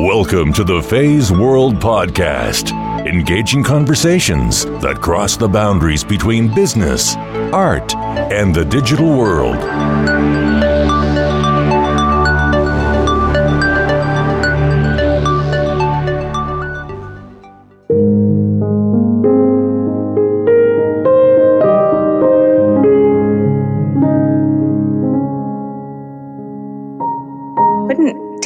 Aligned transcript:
Welcome 0.00 0.54
to 0.54 0.64
the 0.64 0.80
Feisworld 0.80 1.78
Podcast, 1.78 2.72
engaging 3.06 3.62
conversations 3.62 4.64
that 4.80 4.98
cross 5.02 5.36
the 5.36 5.46
boundaries 5.46 6.02
between 6.02 6.54
business, 6.54 7.16
art, 7.52 7.94
and 7.94 8.54
the 8.54 8.64
digital 8.64 9.14
world. 9.14 9.58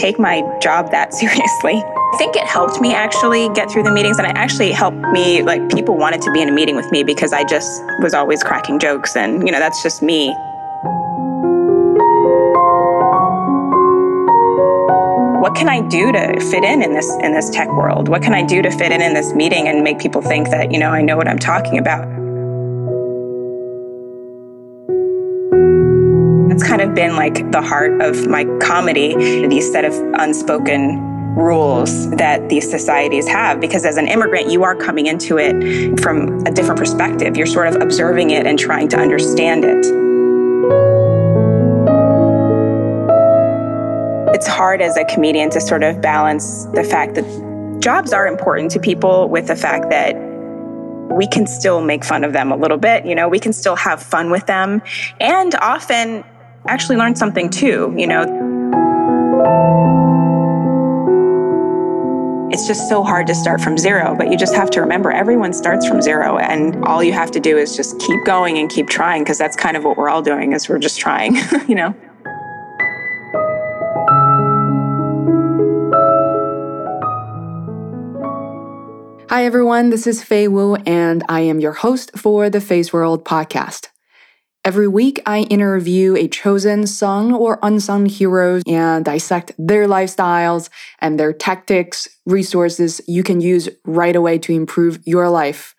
Take 0.04 0.18
my 0.18 0.42
job 0.60 0.90
that 0.90 1.14
seriously. 1.20 1.82
I 1.82 2.16
think 2.18 2.36
it 2.36 2.44
helped 2.44 2.80
me 2.80 2.92
actually 2.92 3.48
get 3.54 3.70
through 3.70 3.84
the 3.84 3.90
meetings 3.90 4.18
and 4.18 4.26
it 4.26 4.36
actually 4.36 4.70
helped 4.70 4.98
me 4.98 5.42
like 5.42 5.70
people 5.70 5.96
wanted 5.96 6.20
to 6.22 6.30
be 6.32 6.42
in 6.42 6.48
a 6.48 6.52
meeting 6.52 6.76
with 6.76 6.90
me 6.92 7.02
because 7.02 7.32
I 7.32 7.42
just 7.44 7.82
was 8.00 8.12
always 8.12 8.42
cracking 8.42 8.78
jokes 8.78 9.16
and 9.16 9.46
you 9.46 9.52
know 9.52 9.58
that's 9.58 9.82
just 9.82 10.02
me. 10.02 10.28
What 15.40 15.54
can 15.54 15.68
I 15.68 15.80
do 15.88 16.12
to 16.12 16.40
fit 16.50 16.64
in 16.64 16.82
in 16.82 16.92
this 16.92 17.10
in 17.22 17.32
this 17.32 17.48
tech 17.50 17.68
world? 17.68 18.08
What 18.08 18.22
can 18.22 18.34
I 18.34 18.42
do 18.44 18.60
to 18.62 18.70
fit 18.70 18.92
in 18.92 19.00
in 19.00 19.14
this 19.14 19.32
meeting 19.34 19.68
and 19.68 19.82
make 19.82 19.98
people 19.98 20.22
think 20.22 20.50
that, 20.50 20.72
you 20.72 20.78
know, 20.78 20.90
I 20.90 21.02
know 21.02 21.16
what 21.16 21.28
I'm 21.28 21.38
talking 21.38 21.78
about? 21.78 22.13
That's 26.54 26.68
kind 26.68 26.82
of 26.82 26.94
been 26.94 27.16
like 27.16 27.50
the 27.50 27.60
heart 27.60 28.00
of 28.00 28.28
my 28.28 28.44
comedy, 28.60 29.16
these 29.48 29.72
set 29.72 29.84
of 29.84 29.92
unspoken 30.20 31.00
rules 31.34 32.08
that 32.12 32.48
these 32.48 32.70
societies 32.70 33.26
have 33.26 33.60
because 33.60 33.84
as 33.84 33.96
an 33.96 34.06
immigrant 34.06 34.52
you 34.52 34.62
are 34.62 34.76
coming 34.76 35.06
into 35.06 35.36
it 35.36 35.98
from 35.98 36.46
a 36.46 36.52
different 36.52 36.78
perspective. 36.78 37.36
You're 37.36 37.48
sort 37.48 37.66
of 37.66 37.82
observing 37.82 38.30
it 38.30 38.46
and 38.46 38.56
trying 38.56 38.88
to 38.90 38.96
understand 38.96 39.64
it. 39.64 39.84
It's 44.32 44.46
hard 44.46 44.80
as 44.80 44.96
a 44.96 45.04
comedian 45.06 45.50
to 45.50 45.60
sort 45.60 45.82
of 45.82 46.00
balance 46.00 46.66
the 46.66 46.84
fact 46.84 47.16
that 47.16 47.80
jobs 47.80 48.12
are 48.12 48.28
important 48.28 48.70
to 48.70 48.78
people 48.78 49.28
with 49.28 49.48
the 49.48 49.56
fact 49.56 49.90
that 49.90 50.14
we 51.16 51.26
can 51.26 51.48
still 51.48 51.80
make 51.80 52.04
fun 52.04 52.22
of 52.22 52.32
them 52.32 52.52
a 52.52 52.56
little 52.56 52.78
bit 52.78 53.04
you 53.04 53.16
know? 53.16 53.28
We 53.28 53.40
can 53.40 53.52
still 53.52 53.74
have 53.74 54.00
fun 54.00 54.30
with 54.30 54.46
them. 54.46 54.82
And 55.18 55.56
often 55.56 56.22
actually 56.66 56.96
learned 56.96 57.18
something 57.18 57.50
too 57.50 57.94
you 57.96 58.06
know 58.06 58.44
it's 62.54 62.68
just 62.68 62.88
so 62.88 63.02
hard 63.02 63.26
to 63.26 63.34
start 63.34 63.60
from 63.60 63.76
zero, 63.76 64.14
but 64.16 64.30
you 64.30 64.38
just 64.38 64.54
have 64.54 64.70
to 64.70 64.80
remember 64.80 65.10
everyone 65.10 65.52
starts 65.52 65.88
from 65.88 66.00
zero 66.00 66.38
and 66.38 66.84
all 66.84 67.02
you 67.02 67.12
have 67.12 67.32
to 67.32 67.40
do 67.40 67.58
is 67.58 67.74
just 67.74 67.98
keep 67.98 68.24
going 68.24 68.58
and 68.58 68.70
keep 68.70 68.88
trying 68.88 69.24
because 69.24 69.38
that's 69.38 69.56
kind 69.56 69.76
of 69.76 69.82
what 69.82 69.96
we're 69.96 70.08
all 70.08 70.22
doing 70.22 70.52
is 70.52 70.68
we're 70.68 70.78
just 70.78 71.00
trying, 71.00 71.34
you 71.68 71.74
know. 71.74 71.92
Hi 79.28 79.44
everyone, 79.44 79.90
this 79.90 80.06
is 80.06 80.22
Fei 80.22 80.46
Wu 80.46 80.76
and 80.86 81.24
I 81.28 81.40
am 81.40 81.58
your 81.58 81.72
host 81.72 82.16
for 82.16 82.48
the 82.48 82.60
Feisworld 82.60 83.24
podcast. 83.24 83.88
Every 84.66 84.88
week, 84.88 85.20
I 85.26 85.40
interview 85.40 86.16
a 86.16 86.26
chosen 86.26 86.86
sung 86.86 87.34
or 87.34 87.58
unsung 87.62 88.06
heroes 88.06 88.62
and 88.66 89.04
dissect 89.04 89.52
their 89.58 89.86
lifestyles 89.86 90.70
and 91.00 91.20
their 91.20 91.34
tactics, 91.34 92.08
resources 92.24 93.02
you 93.06 93.22
can 93.22 93.42
use 93.42 93.68
right 93.84 94.16
away 94.16 94.38
to 94.38 94.54
improve 94.54 95.00
your 95.04 95.28
life. 95.28 95.74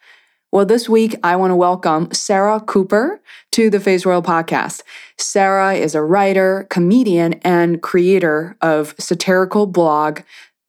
Well, 0.51 0.67
this 0.67 0.87
week, 0.87 1.15
I 1.23 1.35
want 1.35 1.49
to 1.49 1.55
welcome 1.55 2.13
Sarah 2.13 2.59
Cooper 2.59 3.19
to 3.53 3.71
the 3.71 3.79
Feisworld 3.79 4.23
podcast. 4.23 4.83
Sarah 5.17 5.73
is 5.73 5.95
a 5.95 6.03
writer, 6.03 6.67
comedian, 6.69 7.33
and 7.43 7.81
creator 7.81 8.55
of 8.61 8.93
satirical 8.99 9.65
blog, 9.65 10.19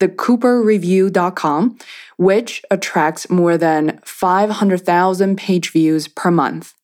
thecooperreview.com, 0.00 1.78
which 2.16 2.64
attracts 2.70 3.28
more 3.28 3.58
than 3.58 4.00
500,000 4.06 5.36
page 5.36 5.70
views 5.70 6.08
per 6.08 6.30
month. 6.30 6.75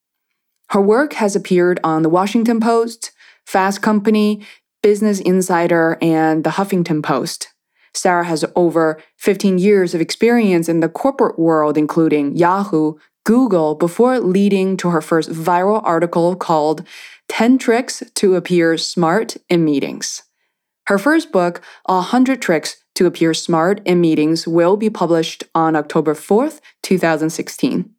Her 0.73 0.81
work 0.81 1.13
has 1.15 1.37
appeared 1.37 1.79
on 1.85 2.01
The 2.01 2.09
Washington 2.09 2.59
Post, 2.59 3.11
Fast 3.45 3.83
Company, 3.83 4.41
Business 4.83 5.21
Insider, 5.21 5.99
and 6.01 6.45
The 6.45 6.51
Huffington 6.53 7.03
Post. 7.03 7.49
Sarah 7.93 8.25
has 8.25 8.43
over 8.57 8.99
15 9.19 9.59
years 9.59 9.95
of 9.95 10.01
experience 10.01 10.71
in 10.71 10.81
the 10.81 10.89
corporate 10.89 11.39
world, 11.39 11.77
including 11.77 12.35
Yahoo, 12.39 12.95
Google, 13.27 13.75
before 13.75 14.19
leading 14.19 14.79
to 14.79 14.89
her 14.89 15.03
first 15.03 15.29
viral 15.29 15.83
article 15.85 16.35
called 16.37 16.87
10 17.29 17.59
Tricks 17.59 18.03
to 18.15 18.35
Appear 18.35 18.79
Smart 18.79 19.37
in 19.51 19.67
Meetings. 19.67 20.23
Her 20.87 20.97
first 20.97 21.33
book, 21.33 21.61
100 21.85 22.41
Tricks 22.41 22.83
to 22.95 23.05
Appear 23.05 23.35
Smart 23.35 23.83
in 23.85 24.01
Meetings, 24.01 24.49
will 24.49 24.79
be 24.79 24.89
published 24.89 25.45
on 25.55 25.77
October 25.77 26.15
4th, 26.15 26.61
2016. 26.83 27.95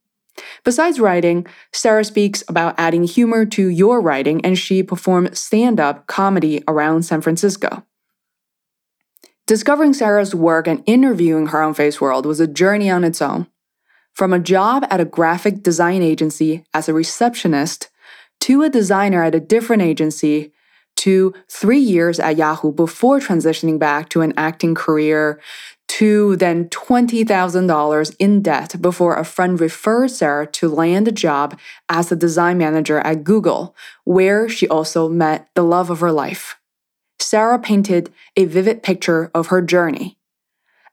Besides 0.63 0.99
writing, 0.99 1.45
Sarah 1.71 2.03
speaks 2.03 2.43
about 2.47 2.75
adding 2.77 3.03
humor 3.03 3.45
to 3.47 3.67
your 3.67 4.01
writing, 4.01 4.43
and 4.45 4.57
she 4.57 4.81
performed 4.81 5.37
stand 5.37 5.79
up 5.79 6.07
comedy 6.07 6.63
around 6.67 7.03
San 7.03 7.21
Francisco. 7.21 7.85
Discovering 9.45 9.93
Sarah's 9.93 10.33
work 10.33 10.67
and 10.67 10.83
interviewing 10.85 11.47
her 11.47 11.61
on 11.61 11.75
Feisworld 11.75 12.25
was 12.25 12.39
a 12.39 12.47
journey 12.47 12.89
on 12.89 13.03
its 13.03 13.21
own. 13.21 13.47
From 14.13 14.31
a 14.31 14.39
job 14.39 14.85
at 14.89 15.01
a 15.01 15.05
graphic 15.05 15.63
design 15.63 16.01
agency 16.01 16.63
as 16.73 16.87
a 16.87 16.93
receptionist, 16.93 17.89
to 18.41 18.63
a 18.63 18.69
designer 18.69 19.23
at 19.23 19.35
a 19.35 19.39
different 19.39 19.81
agency, 19.81 20.53
to 20.95 21.33
three 21.49 21.79
years 21.79 22.19
at 22.19 22.37
Yahoo 22.37 22.71
before 22.71 23.19
transitioning 23.19 23.79
back 23.79 24.09
to 24.09 24.21
an 24.21 24.33
acting 24.37 24.75
career, 24.75 25.41
to 26.03 26.35
then 26.35 26.67
$20,000 26.67 28.15
in 28.19 28.41
debt 28.41 28.75
before 28.81 29.15
a 29.15 29.23
friend 29.23 29.57
referred 29.57 30.11
Sarah 30.11 30.45
to 30.47 30.67
land 30.67 31.07
a 31.07 31.13
job 31.13 31.57
as 31.87 32.11
a 32.11 32.17
design 32.17 32.57
manager 32.57 32.99
at 32.99 33.23
Google, 33.23 33.73
where 34.03 34.49
she 34.49 34.67
also 34.67 35.07
met 35.07 35.47
the 35.55 35.63
love 35.63 35.89
of 35.89 36.01
her 36.01 36.11
life. 36.11 36.57
Sarah 37.21 37.57
painted 37.57 38.11
a 38.35 38.43
vivid 38.43 38.83
picture 38.83 39.31
of 39.33 39.47
her 39.47 39.61
journey. 39.61 40.17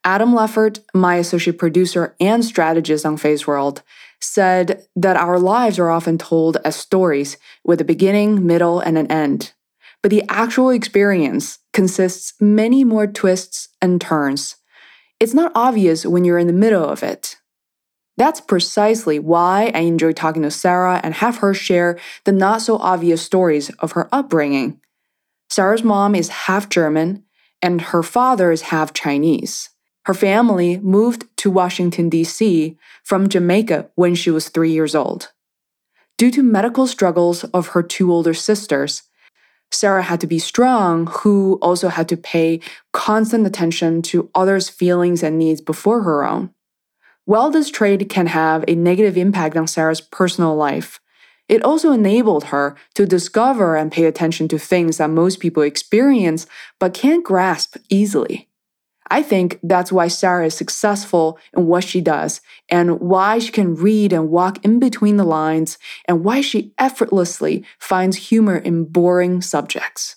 Adam 0.05 0.31
Leffert, 0.31 0.79
my 0.93 1.15
associate 1.15 1.57
producer 1.57 2.15
and 2.21 2.45
strategist 2.45 3.05
on 3.05 3.17
Feisworld, 3.17 3.81
said 4.21 4.85
that 4.95 5.17
our 5.17 5.37
lives 5.37 5.77
are 5.77 5.89
often 5.89 6.17
told 6.17 6.55
as 6.63 6.77
stories 6.77 7.35
with 7.65 7.81
a 7.81 7.91
beginning, 7.93 8.47
middle, 8.47 8.79
and 8.79 8.97
an 8.97 9.11
end. 9.11 9.51
But 10.01 10.09
the 10.09 10.23
actual 10.29 10.69
experience 10.69 11.59
consists 11.73 12.33
many 12.39 12.85
more 12.85 13.07
twists 13.07 13.67
and 13.81 13.99
turns 13.99 14.55
it's 15.21 15.35
not 15.35 15.51
obvious 15.53 16.03
when 16.03 16.25
you're 16.25 16.39
in 16.39 16.47
the 16.47 16.53
middle 16.53 16.83
of 16.83 17.03
it. 17.03 17.37
That's 18.17 18.41
precisely 18.41 19.19
why 19.19 19.71
I 19.75 19.81
enjoy 19.81 20.13
talking 20.13 20.41
to 20.41 20.49
Sarah 20.49 20.99
and 21.03 21.13
have 21.13 21.37
her 21.37 21.53
share 21.53 21.99
the 22.25 22.31
not 22.31 22.63
so 22.63 22.77
obvious 22.77 23.21
stories 23.21 23.69
of 23.79 23.91
her 23.91 24.09
upbringing. 24.11 24.81
Sarah's 25.47 25.83
mom 25.83 26.15
is 26.15 26.29
half 26.29 26.69
German 26.69 27.23
and 27.61 27.81
her 27.81 28.01
father 28.01 28.51
is 28.51 28.63
half 28.63 28.93
Chinese. 28.93 29.69
Her 30.05 30.15
family 30.15 30.79
moved 30.79 31.25
to 31.37 31.51
Washington, 31.51 32.09
D.C. 32.09 32.75
from 33.03 33.29
Jamaica 33.29 33.91
when 33.93 34.15
she 34.15 34.31
was 34.31 34.49
three 34.49 34.71
years 34.71 34.95
old. 34.95 35.31
Due 36.17 36.31
to 36.31 36.41
medical 36.41 36.87
struggles 36.87 37.43
of 37.45 37.69
her 37.69 37.83
two 37.83 38.11
older 38.11 38.33
sisters, 38.33 39.03
Sarah 39.71 40.03
had 40.03 40.19
to 40.21 40.27
be 40.27 40.39
strong, 40.39 41.07
who 41.07 41.57
also 41.61 41.87
had 41.87 42.09
to 42.09 42.17
pay 42.17 42.59
constant 42.91 43.47
attention 43.47 44.01
to 44.03 44.29
others' 44.35 44.69
feelings 44.69 45.23
and 45.23 45.39
needs 45.39 45.61
before 45.61 46.03
her 46.03 46.23
own. 46.25 46.51
While 47.25 47.49
this 47.49 47.71
trait 47.71 48.09
can 48.09 48.27
have 48.27 48.65
a 48.67 48.75
negative 48.75 49.17
impact 49.17 49.55
on 49.55 49.67
Sarah's 49.67 50.01
personal 50.01 50.55
life, 50.55 50.99
it 51.47 51.63
also 51.63 51.91
enabled 51.91 52.45
her 52.45 52.75
to 52.95 53.05
discover 53.05 53.75
and 53.75 53.91
pay 53.91 54.05
attention 54.05 54.47
to 54.49 54.59
things 54.59 54.97
that 54.97 55.09
most 55.09 55.39
people 55.39 55.63
experience 55.63 56.47
but 56.79 56.93
can't 56.93 57.23
grasp 57.23 57.77
easily. 57.89 58.49
I 59.11 59.23
think 59.23 59.59
that's 59.61 59.91
why 59.91 60.07
Sarah 60.07 60.45
is 60.45 60.55
successful 60.55 61.37
in 61.53 61.67
what 61.67 61.83
she 61.83 61.99
does 61.99 62.39
and 62.69 63.01
why 63.01 63.39
she 63.39 63.51
can 63.51 63.75
read 63.75 64.13
and 64.13 64.29
walk 64.29 64.63
in 64.63 64.79
between 64.79 65.17
the 65.17 65.25
lines 65.25 65.77
and 66.05 66.23
why 66.23 66.39
she 66.39 66.73
effortlessly 66.77 67.65
finds 67.77 68.29
humor 68.29 68.55
in 68.55 68.85
boring 68.85 69.41
subjects. 69.41 70.15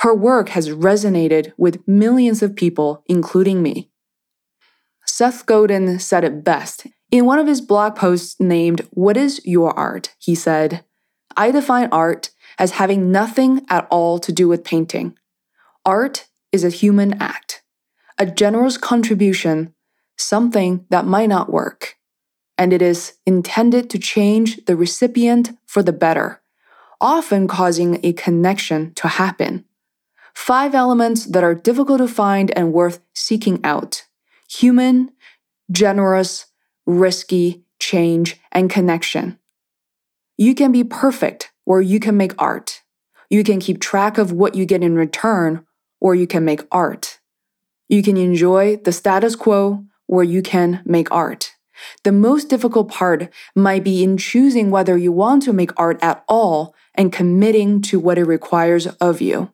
Her 0.00 0.12
work 0.12 0.48
has 0.50 0.70
resonated 0.70 1.52
with 1.56 1.86
millions 1.86 2.42
of 2.42 2.56
people, 2.56 3.04
including 3.06 3.62
me. 3.62 3.90
Seth 5.04 5.46
Godin 5.46 6.00
said 6.00 6.24
it 6.24 6.42
best. 6.42 6.88
In 7.12 7.26
one 7.26 7.38
of 7.38 7.46
his 7.46 7.60
blog 7.60 7.94
posts 7.94 8.40
named 8.40 8.80
What 8.90 9.16
is 9.16 9.40
Your 9.44 9.70
Art? 9.78 10.16
He 10.18 10.34
said, 10.34 10.84
I 11.36 11.52
define 11.52 11.88
art 11.92 12.30
as 12.58 12.72
having 12.72 13.12
nothing 13.12 13.64
at 13.70 13.86
all 13.88 14.18
to 14.18 14.32
do 14.32 14.48
with 14.48 14.64
painting. 14.64 15.16
Art 15.84 16.26
is 16.50 16.64
a 16.64 16.70
human 16.70 17.22
act. 17.22 17.55
A 18.18 18.26
generous 18.26 18.78
contribution, 18.78 19.74
something 20.16 20.86
that 20.90 21.06
might 21.06 21.28
not 21.28 21.52
work. 21.52 21.96
And 22.58 22.72
it 22.72 22.80
is 22.80 23.14
intended 23.26 23.90
to 23.90 23.98
change 23.98 24.64
the 24.64 24.76
recipient 24.76 25.50
for 25.66 25.82
the 25.82 25.92
better, 25.92 26.40
often 27.00 27.46
causing 27.46 28.00
a 28.02 28.12
connection 28.14 28.94
to 28.94 29.08
happen. 29.08 29.64
Five 30.34 30.74
elements 30.74 31.26
that 31.26 31.44
are 31.44 31.54
difficult 31.54 31.98
to 31.98 32.08
find 32.08 32.56
and 32.56 32.72
worth 32.72 33.00
seeking 33.14 33.60
out 33.64 34.04
human, 34.48 35.10
generous, 35.70 36.46
risky, 36.86 37.64
change, 37.80 38.40
and 38.52 38.70
connection. 38.70 39.38
You 40.38 40.54
can 40.54 40.72
be 40.72 40.84
perfect 40.84 41.50
or 41.64 41.82
you 41.82 41.98
can 41.98 42.16
make 42.16 42.32
art. 42.38 42.82
You 43.28 43.42
can 43.42 43.60
keep 43.60 43.80
track 43.80 44.18
of 44.18 44.32
what 44.32 44.54
you 44.54 44.64
get 44.64 44.82
in 44.82 44.94
return 44.94 45.66
or 46.00 46.14
you 46.14 46.26
can 46.26 46.44
make 46.44 46.62
art. 46.70 47.15
You 47.88 48.02
can 48.02 48.16
enjoy 48.16 48.76
the 48.76 48.92
status 48.92 49.36
quo 49.36 49.84
or 50.08 50.24
you 50.24 50.42
can 50.42 50.82
make 50.84 51.10
art. 51.10 51.52
The 52.04 52.12
most 52.12 52.48
difficult 52.48 52.88
part 52.88 53.28
might 53.54 53.84
be 53.84 54.02
in 54.02 54.16
choosing 54.16 54.70
whether 54.70 54.96
you 54.96 55.12
want 55.12 55.42
to 55.42 55.52
make 55.52 55.72
art 55.76 56.02
at 56.02 56.24
all 56.28 56.74
and 56.94 57.12
committing 57.12 57.82
to 57.82 58.00
what 58.00 58.18
it 58.18 58.24
requires 58.24 58.86
of 58.86 59.20
you. 59.20 59.50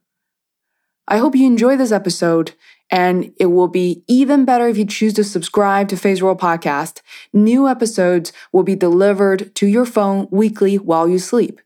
I 1.08 1.18
hope 1.18 1.34
you 1.34 1.46
enjoy 1.46 1.76
this 1.76 1.90
episode, 1.90 2.52
and 2.88 3.32
it 3.38 3.46
will 3.46 3.68
be 3.68 4.04
even 4.06 4.44
better 4.44 4.68
if 4.68 4.78
you 4.78 4.86
choose 4.86 5.14
to 5.14 5.24
subscribe 5.24 5.88
to 5.88 5.96
Feisworld 5.96 6.38
Podcast. 6.38 7.00
New 7.32 7.66
episodes 7.66 8.32
will 8.52 8.62
be 8.62 8.76
delivered 8.76 9.52
to 9.56 9.66
your 9.66 9.84
phone 9.84 10.28
weekly 10.30 10.78
while 10.78 11.08
you 11.08 11.18
sleep. 11.18 11.60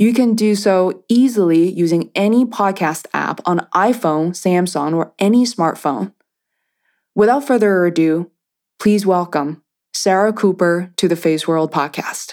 You 0.00 0.14
can 0.14 0.34
do 0.34 0.54
so 0.54 1.04
easily 1.10 1.70
using 1.70 2.10
any 2.14 2.46
podcast 2.46 3.04
app 3.12 3.42
on 3.44 3.68
iPhone, 3.74 4.30
Samsung, 4.30 4.94
or 4.94 5.12
any 5.18 5.44
smartphone. 5.44 6.14
Without 7.14 7.46
further 7.46 7.84
ado, 7.84 8.30
please 8.78 9.04
welcome 9.04 9.62
Sarah 9.92 10.32
Cooper 10.32 10.90
to 10.96 11.06
the 11.06 11.16
Feisworld 11.16 11.70
Podcast. 11.70 12.32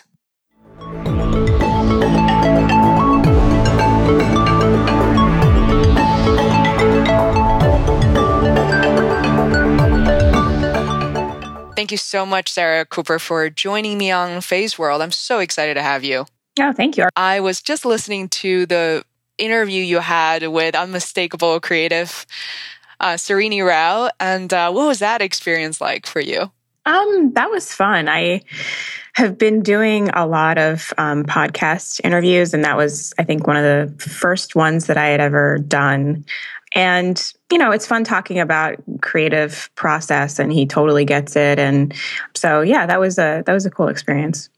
Thank 11.75 11.91
you 11.91 11.97
so 11.97 12.25
much, 12.25 12.47
Sarah 12.47 12.85
Cooper, 12.85 13.19
for 13.19 13.49
joining 13.49 13.97
me 13.97 14.09
on 14.09 14.39
Feisworld. 14.39 15.01
I'm 15.01 15.11
so 15.11 15.39
excited 15.39 15.73
to 15.73 15.81
have 15.81 16.05
you. 16.05 16.25
Oh, 16.59 16.73
thank 16.73 16.97
you. 16.97 17.07
I 17.15 17.39
was 17.39 17.61
just 17.61 17.85
listening 17.85 18.29
to 18.29 18.65
the 18.65 19.03
interview 19.37 19.83
you 19.83 19.99
had 19.99 20.47
with 20.47 20.75
Unmistakable 20.75 21.59
Creative, 21.59 22.25
uh, 22.99 23.13
Srini 23.13 23.65
Rao, 23.65 24.09
and 24.19 24.51
uh, 24.51 24.71
what 24.71 24.87
was 24.87 24.99
that 24.99 25.21
experience 25.21 25.79
like 25.79 26.05
for 26.05 26.19
you? 26.19 26.51
Um, 26.85 27.33
that 27.33 27.51
was 27.51 27.73
fun. 27.73 28.07
I 28.07 28.41
have 29.15 29.37
been 29.37 29.61
doing 29.61 30.09
a 30.09 30.25
lot 30.25 30.57
of 30.57 30.93
um, 30.97 31.25
podcast 31.25 31.99
interviews, 32.03 32.53
and 32.53 32.63
that 32.63 32.77
was, 32.77 33.13
I 33.19 33.23
think, 33.23 33.45
one 33.45 33.57
of 33.57 33.63
the 33.63 34.03
first 34.03 34.55
ones 34.55 34.85
that 34.85 34.97
I 34.97 35.07
had 35.07 35.19
ever 35.19 35.57
done. 35.57 36.25
And, 36.73 37.33
you 37.51 37.57
know, 37.57 37.71
it's 37.71 37.85
fun 37.85 38.03
talking 38.03 38.39
about 38.39 38.75
creative 39.01 39.69
process 39.75 40.37
and 40.37 40.51
he 40.51 40.65
totally 40.65 41.05
gets 41.05 41.35
it. 41.35 41.59
And 41.59 41.93
so, 42.35 42.61
yeah, 42.61 42.85
that 42.85 42.99
was 42.99 43.17
a, 43.17 43.41
that 43.45 43.53
was 43.53 43.65
a 43.65 43.71
cool 43.71 43.87
experience. 43.87 44.49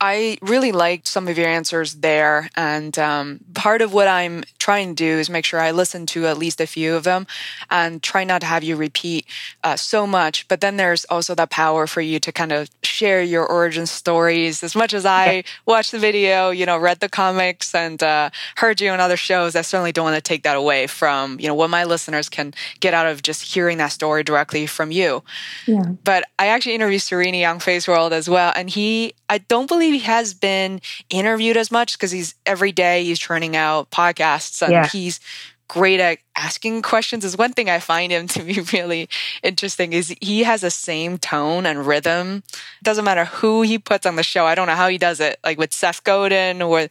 I 0.00 0.38
really 0.42 0.72
liked 0.72 1.08
some 1.08 1.28
of 1.28 1.36
your 1.36 1.48
answers 1.48 1.94
there. 1.94 2.50
And 2.56 2.96
um, 2.98 3.40
part 3.54 3.82
of 3.82 3.92
what 3.92 4.08
I'm 4.08 4.44
trying 4.68 4.94
to 4.94 5.02
do 5.02 5.18
is 5.18 5.30
make 5.30 5.46
sure 5.46 5.60
I 5.60 5.70
listen 5.70 6.04
to 6.12 6.26
at 6.26 6.36
least 6.36 6.60
a 6.60 6.66
few 6.66 6.94
of 6.94 7.02
them 7.02 7.26
and 7.70 8.02
try 8.02 8.22
not 8.22 8.42
to 8.42 8.46
have 8.46 8.62
you 8.62 8.76
repeat 8.76 9.24
uh, 9.64 9.76
so 9.76 10.06
much. 10.06 10.46
But 10.46 10.60
then 10.60 10.76
there's 10.76 11.06
also 11.06 11.34
that 11.36 11.48
power 11.48 11.86
for 11.86 12.02
you 12.02 12.20
to 12.20 12.30
kind 12.30 12.52
of 12.52 12.68
share 12.82 13.22
your 13.22 13.46
origin 13.46 13.86
stories. 13.86 14.62
As 14.62 14.76
much 14.76 14.92
as 14.92 15.06
I 15.06 15.44
watched 15.64 15.92
the 15.92 15.98
video, 15.98 16.50
you 16.50 16.66
know, 16.66 16.76
read 16.76 17.00
the 17.00 17.08
comics 17.08 17.74
and 17.74 18.02
uh, 18.02 18.28
heard 18.56 18.78
you 18.82 18.90
on 18.90 19.00
other 19.00 19.16
shows, 19.16 19.56
I 19.56 19.62
certainly 19.62 19.90
don't 19.90 20.04
want 20.04 20.16
to 20.16 20.20
take 20.20 20.42
that 20.42 20.54
away 20.54 20.86
from, 20.86 21.40
you 21.40 21.48
know, 21.48 21.54
what 21.54 21.70
my 21.70 21.84
listeners 21.84 22.28
can 22.28 22.52
get 22.80 22.92
out 22.92 23.06
of 23.06 23.22
just 23.22 23.54
hearing 23.54 23.78
that 23.78 23.92
story 23.92 24.22
directly 24.22 24.66
from 24.66 24.90
you. 24.90 25.22
Yeah. 25.66 25.82
But 26.04 26.24
I 26.38 26.48
actually 26.48 26.74
interviewed 26.74 27.00
Srini 27.00 27.48
on 27.50 27.58
Feisworld 27.58 28.12
as 28.12 28.28
well. 28.28 28.52
And 28.54 28.68
he, 28.68 29.14
I 29.30 29.38
don't 29.38 29.66
believe 29.66 29.94
he 29.94 30.00
has 30.00 30.34
been 30.34 30.82
interviewed 31.08 31.56
as 31.56 31.70
much 31.70 31.96
because 31.96 32.10
he's 32.10 32.34
every 32.44 32.70
day 32.70 33.04
he's 33.04 33.18
churning 33.18 33.56
out 33.56 33.90
podcasts 33.90 34.57
and 34.62 34.72
yeah. 34.72 34.88
he's 34.88 35.20
great 35.68 36.00
at 36.00 36.18
asking 36.34 36.80
questions 36.80 37.24
is 37.24 37.36
one 37.36 37.52
thing 37.52 37.68
I 37.68 37.78
find 37.78 38.10
him 38.10 38.26
to 38.28 38.42
be 38.42 38.60
really 38.72 39.08
interesting 39.42 39.92
is 39.92 40.14
he 40.20 40.42
has 40.42 40.62
the 40.62 40.70
same 40.70 41.18
tone 41.18 41.66
and 41.66 41.86
rhythm. 41.86 42.42
Doesn't 42.82 43.04
matter 43.04 43.26
who 43.26 43.62
he 43.62 43.78
puts 43.78 44.06
on 44.06 44.16
the 44.16 44.22
show. 44.22 44.46
I 44.46 44.54
don't 44.54 44.66
know 44.66 44.74
how 44.74 44.88
he 44.88 44.98
does 44.98 45.20
it. 45.20 45.38
Like 45.44 45.58
with 45.58 45.72
Seth 45.72 46.02
Godin 46.04 46.62
or 46.62 46.88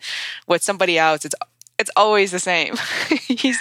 with 0.48 0.64
somebody 0.64 0.98
else, 0.98 1.26
it's 1.26 1.36
it's 1.80 1.92
always 1.96 2.32
the 2.32 2.40
same. 2.40 2.76
His 3.28 3.58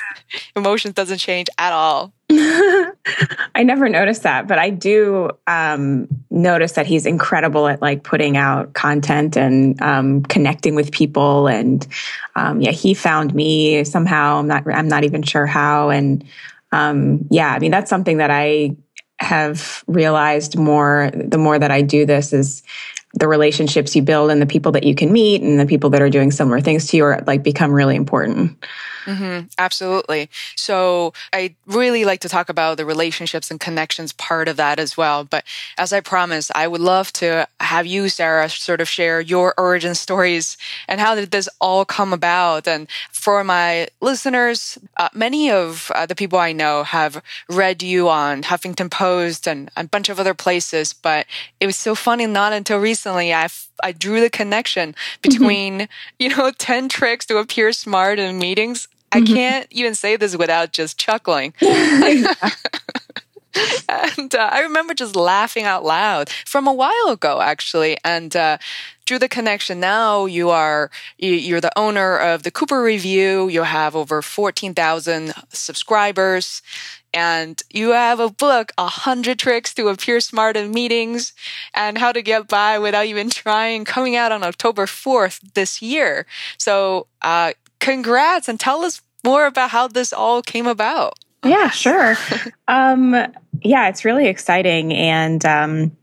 emotions 0.54 0.94
doesn't 0.94 1.18
change 1.18 1.48
at 1.58 1.72
all. 1.72 2.12
I 2.30 3.62
never 3.62 3.88
noticed 3.88 4.22
that, 4.24 4.48
but 4.48 4.58
I 4.58 4.70
do 4.70 5.30
um, 5.46 6.08
notice 6.30 6.72
that 6.72 6.86
he's 6.86 7.06
incredible 7.06 7.68
at 7.68 7.80
like 7.80 8.02
putting 8.02 8.36
out 8.36 8.74
content 8.74 9.36
and 9.36 9.80
um, 9.80 10.22
connecting 10.24 10.74
with 10.74 10.90
people. 10.92 11.46
And 11.46 11.86
um, 12.34 12.60
yeah, 12.60 12.72
he 12.72 12.94
found 12.94 13.34
me 13.34 13.84
somehow. 13.84 14.38
I'm 14.38 14.48
not. 14.48 14.64
I'm 14.66 14.88
not 14.88 15.04
even 15.04 15.22
sure 15.22 15.46
how. 15.46 15.90
And 15.90 16.24
um, 16.72 17.26
yeah, 17.30 17.52
I 17.52 17.58
mean 17.58 17.70
that's 17.70 17.90
something 17.90 18.16
that 18.16 18.30
I 18.30 18.76
have 19.18 19.82
realized 19.86 20.58
more 20.58 21.10
the 21.14 21.38
more 21.38 21.58
that 21.58 21.70
I 21.70 21.80
do 21.80 22.04
this 22.04 22.32
is 22.32 22.62
the 23.18 23.28
relationships 23.28 23.96
you 23.96 24.02
build 24.02 24.30
and 24.30 24.40
the 24.40 24.46
people 24.46 24.72
that 24.72 24.84
you 24.84 24.94
can 24.94 25.12
meet 25.12 25.42
and 25.42 25.58
the 25.58 25.66
people 25.66 25.90
that 25.90 26.02
are 26.02 26.10
doing 26.10 26.30
similar 26.30 26.60
things 26.60 26.86
to 26.88 26.96
you 26.96 27.04
are 27.04 27.22
like 27.26 27.42
become 27.42 27.72
really 27.72 27.96
important. 27.96 28.64
Mm-hmm, 29.06 29.46
absolutely. 29.58 30.28
So 30.56 31.12
I 31.32 31.54
really 31.66 32.04
like 32.04 32.20
to 32.20 32.28
talk 32.28 32.48
about 32.48 32.76
the 32.76 32.84
relationships 32.84 33.50
and 33.50 33.60
connections 33.60 34.12
part 34.12 34.48
of 34.48 34.56
that 34.56 34.80
as 34.80 34.96
well. 34.96 35.22
But 35.22 35.44
as 35.78 35.92
I 35.92 36.00
promised, 36.00 36.50
I 36.54 36.66
would 36.66 36.80
love 36.80 37.12
to 37.14 37.46
have 37.60 37.86
you, 37.86 38.08
Sarah, 38.08 38.48
sort 38.48 38.80
of 38.80 38.88
share 38.88 39.20
your 39.20 39.54
origin 39.56 39.94
stories 39.94 40.56
and 40.88 41.00
how 41.00 41.14
did 41.14 41.30
this 41.30 41.48
all 41.60 41.84
come 41.84 42.12
about. 42.12 42.66
And 42.66 42.88
for 43.12 43.44
my 43.44 43.88
listeners, 44.00 44.76
uh, 44.96 45.08
many 45.14 45.50
of 45.50 45.92
uh, 45.94 46.06
the 46.06 46.16
people 46.16 46.40
I 46.40 46.52
know 46.52 46.82
have 46.82 47.22
read 47.48 47.82
you 47.82 48.08
on 48.08 48.42
Huffington 48.42 48.90
Post 48.90 49.46
and 49.46 49.70
a 49.76 49.84
bunch 49.84 50.08
of 50.08 50.18
other 50.18 50.34
places. 50.34 50.92
But 50.92 51.26
it 51.60 51.66
was 51.66 51.76
so 51.76 51.94
funny. 51.94 52.26
Not 52.26 52.52
until 52.52 52.78
recently, 52.78 53.32
I 53.32 53.48
I 53.82 53.92
drew 53.92 54.20
the 54.20 54.30
connection 54.30 54.92
mm-hmm. 54.92 55.20
between 55.22 55.78
mm-hmm. 55.80 56.14
you 56.18 56.28
know 56.30 56.50
ten 56.58 56.88
tricks 56.88 57.26
to 57.26 57.38
appear 57.38 57.72
smart 57.72 58.18
in 58.18 58.38
meetings 58.38 58.88
I 59.16 59.20
mm-hmm. 59.20 59.34
can't 59.34 59.66
even 59.70 59.94
say 59.94 60.16
this 60.16 60.36
without 60.36 60.72
just 60.72 60.98
chuckling. 60.98 61.54
and 63.88 64.34
uh, 64.34 64.50
I 64.52 64.60
remember 64.60 64.92
just 64.92 65.16
laughing 65.16 65.64
out 65.64 65.84
loud 65.84 66.28
from 66.44 66.66
a 66.66 66.72
while 66.72 67.08
ago, 67.08 67.40
actually, 67.40 67.96
and 68.04 68.36
uh, 68.36 68.58
drew 69.06 69.18
the 69.18 69.28
connection. 69.28 69.80
Now 69.80 70.26
you 70.26 70.50
are 70.50 70.90
you're 71.16 71.62
the 71.62 71.76
owner 71.78 72.18
of 72.18 72.42
the 72.42 72.50
Cooper 72.50 72.82
Review. 72.82 73.48
You 73.48 73.62
have 73.62 73.96
over 73.96 74.20
fourteen 74.20 74.74
thousand 74.74 75.32
subscribers, 75.48 76.60
and 77.14 77.62
you 77.70 77.92
have 77.92 78.20
a 78.20 78.28
book, 78.28 78.72
a 78.76 78.88
hundred 78.88 79.38
tricks 79.38 79.72
to 79.74 79.88
appear 79.88 80.20
smart 80.20 80.58
in 80.58 80.72
meetings, 80.72 81.32
and 81.72 81.96
how 81.96 82.12
to 82.12 82.20
get 82.20 82.48
by 82.48 82.78
without 82.78 83.06
even 83.06 83.30
trying, 83.30 83.86
coming 83.86 84.14
out 84.14 84.32
on 84.32 84.42
October 84.42 84.86
fourth 84.86 85.40
this 85.54 85.80
year. 85.80 86.26
So. 86.58 87.06
Uh, 87.22 87.52
congrats 87.78 88.48
and 88.48 88.58
tell 88.58 88.82
us 88.82 89.02
more 89.24 89.46
about 89.46 89.70
how 89.70 89.88
this 89.88 90.12
all 90.12 90.42
came 90.42 90.66
about. 90.66 91.14
Yeah, 91.44 91.70
sure. 91.70 92.16
um, 92.68 93.12
yeah, 93.62 93.88
it's 93.88 94.04
really 94.04 94.26
exciting. 94.26 94.92
And 94.92 95.44
um, 95.44 95.96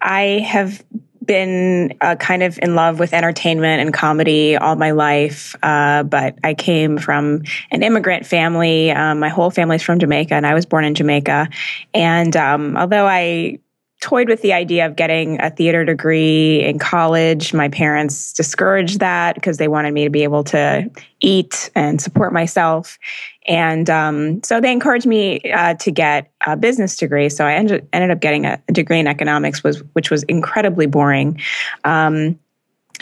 I 0.00 0.44
have 0.46 0.84
been 1.28 1.94
uh, 2.00 2.16
kind 2.16 2.42
of 2.42 2.58
in 2.62 2.74
love 2.74 2.98
with 2.98 3.12
entertainment 3.12 3.82
and 3.82 3.92
comedy 3.92 4.56
all 4.56 4.76
my 4.76 4.92
life, 4.92 5.54
uh, 5.62 6.02
but 6.02 6.36
I 6.42 6.54
came 6.54 6.96
from 6.98 7.42
an 7.70 7.82
immigrant 7.82 8.26
family. 8.26 8.90
Um, 8.90 9.20
my 9.20 9.28
whole 9.28 9.50
family's 9.50 9.82
from 9.82 9.98
Jamaica, 9.98 10.34
and 10.34 10.46
I 10.46 10.54
was 10.54 10.64
born 10.64 10.84
in 10.84 10.94
Jamaica. 10.94 11.48
And 11.92 12.36
um, 12.36 12.76
although 12.76 13.06
I 13.06 13.58
toyed 14.00 14.28
with 14.28 14.42
the 14.42 14.52
idea 14.52 14.86
of 14.86 14.94
getting 14.94 15.40
a 15.40 15.50
theater 15.50 15.84
degree 15.84 16.64
in 16.64 16.78
college. 16.78 17.52
My 17.52 17.68
parents 17.68 18.32
discouraged 18.32 19.00
that 19.00 19.34
because 19.34 19.56
they 19.56 19.68
wanted 19.68 19.92
me 19.92 20.04
to 20.04 20.10
be 20.10 20.22
able 20.22 20.44
to 20.44 20.88
eat 21.20 21.70
and 21.74 22.00
support 22.00 22.32
myself. 22.32 22.98
And 23.46 23.90
um, 23.90 24.42
so 24.44 24.60
they 24.60 24.70
encouraged 24.70 25.06
me 25.06 25.40
uh, 25.52 25.74
to 25.74 25.90
get 25.90 26.30
a 26.46 26.56
business 26.56 26.96
degree. 26.96 27.28
So 27.28 27.44
I 27.44 27.54
ended, 27.54 27.88
ended 27.92 28.10
up 28.10 28.20
getting 28.20 28.44
a, 28.44 28.60
degree 28.72 29.00
in 29.00 29.06
economics, 29.06 29.64
was 29.64 29.82
which 29.94 30.10
was 30.10 30.22
incredibly 30.24 30.86
boring. 30.86 31.40
Um, 31.84 32.38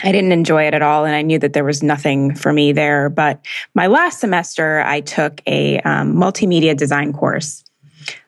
I 0.03 0.11
didn't 0.11 0.31
enjoy 0.31 0.63
it 0.63 0.73
at 0.73 0.81
all, 0.81 1.05
and 1.05 1.15
I 1.15 1.23
knew 1.23 1.39
that 1.39 1.53
there 1.53 1.63
was 1.63 1.81
nothing 1.81 2.35
for 2.35 2.53
me 2.53 2.71
there. 2.71 3.09
But 3.09 3.43
my 3.73 3.87
last 3.87 4.19
semester, 4.19 4.81
I 4.81 5.01
took 5.01 5.41
a 5.47 5.79
um, 5.81 6.15
multimedia 6.15 6.77
design 6.77 7.13
course 7.13 7.63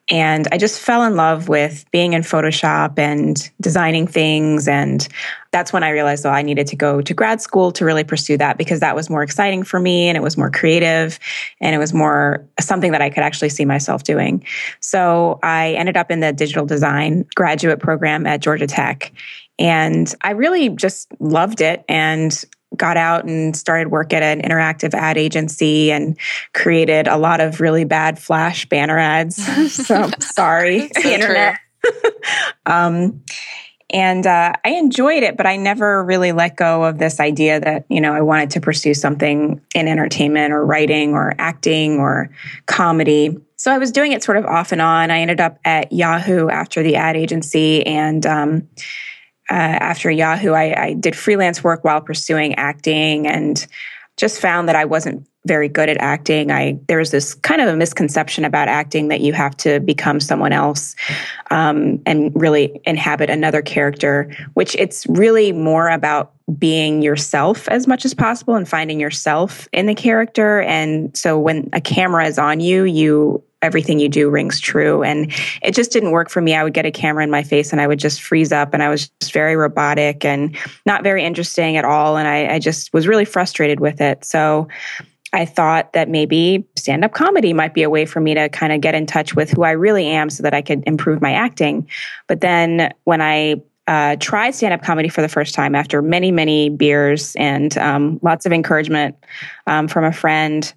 And 0.09 0.47
I 0.51 0.57
just 0.57 0.79
fell 0.79 1.03
in 1.03 1.15
love 1.15 1.49
with 1.49 1.85
being 1.91 2.13
in 2.13 2.23
Photoshop 2.23 2.97
and 2.97 3.49
designing 3.61 4.07
things. 4.07 4.67
And 4.67 5.07
that's 5.51 5.71
when 5.71 5.83
I 5.83 5.89
realized, 5.89 6.23
though, 6.23 6.31
I 6.31 6.41
needed 6.41 6.65
to 6.67 6.75
go 6.75 7.01
to 7.01 7.13
grad 7.13 7.41
school 7.41 7.71
to 7.73 7.85
really 7.85 8.03
pursue 8.03 8.37
that 8.37 8.57
because 8.57 8.79
that 8.79 8.95
was 8.95 9.09
more 9.09 9.21
exciting 9.21 9.63
for 9.63 9.79
me 9.79 10.07
and 10.07 10.17
it 10.17 10.21
was 10.21 10.35
more 10.35 10.49
creative 10.49 11.19
and 11.61 11.75
it 11.75 11.77
was 11.77 11.93
more 11.93 12.43
something 12.59 12.91
that 12.91 13.01
I 13.01 13.09
could 13.11 13.23
actually 13.23 13.49
see 13.49 13.65
myself 13.65 14.03
doing. 14.03 14.43
So 14.79 15.39
I 15.43 15.73
ended 15.73 15.95
up 15.95 16.09
in 16.09 16.21
the 16.21 16.33
digital 16.33 16.65
design 16.65 17.25
graduate 17.35 17.79
program 17.79 18.25
at 18.25 18.41
Georgia 18.41 18.67
Tech. 18.67 19.11
And 19.59 20.13
I 20.21 20.31
really 20.31 20.69
just 20.69 21.11
loved 21.19 21.61
it. 21.61 21.83
And 21.87 22.43
got 22.75 22.97
out 22.97 23.25
and 23.25 23.55
started 23.55 23.91
work 23.91 24.13
at 24.13 24.23
an 24.23 24.41
interactive 24.41 24.93
ad 24.93 25.17
agency 25.17 25.91
and 25.91 26.17
created 26.53 27.07
a 27.07 27.17
lot 27.17 27.41
of 27.41 27.59
really 27.59 27.83
bad 27.83 28.19
flash 28.19 28.67
banner 28.67 28.97
ads. 28.97 29.35
so 29.73 30.09
sorry, 30.19 30.89
so 31.01 31.09
internet. 31.09 31.57
um, 32.65 33.21
and 33.91 34.27
uh, 34.27 34.53
I 34.63 34.69
enjoyed 34.71 35.23
it, 35.23 35.35
but 35.35 35.47
I 35.47 35.55
never 35.55 36.03
really 36.03 36.31
let 36.31 36.55
go 36.55 36.83
of 36.83 36.99
this 36.99 37.19
idea 37.19 37.59
that 37.59 37.85
you 37.89 38.01
know 38.01 38.13
I 38.13 38.21
wanted 38.21 38.51
to 38.51 38.61
pursue 38.61 38.93
something 38.93 39.61
in 39.73 39.87
entertainment 39.87 40.53
or 40.53 40.63
writing 40.63 41.13
or 41.13 41.33
acting 41.39 41.99
or 41.99 42.29
comedy. 42.67 43.35
So 43.55 43.71
I 43.71 43.77
was 43.77 43.91
doing 43.91 44.11
it 44.11 44.23
sort 44.23 44.37
of 44.37 44.45
off 44.45 44.71
and 44.71 44.81
on. 44.81 45.09
I 45.09 45.19
ended 45.19 45.41
up 45.41 45.59
at 45.65 45.91
Yahoo 45.91 46.49
after 46.49 46.83
the 46.83 46.95
ad 46.95 47.17
agency 47.17 47.85
and. 47.85 48.25
Um, 48.25 48.67
uh, 49.49 49.53
after 49.53 50.11
Yahoo, 50.11 50.51
I, 50.51 50.83
I 50.83 50.93
did 50.93 51.15
freelance 51.15 51.63
work 51.63 51.83
while 51.83 52.01
pursuing 52.01 52.55
acting 52.55 53.27
and 53.27 53.65
just 54.17 54.39
found 54.39 54.67
that 54.67 54.75
I 54.75 54.85
wasn't 54.85 55.25
very 55.45 55.69
good 55.69 55.87
at 55.89 55.97
acting. 55.97 56.51
I 56.51 56.77
there 56.87 56.99
was 56.99 57.11
this 57.11 57.33
kind 57.33 57.61
of 57.61 57.69
a 57.69 57.75
misconception 57.75 58.43
about 58.43 58.67
acting 58.67 59.07
that 59.07 59.21
you 59.21 59.31
have 59.33 59.55
to 59.57 59.79
become 59.79 60.19
someone 60.19 60.51
else 60.51 60.95
um, 61.49 62.01
and 62.05 62.31
really 62.35 62.81
inhabit 62.83 63.29
another 63.29 63.61
character, 63.61 64.29
which 64.53 64.75
it's 64.75 65.07
really 65.07 65.53
more 65.53 65.87
about 65.87 66.33
being 66.57 67.01
yourself 67.01 67.67
as 67.69 67.87
much 67.87 68.03
as 68.05 68.13
possible 68.13 68.55
and 68.55 68.67
finding 68.67 68.99
yourself 68.99 69.69
in 69.71 69.85
the 69.85 69.95
character. 69.95 70.61
And 70.61 71.15
so 71.17 71.39
when 71.39 71.69
a 71.71 71.79
camera 71.79 72.27
is 72.27 72.37
on 72.37 72.59
you, 72.59 72.83
you 72.83 73.41
everything 73.61 73.99
you 73.99 74.09
do 74.09 74.29
rings 74.29 74.59
true. 74.59 75.03
And 75.03 75.31
it 75.61 75.73
just 75.73 75.91
didn't 75.91 76.11
work 76.11 76.29
for 76.29 76.41
me. 76.41 76.55
I 76.55 76.63
would 76.63 76.73
get 76.73 76.85
a 76.85 76.91
camera 76.91 77.23
in 77.23 77.29
my 77.29 77.43
face 77.43 77.71
and 77.71 77.81
I 77.81 77.87
would 77.87 77.99
just 77.99 78.21
freeze 78.21 78.51
up 78.51 78.73
and 78.73 78.81
I 78.81 78.89
was 78.89 79.09
just 79.21 79.33
very 79.33 79.55
robotic 79.55 80.23
and 80.23 80.55
not 80.85 81.03
very 81.03 81.23
interesting 81.23 81.75
at 81.75 81.85
all. 81.85 82.17
And 82.17 82.27
I, 82.27 82.55
I 82.55 82.59
just 82.59 82.93
was 82.93 83.07
really 83.07 83.25
frustrated 83.25 83.79
with 83.79 83.99
it. 83.99 84.23
So 84.23 84.67
I 85.33 85.45
thought 85.45 85.93
that 85.93 86.09
maybe 86.09 86.65
stand 86.75 87.03
up 87.03 87.13
comedy 87.13 87.53
might 87.53 87.73
be 87.73 87.83
a 87.83 87.89
way 87.89 88.05
for 88.05 88.19
me 88.19 88.33
to 88.33 88.49
kind 88.49 88.73
of 88.73 88.81
get 88.81 88.95
in 88.95 89.05
touch 89.05 89.35
with 89.35 89.51
who 89.51 89.63
I 89.63 89.71
really 89.71 90.07
am 90.07 90.29
so 90.29 90.41
that 90.43 90.53
I 90.53 90.61
could 90.61 90.83
improve 90.87 91.21
my 91.21 91.33
acting. 91.33 91.87
But 92.27 92.41
then 92.41 92.93
when 93.03 93.21
I 93.21 93.61
uh, 93.87 94.15
tried 94.19 94.51
stand 94.51 94.73
up 94.73 94.83
comedy 94.83 95.09
for 95.09 95.21
the 95.21 95.27
first 95.27 95.55
time 95.55 95.73
after 95.73 96.01
many, 96.01 96.31
many 96.31 96.69
beers 96.69 97.35
and 97.35 97.75
um, 97.79 98.19
lots 98.21 98.45
of 98.45 98.53
encouragement 98.53 99.15
um, 99.65 99.87
from 99.87 100.03
a 100.03 100.11
friend, 100.11 100.73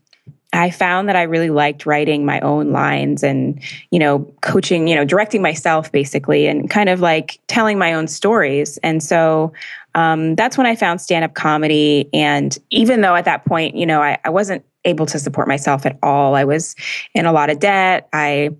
I 0.52 0.70
found 0.70 1.08
that 1.08 1.16
I 1.16 1.22
really 1.22 1.50
liked 1.50 1.86
writing 1.86 2.26
my 2.26 2.40
own 2.40 2.72
lines 2.72 3.22
and, 3.22 3.60
you 3.90 3.98
know, 3.98 4.20
coaching, 4.42 4.86
you 4.86 4.94
know, 4.94 5.04
directing 5.04 5.40
myself 5.40 5.90
basically 5.90 6.46
and 6.46 6.68
kind 6.68 6.88
of 6.88 7.00
like 7.00 7.40
telling 7.46 7.78
my 7.78 7.94
own 7.94 8.06
stories. 8.06 8.76
And 8.78 9.02
so 9.02 9.52
um, 9.94 10.34
that's 10.34 10.58
when 10.58 10.66
I 10.66 10.76
found 10.76 11.00
stand 11.00 11.24
up 11.24 11.34
comedy. 11.34 12.08
And 12.12 12.56
even 12.70 13.00
though 13.00 13.14
at 13.14 13.24
that 13.24 13.44
point, 13.44 13.76
you 13.76 13.86
know, 13.86 14.02
I, 14.02 14.18
I 14.24 14.30
wasn't 14.30 14.64
able 14.84 15.06
to 15.06 15.18
support 15.18 15.48
myself 15.48 15.86
at 15.86 15.98
all, 16.02 16.34
I 16.34 16.44
was 16.44 16.76
in 17.14 17.24
a 17.24 17.32
lot 17.32 17.50
of 17.50 17.58
debt. 17.58 18.08
I 18.12 18.50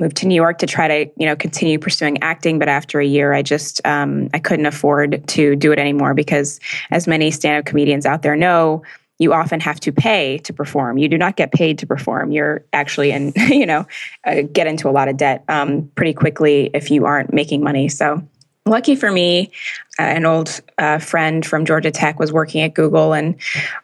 moved 0.00 0.16
to 0.18 0.26
New 0.26 0.34
York 0.34 0.58
to 0.58 0.66
try 0.66 0.86
to, 0.86 1.10
you 1.16 1.26
know, 1.26 1.34
continue 1.34 1.78
pursuing 1.78 2.22
acting. 2.22 2.58
But 2.58 2.68
after 2.68 3.00
a 3.00 3.06
year, 3.06 3.32
I 3.32 3.42
just, 3.42 3.84
um, 3.86 4.28
I 4.32 4.38
couldn't 4.38 4.66
afford 4.66 5.26
to 5.28 5.56
do 5.56 5.72
it 5.72 5.78
anymore 5.78 6.14
because 6.14 6.60
as 6.90 7.06
many 7.06 7.30
stand 7.30 7.58
up 7.58 7.64
comedians 7.64 8.06
out 8.06 8.22
there 8.22 8.36
know, 8.36 8.82
you 9.18 9.32
often 9.32 9.60
have 9.60 9.80
to 9.80 9.92
pay 9.92 10.38
to 10.38 10.52
perform. 10.52 10.98
You 10.98 11.08
do 11.08 11.18
not 11.18 11.36
get 11.36 11.52
paid 11.52 11.78
to 11.78 11.86
perform. 11.86 12.30
You're 12.30 12.64
actually 12.72 13.10
in, 13.10 13.32
you 13.48 13.66
know, 13.66 13.86
uh, 14.24 14.42
get 14.52 14.66
into 14.66 14.88
a 14.88 14.92
lot 14.92 15.08
of 15.08 15.16
debt 15.16 15.44
um, 15.48 15.90
pretty 15.94 16.14
quickly 16.14 16.70
if 16.74 16.90
you 16.90 17.04
aren't 17.04 17.32
making 17.32 17.62
money. 17.62 17.88
So, 17.88 18.22
lucky 18.64 18.94
for 18.94 19.10
me, 19.10 19.50
uh, 19.98 20.02
an 20.02 20.26
old 20.26 20.60
uh, 20.78 20.98
friend 20.98 21.44
from 21.44 21.64
Georgia 21.64 21.90
Tech 21.90 22.18
was 22.18 22.32
working 22.32 22.60
at 22.60 22.74
Google 22.74 23.12
and 23.12 23.34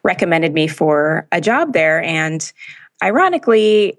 recommended 0.03 0.53
me 0.53 0.69
for 0.69 1.27
a 1.33 1.41
job 1.41 1.73
there. 1.73 2.03
And 2.03 2.53
ironically, 3.03 3.99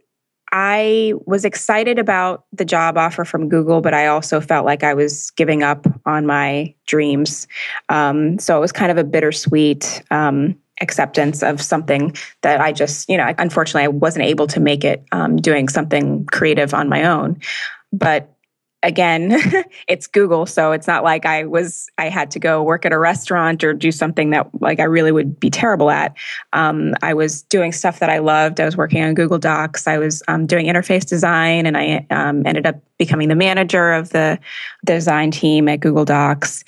I 0.52 1.14
was 1.26 1.44
excited 1.44 2.00
about 2.00 2.46
the 2.54 2.66
job 2.66 2.98
offer 2.98 3.26
from 3.26 3.50
Google, 3.50 3.82
but 3.82 3.94
I 3.94 4.08
also 4.08 4.40
felt 4.40 4.66
like 4.66 4.84
I 4.84 4.94
was 4.94 5.32
giving 5.32 5.64
up 5.64 5.86
on 6.06 6.26
my 6.26 6.74
dreams. 6.86 7.48
Um, 7.90 8.40
so 8.40 8.56
it 8.56 8.62
was 8.62 8.72
kind 8.72 8.92
of 8.92 8.98
a 8.98 9.04
bittersweet. 9.04 10.04
Um, 10.12 10.56
acceptance 10.82 11.42
of 11.44 11.62
something 11.62 12.16
that 12.42 12.60
I 12.60 12.72
just, 12.72 13.10
you 13.10 13.18
know, 13.18 13.34
unfortunately, 13.38 13.84
I 13.84 13.90
wasn't 13.90 14.26
able 14.26 14.48
to 14.48 14.60
make 14.60 14.84
it 14.84 15.06
um, 15.12 15.38
doing 15.38 15.70
something 15.70 16.26
creative 16.26 16.74
on 16.74 16.90
my 16.90 17.06
own. 17.06 17.40
But 17.94 18.36
again, 18.86 19.32
it's 19.88 20.08
Google, 20.08 20.46
so 20.46 20.72
it's 20.72 20.88
not 20.88 21.04
like 21.04 21.26
I 21.26 21.46
was 21.46 21.90
I 21.98 22.10
had 22.10 22.32
to 22.32 22.40
go 22.40 22.64
work 22.64 22.86
at 22.86 22.94
a 22.94 23.00
restaurant 23.00 23.64
or 23.64 23.74
do 23.74 23.92
something 23.92 24.30
that 24.30 24.48
like 24.62 24.80
I 24.80 24.84
really 24.84 25.12
would 25.12 25.40
be 25.40 25.50
terrible 25.50 25.90
at. 25.90 26.16
Um, 26.54 26.94
I 27.02 27.14
was 27.14 27.42
doing 27.44 27.72
stuff 27.72 28.00
that 28.00 28.10
I 28.10 28.20
loved. 28.20 28.62
I 28.62 28.66
was 28.66 28.78
working 28.78 29.04
on 29.04 29.14
Google 29.14 29.40
Docs. 29.40 29.88
I 29.88 29.98
was 29.98 30.22
um, 30.28 30.46
doing 30.46 30.68
interface 30.68 31.06
design, 31.06 31.66
and 31.66 31.76
I 31.76 32.06
um, 32.12 32.46
ended 32.46 32.66
up 32.66 32.76
becoming 32.98 33.28
the 33.28 33.36
manager 33.36 33.92
of 33.92 34.10
the 34.10 34.40
design 34.86 35.32
team 35.32 35.68
at 35.68 35.80
Google 35.80 36.06
Docs 36.06 36.64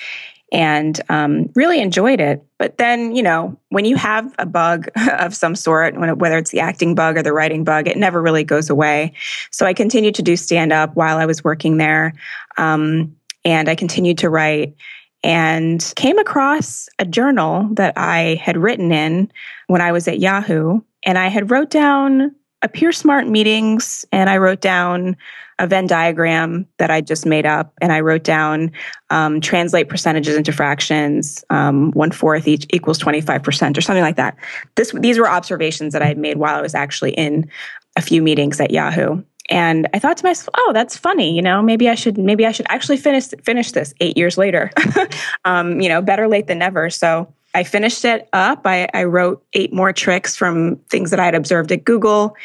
and 0.51 1.01
um, 1.09 1.49
really 1.55 1.81
enjoyed 1.81 2.21
it. 2.21 2.45
But 2.57 2.77
then, 2.77 3.15
you 3.15 3.21
know, 3.21 3.59
when 3.69 3.85
you 3.85 3.95
have 3.97 4.33
a 4.39 4.45
bug 4.45 4.87
of 5.19 5.35
some 5.35 5.55
sort, 5.55 5.97
whether 6.17 6.37
it's 6.37 6.51
the 6.51 6.59
acting 6.59 6.95
bug 6.95 7.17
or 7.17 7.23
the 7.23 7.33
writing 7.33 7.63
bug, 7.63 7.87
it 7.87 7.97
never 7.97 8.21
really 8.21 8.43
goes 8.43 8.69
away. 8.69 9.13
So 9.51 9.65
I 9.65 9.73
continued 9.73 10.15
to 10.15 10.23
do 10.23 10.37
stand 10.37 10.71
up 10.71 10.95
while 10.95 11.17
I 11.17 11.25
was 11.25 11.43
working 11.43 11.77
there. 11.77 12.13
Um, 12.57 13.15
and 13.43 13.69
I 13.69 13.75
continued 13.75 14.17
to 14.19 14.29
write 14.29 14.75
and 15.23 15.93
came 15.95 16.19
across 16.19 16.89
a 16.99 17.05
journal 17.05 17.67
that 17.73 17.97
I 17.97 18.35
had 18.35 18.57
written 18.57 18.91
in 18.91 19.31
when 19.67 19.81
I 19.81 19.91
was 19.91 20.07
at 20.07 20.19
Yahoo. 20.19 20.81
And 21.03 21.17
I 21.17 21.27
had 21.27 21.51
wrote 21.51 21.69
down 21.69 22.35
appear 22.61 22.91
smart 22.91 23.27
meetings 23.27 24.05
and 24.11 24.29
I 24.29 24.37
wrote 24.37 24.61
down 24.61 25.15
a 25.59 25.67
Venn 25.67 25.87
diagram 25.87 26.67
that 26.77 26.91
I 26.91 27.01
just 27.01 27.25
made 27.25 27.45
up, 27.45 27.73
and 27.81 27.91
I 27.91 28.01
wrote 28.01 28.23
down 28.23 28.71
um, 29.09 29.41
translate 29.41 29.89
percentages 29.89 30.35
into 30.35 30.51
fractions. 30.51 31.43
Um, 31.49 31.91
one 31.91 32.11
fourth 32.11 32.47
each 32.47 32.65
equals 32.69 32.97
twenty 32.97 33.21
five 33.21 33.43
percent, 33.43 33.77
or 33.77 33.81
something 33.81 34.03
like 34.03 34.17
that. 34.17 34.37
This 34.75 34.91
these 34.91 35.17
were 35.17 35.29
observations 35.29 35.93
that 35.93 36.01
I 36.01 36.05
had 36.05 36.17
made 36.17 36.37
while 36.37 36.55
I 36.55 36.61
was 36.61 36.75
actually 36.75 37.11
in 37.11 37.49
a 37.95 38.01
few 38.01 38.21
meetings 38.21 38.59
at 38.59 38.71
Yahoo. 38.71 39.23
And 39.49 39.87
I 39.93 39.99
thought 39.99 40.17
to 40.17 40.25
myself, 40.25 40.49
"Oh, 40.55 40.71
that's 40.73 40.95
funny. 40.95 41.35
You 41.35 41.41
know, 41.41 41.61
maybe 41.61 41.89
I 41.89 41.95
should 41.95 42.17
maybe 42.17 42.45
I 42.45 42.51
should 42.51 42.67
actually 42.69 42.97
finish 42.97 43.29
finish 43.43 43.71
this 43.71 43.93
eight 43.99 44.17
years 44.17 44.37
later. 44.37 44.69
um, 45.45 45.81
you 45.81 45.89
know, 45.89 46.01
better 46.01 46.27
late 46.27 46.47
than 46.47 46.59
never." 46.59 46.89
So 46.89 47.33
I 47.57 47.63
finished 47.63 48.05
it 48.05 48.29
up. 48.33 48.67
I, 48.67 48.87
I, 48.93 49.05
wrote 49.05 49.43
eight 49.53 49.73
more 49.73 49.91
tricks 49.91 50.35
from 50.35 50.75
things 50.91 51.09
that 51.09 51.19
I 51.19 51.25
had 51.25 51.33
observed 51.33 51.71
at 51.71 51.83
Google, 51.85 52.35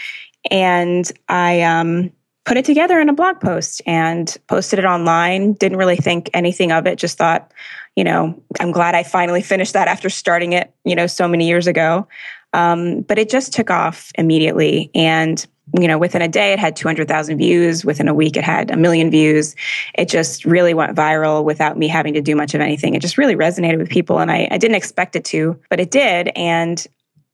and 0.51 1.13
I 1.29 1.61
um, 1.61 2.11
put 2.47 2.57
it 2.57 2.65
together 2.65 2.99
in 2.99 3.11
a 3.11 3.13
blog 3.13 3.39
post 3.39 3.83
and 3.85 4.35
posted 4.49 4.79
it 4.79 4.87
online. 4.87 5.53
Didn't 5.53 5.77
really 5.77 5.97
think 5.97 6.31
anything 6.33 6.73
of 6.73 6.87
it, 6.87 6.97
just 6.97 7.19
thought, 7.19 7.53
you 7.95 8.05
know, 8.05 8.43
I'm 8.59 8.73
glad 8.73 8.95
I 8.95 9.03
finally 9.03 9.43
finished 9.43 9.75
that 9.75 9.87
after 9.87 10.09
starting 10.09 10.55
it, 10.55 10.73
you 10.83 10.97
know, 10.97 11.07
so 11.07 11.29
many 11.29 11.47
years 11.47 11.67
ago. 11.67 12.09
Um, 12.53 13.01
but 13.03 13.19
it 13.19 13.31
just 13.31 13.53
took 13.53 13.71
off 13.71 14.11
immediately. 14.17 14.91
And, 14.95 15.45
you 15.79 15.89
know, 15.89 15.99
within 15.99 16.23
a 16.23 16.29
day, 16.29 16.53
it 16.53 16.59
had 16.59 16.77
200,000 16.77 17.39
views. 17.39 17.85
Within 17.85 18.09
a 18.09 18.15
week, 18.15 18.37
it 18.37 18.45
had 18.45 18.71
a 18.71 18.77
million 18.77 19.11
views. 19.11 19.57
It 19.95 20.09
just 20.09 20.45
really 20.45 20.75
went 20.75 20.97
viral 20.97 21.45
without 21.45 21.79
me 21.79 21.89
having 21.89 22.15
to 22.15 22.21
do 22.21 22.37
much 22.37 22.55
of 22.55 22.61
anything. 22.61 22.95
It 22.95 23.01
just 23.01 23.17
really 23.17 23.37
resonated 23.37 23.79
with 23.79 23.89
people. 23.89 24.19
And 24.19 24.31
I, 24.31 24.49
I 24.51 24.59
didn't 24.59 24.77
expect 24.77 25.17
it 25.17 25.25
to, 25.27 25.59
but 25.71 25.81
it 25.81 25.91
did. 25.91 26.31
And 26.37 26.87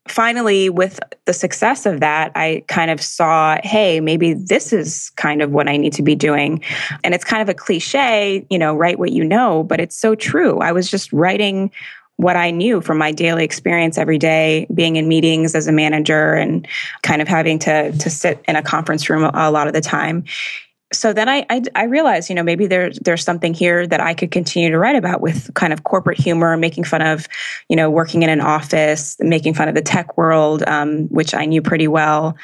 finally, 0.06 0.70
with 0.70 1.00
the 1.25 1.32
success 1.32 1.87
of 1.87 2.00
that, 2.00 2.32
I 2.34 2.64
kind 2.68 2.90
of 2.90 3.00
saw, 3.00 3.58
hey, 3.62 4.00
maybe 4.00 4.34
this 4.34 4.72
is 4.72 5.10
kind 5.10 5.42
of 5.42 5.50
what 5.50 5.68
I 5.68 5.76
need 5.76 5.92
to 5.94 6.02
be 6.02 6.14
doing. 6.14 6.62
And 7.04 7.14
it's 7.14 7.25
kind 7.25 7.42
of 7.42 7.48
a 7.48 7.54
cliche, 7.54 8.46
you 8.50 8.58
know, 8.58 8.75
write 8.75 8.98
what 8.98 9.12
you 9.12 9.25
know, 9.25 9.64
but 9.64 9.80
it's 9.80 9.96
so 9.96 10.14
true. 10.14 10.58
I 10.60 10.72
was 10.72 10.90
just 10.90 11.12
writing 11.12 11.70
what 12.18 12.37
I 12.37 12.50
knew 12.50 12.80
from 12.80 12.98
my 12.98 13.12
daily 13.12 13.44
experience 13.44 13.96
every 13.96 14.18
day, 14.18 14.66
being 14.75 14.96
in 14.96 15.06
meetings 15.06 15.54
as 15.54 15.68
a 15.68 15.72
manager 15.72 16.34
and 16.34 16.66
kind 17.02 17.22
of 17.22 17.28
having 17.28 17.58
to 17.60 17.92
to 17.92 18.10
sit 18.10 18.44
in 18.46 18.56
a 18.56 18.62
conference 18.62 19.08
room 19.08 19.25
a 19.32 19.50
lot 19.50 19.66
of 19.68 19.72
the 19.72 19.80
time. 19.80 20.25
So 20.92 21.12
then 21.12 21.28
I, 21.28 21.46
I, 21.50 21.62
I 21.75 21.84
realized, 21.84 22.28
you 22.28 22.34
know, 22.34 22.42
maybe 22.42 22.66
there's 22.66 22.98
there's 22.98 23.22
something 23.22 23.54
here 23.54 23.87
that 23.87 24.00
I 24.00 24.14
could 24.14 24.32
continue 24.32 24.70
to 24.70 24.78
write 24.78 24.96
about 24.96 25.20
with 25.20 25.52
kind 25.54 25.72
of 25.72 25.84
corporate 25.84 26.18
humor, 26.18 26.56
making 26.56 26.84
fun 26.84 27.02
of, 27.02 27.28
you 27.68 27.76
know, 27.76 27.88
working 27.88 28.22
in 28.25 28.30
an 28.30 28.40
office, 28.40 29.16
making 29.20 29.54
fun 29.54 29.68
of 29.68 29.75
the 29.76 29.82
tech 29.82 30.18
world, 30.18 30.64
um, 30.66 31.06
which 31.08 31.34
I 31.34 31.44
knew 31.44 31.62
pretty 31.62 31.87
well, 31.88 32.37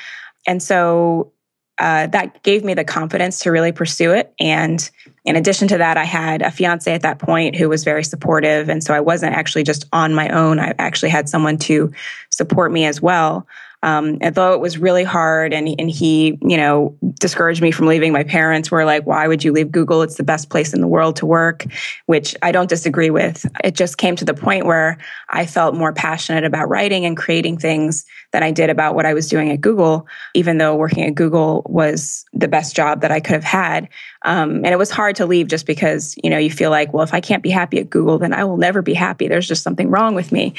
and 0.47 0.63
so 0.63 1.33
uh, 1.79 2.07
that 2.09 2.43
gave 2.43 2.65
me 2.65 2.75
the 2.75 2.85
confidence 2.85 3.41
to 3.41 3.51
really 3.51 3.73
pursue 3.73 4.13
it. 4.13 4.33
And 4.39 4.89
in 5.25 5.37
addition 5.37 5.67
to 5.69 5.79
that, 5.79 5.97
I 5.97 6.05
had 6.05 6.43
a 6.43 6.51
fiance 6.51 6.93
at 6.93 7.03
that 7.03 7.19
point 7.19 7.57
who 7.57 7.69
was 7.69 7.83
very 7.83 8.05
supportive. 8.05 8.69
And 8.69 8.83
so 8.85 8.95
I 8.95 9.01
wasn't 9.01 9.35
actually 9.35 9.65
just 9.65 9.87
on 9.93 10.15
my 10.15 10.29
own. 10.29 10.61
I 10.61 10.75
actually 10.79 11.09
had 11.09 11.29
someone 11.29 11.59
to 11.59 11.93
support 12.31 12.71
me 12.71 12.85
as 12.85 13.03
well. 13.03 13.47
Um, 13.85 14.19
though 14.19 14.55
it 14.55 14.61
was 14.61 14.79
really 14.79 15.05
hard 15.05 15.53
and, 15.53 15.69
and 15.79 15.91
he, 15.91 16.39
you 16.41 16.57
know, 16.57 16.97
discouraged 17.21 17.61
me 17.61 17.71
from 17.71 17.87
leaving. 17.87 18.15
My 18.15 18.25
parents 18.25 18.71
were 18.71 18.87
like, 18.87 19.07
why 19.07 19.29
would 19.29 19.45
you 19.45 19.53
leave 19.53 19.71
Google? 19.71 20.01
It's 20.01 20.17
the 20.17 20.25
best 20.25 20.49
place 20.49 20.73
in 20.73 20.81
the 20.81 20.89
world 20.89 21.17
to 21.17 21.27
work, 21.27 21.67
which 22.07 22.35
I 22.41 22.51
don't 22.51 22.69
disagree 22.69 23.11
with. 23.11 23.45
It 23.63 23.75
just 23.75 23.99
came 23.99 24.17
to 24.17 24.25
the 24.25 24.33
point 24.33 24.65
where 24.65 24.97
I 25.29 25.45
felt 25.45 25.75
more 25.75 25.93
passionate 25.93 26.45
about 26.45 26.71
writing 26.71 27.05
and 27.05 27.15
creating 27.15 27.59
things 27.59 28.07
than 28.33 28.43
I 28.43 28.53
did 28.53 28.71
about 28.71 28.95
what 28.95 29.05
I 29.05 29.13
was 29.13 29.29
doing 29.29 29.51
at 29.51 29.61
Google, 29.61 30.09
even 30.33 30.57
though 30.57 30.75
working 30.75 31.05
at 31.05 31.15
Google 31.15 31.63
was 31.67 32.25
the 32.33 32.49
best 32.49 32.75
job 32.75 33.03
that 33.03 33.13
I 33.13 33.21
could 33.21 33.35
have 33.35 33.45
had. 33.45 33.91
Um, 34.25 34.57
and 34.57 34.69
it 34.69 34.79
was 34.79 34.91
hard 34.91 35.17
to 35.17 35.27
leave 35.27 35.49
just 35.49 35.67
because, 35.67 36.15
you 36.23 36.31
know, 36.31 36.39
you 36.39 36.51
feel 36.51 36.71
like, 36.71 36.93
well, 36.93 37.05
if 37.05 37.15
I 37.15 37.21
can't 37.21 37.43
be 37.43 37.51
happy 37.51 37.79
at 37.79 37.91
Google, 37.91 38.19
then 38.19 38.33
I 38.33 38.45
will 38.45 38.57
never 38.57 38.83
be 38.83 38.95
happy. 38.95 39.29
There's 39.29 39.47
just 39.47 39.63
something 39.63 39.91
wrong 39.91 40.15
with 40.15 40.33
me. 40.33 40.55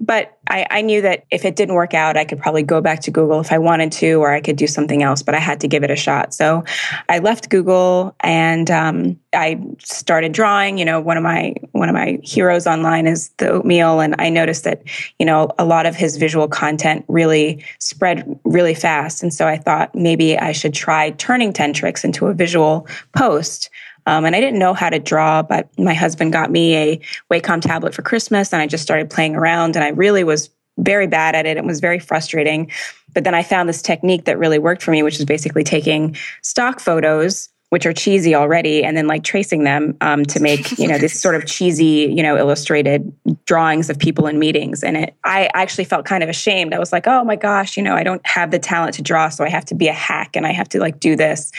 But 0.00 0.38
I, 0.48 0.66
I 0.70 0.80
knew 0.82 1.02
that 1.02 1.24
if 1.30 1.44
it 1.44 1.56
didn't 1.56 1.74
work 1.74 1.94
out, 1.94 2.16
I 2.16 2.24
could 2.24 2.38
probably 2.38 2.62
go 2.62 2.80
back 2.80 3.00
to 3.00 3.10
Google 3.10 3.40
if 3.40 3.52
I 3.52 3.58
wanted 3.58 3.90
to, 3.92 4.14
or 4.14 4.32
I 4.32 4.40
could 4.40 4.56
do 4.56 4.66
something 4.66 5.02
else, 5.02 5.22
but 5.22 5.34
I 5.34 5.38
had 5.38 5.60
to 5.60 5.68
give 5.68 5.82
it 5.82 5.90
a 5.90 5.96
shot. 5.96 6.34
So 6.34 6.64
I 7.08 7.18
left 7.18 7.48
Google 7.48 8.14
and 8.20 8.70
um, 8.70 9.18
I 9.36 9.60
started 9.78 10.32
drawing. 10.32 10.78
You 10.78 10.84
know, 10.84 11.00
one 11.00 11.16
of 11.16 11.22
my 11.22 11.54
one 11.72 11.88
of 11.88 11.94
my 11.94 12.18
heroes 12.22 12.66
online 12.66 13.06
is 13.06 13.28
the 13.38 13.48
oatmeal, 13.48 14.00
and 14.00 14.14
I 14.18 14.28
noticed 14.30 14.64
that 14.64 14.82
you 15.18 15.26
know 15.26 15.50
a 15.58 15.64
lot 15.64 15.86
of 15.86 15.94
his 15.94 16.16
visual 16.16 16.48
content 16.48 17.04
really 17.08 17.64
spread 17.78 18.38
really 18.44 18.74
fast, 18.74 19.22
and 19.22 19.32
so 19.32 19.46
I 19.46 19.56
thought 19.56 19.94
maybe 19.94 20.38
I 20.38 20.52
should 20.52 20.74
try 20.74 21.10
turning 21.10 21.52
ten 21.52 21.72
tricks 21.72 22.04
into 22.04 22.26
a 22.26 22.34
visual 22.34 22.88
post. 23.16 23.70
Um, 24.06 24.24
and 24.24 24.36
I 24.36 24.40
didn't 24.40 24.60
know 24.60 24.72
how 24.72 24.88
to 24.88 25.00
draw, 25.00 25.42
but 25.42 25.68
my 25.78 25.94
husband 25.94 26.32
got 26.32 26.50
me 26.50 26.76
a 26.76 27.00
Wacom 27.30 27.60
tablet 27.60 27.94
for 27.94 28.02
Christmas, 28.02 28.52
and 28.52 28.62
I 28.62 28.66
just 28.66 28.84
started 28.84 29.10
playing 29.10 29.34
around. 29.34 29.74
And 29.74 29.84
I 29.84 29.88
really 29.88 30.22
was 30.22 30.50
very 30.78 31.06
bad 31.06 31.34
at 31.34 31.46
it. 31.46 31.56
It 31.56 31.64
was 31.64 31.80
very 31.80 31.98
frustrating. 31.98 32.70
But 33.14 33.24
then 33.24 33.34
I 33.34 33.42
found 33.42 33.68
this 33.68 33.82
technique 33.82 34.26
that 34.26 34.38
really 34.38 34.58
worked 34.58 34.82
for 34.82 34.92
me, 34.92 35.02
which 35.02 35.18
is 35.18 35.24
basically 35.24 35.64
taking 35.64 36.16
stock 36.42 36.78
photos 36.78 37.48
which 37.70 37.84
are 37.84 37.92
cheesy 37.92 38.34
already, 38.34 38.84
and 38.84 38.96
then 38.96 39.06
like 39.06 39.24
tracing 39.24 39.64
them 39.64 39.96
um, 40.00 40.24
to 40.24 40.40
make 40.40 40.78
you 40.78 40.86
know 40.86 40.98
this 40.98 41.20
sort 41.20 41.34
of 41.34 41.46
cheesy 41.46 42.12
you 42.14 42.22
know 42.22 42.36
illustrated 42.36 43.12
drawings 43.44 43.90
of 43.90 43.98
people 43.98 44.26
in 44.26 44.38
meetings. 44.38 44.82
And 44.82 44.96
it, 44.96 45.14
I 45.24 45.50
actually 45.54 45.84
felt 45.84 46.06
kind 46.06 46.22
of 46.22 46.28
ashamed. 46.28 46.74
I 46.74 46.78
was 46.78 46.92
like, 46.92 47.06
oh 47.06 47.24
my 47.24 47.36
gosh, 47.36 47.76
you 47.76 47.82
know, 47.82 47.94
I 47.94 48.02
don't 48.02 48.24
have 48.26 48.50
the 48.50 48.58
talent 48.58 48.94
to 48.94 49.02
draw, 49.02 49.28
so 49.28 49.44
I 49.44 49.48
have 49.48 49.64
to 49.66 49.74
be 49.74 49.88
a 49.88 49.92
hack 49.92 50.36
and 50.36 50.46
I 50.46 50.52
have 50.52 50.68
to 50.70 50.80
like 50.80 51.00
do 51.00 51.16
this. 51.16 51.52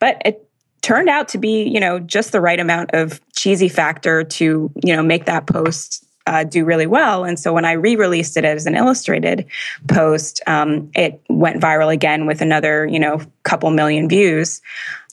But 0.00 0.20
it 0.24 0.48
turned 0.82 1.08
out 1.08 1.28
to 1.28 1.38
be 1.38 1.64
you 1.64 1.80
know 1.80 1.98
just 1.98 2.32
the 2.32 2.40
right 2.40 2.60
amount 2.60 2.90
of 2.92 3.20
cheesy 3.32 3.68
factor 3.68 4.22
to 4.24 4.70
you 4.84 4.94
know 4.94 5.02
make 5.02 5.24
that 5.24 5.46
post 5.46 6.04
uh, 6.26 6.44
do 6.44 6.64
really 6.64 6.86
well. 6.86 7.24
And 7.24 7.38
so 7.38 7.52
when 7.52 7.64
I 7.64 7.72
re-released 7.72 8.36
it 8.36 8.44
as 8.44 8.66
an 8.66 8.76
illustrated 8.76 9.46
post, 9.88 10.40
um, 10.46 10.90
it 10.94 11.20
went 11.28 11.60
viral 11.60 11.92
again 11.92 12.26
with 12.26 12.40
another, 12.40 12.86
you 12.86 12.98
know, 13.00 13.20
couple 13.42 13.70
million 13.70 14.08
views. 14.08 14.60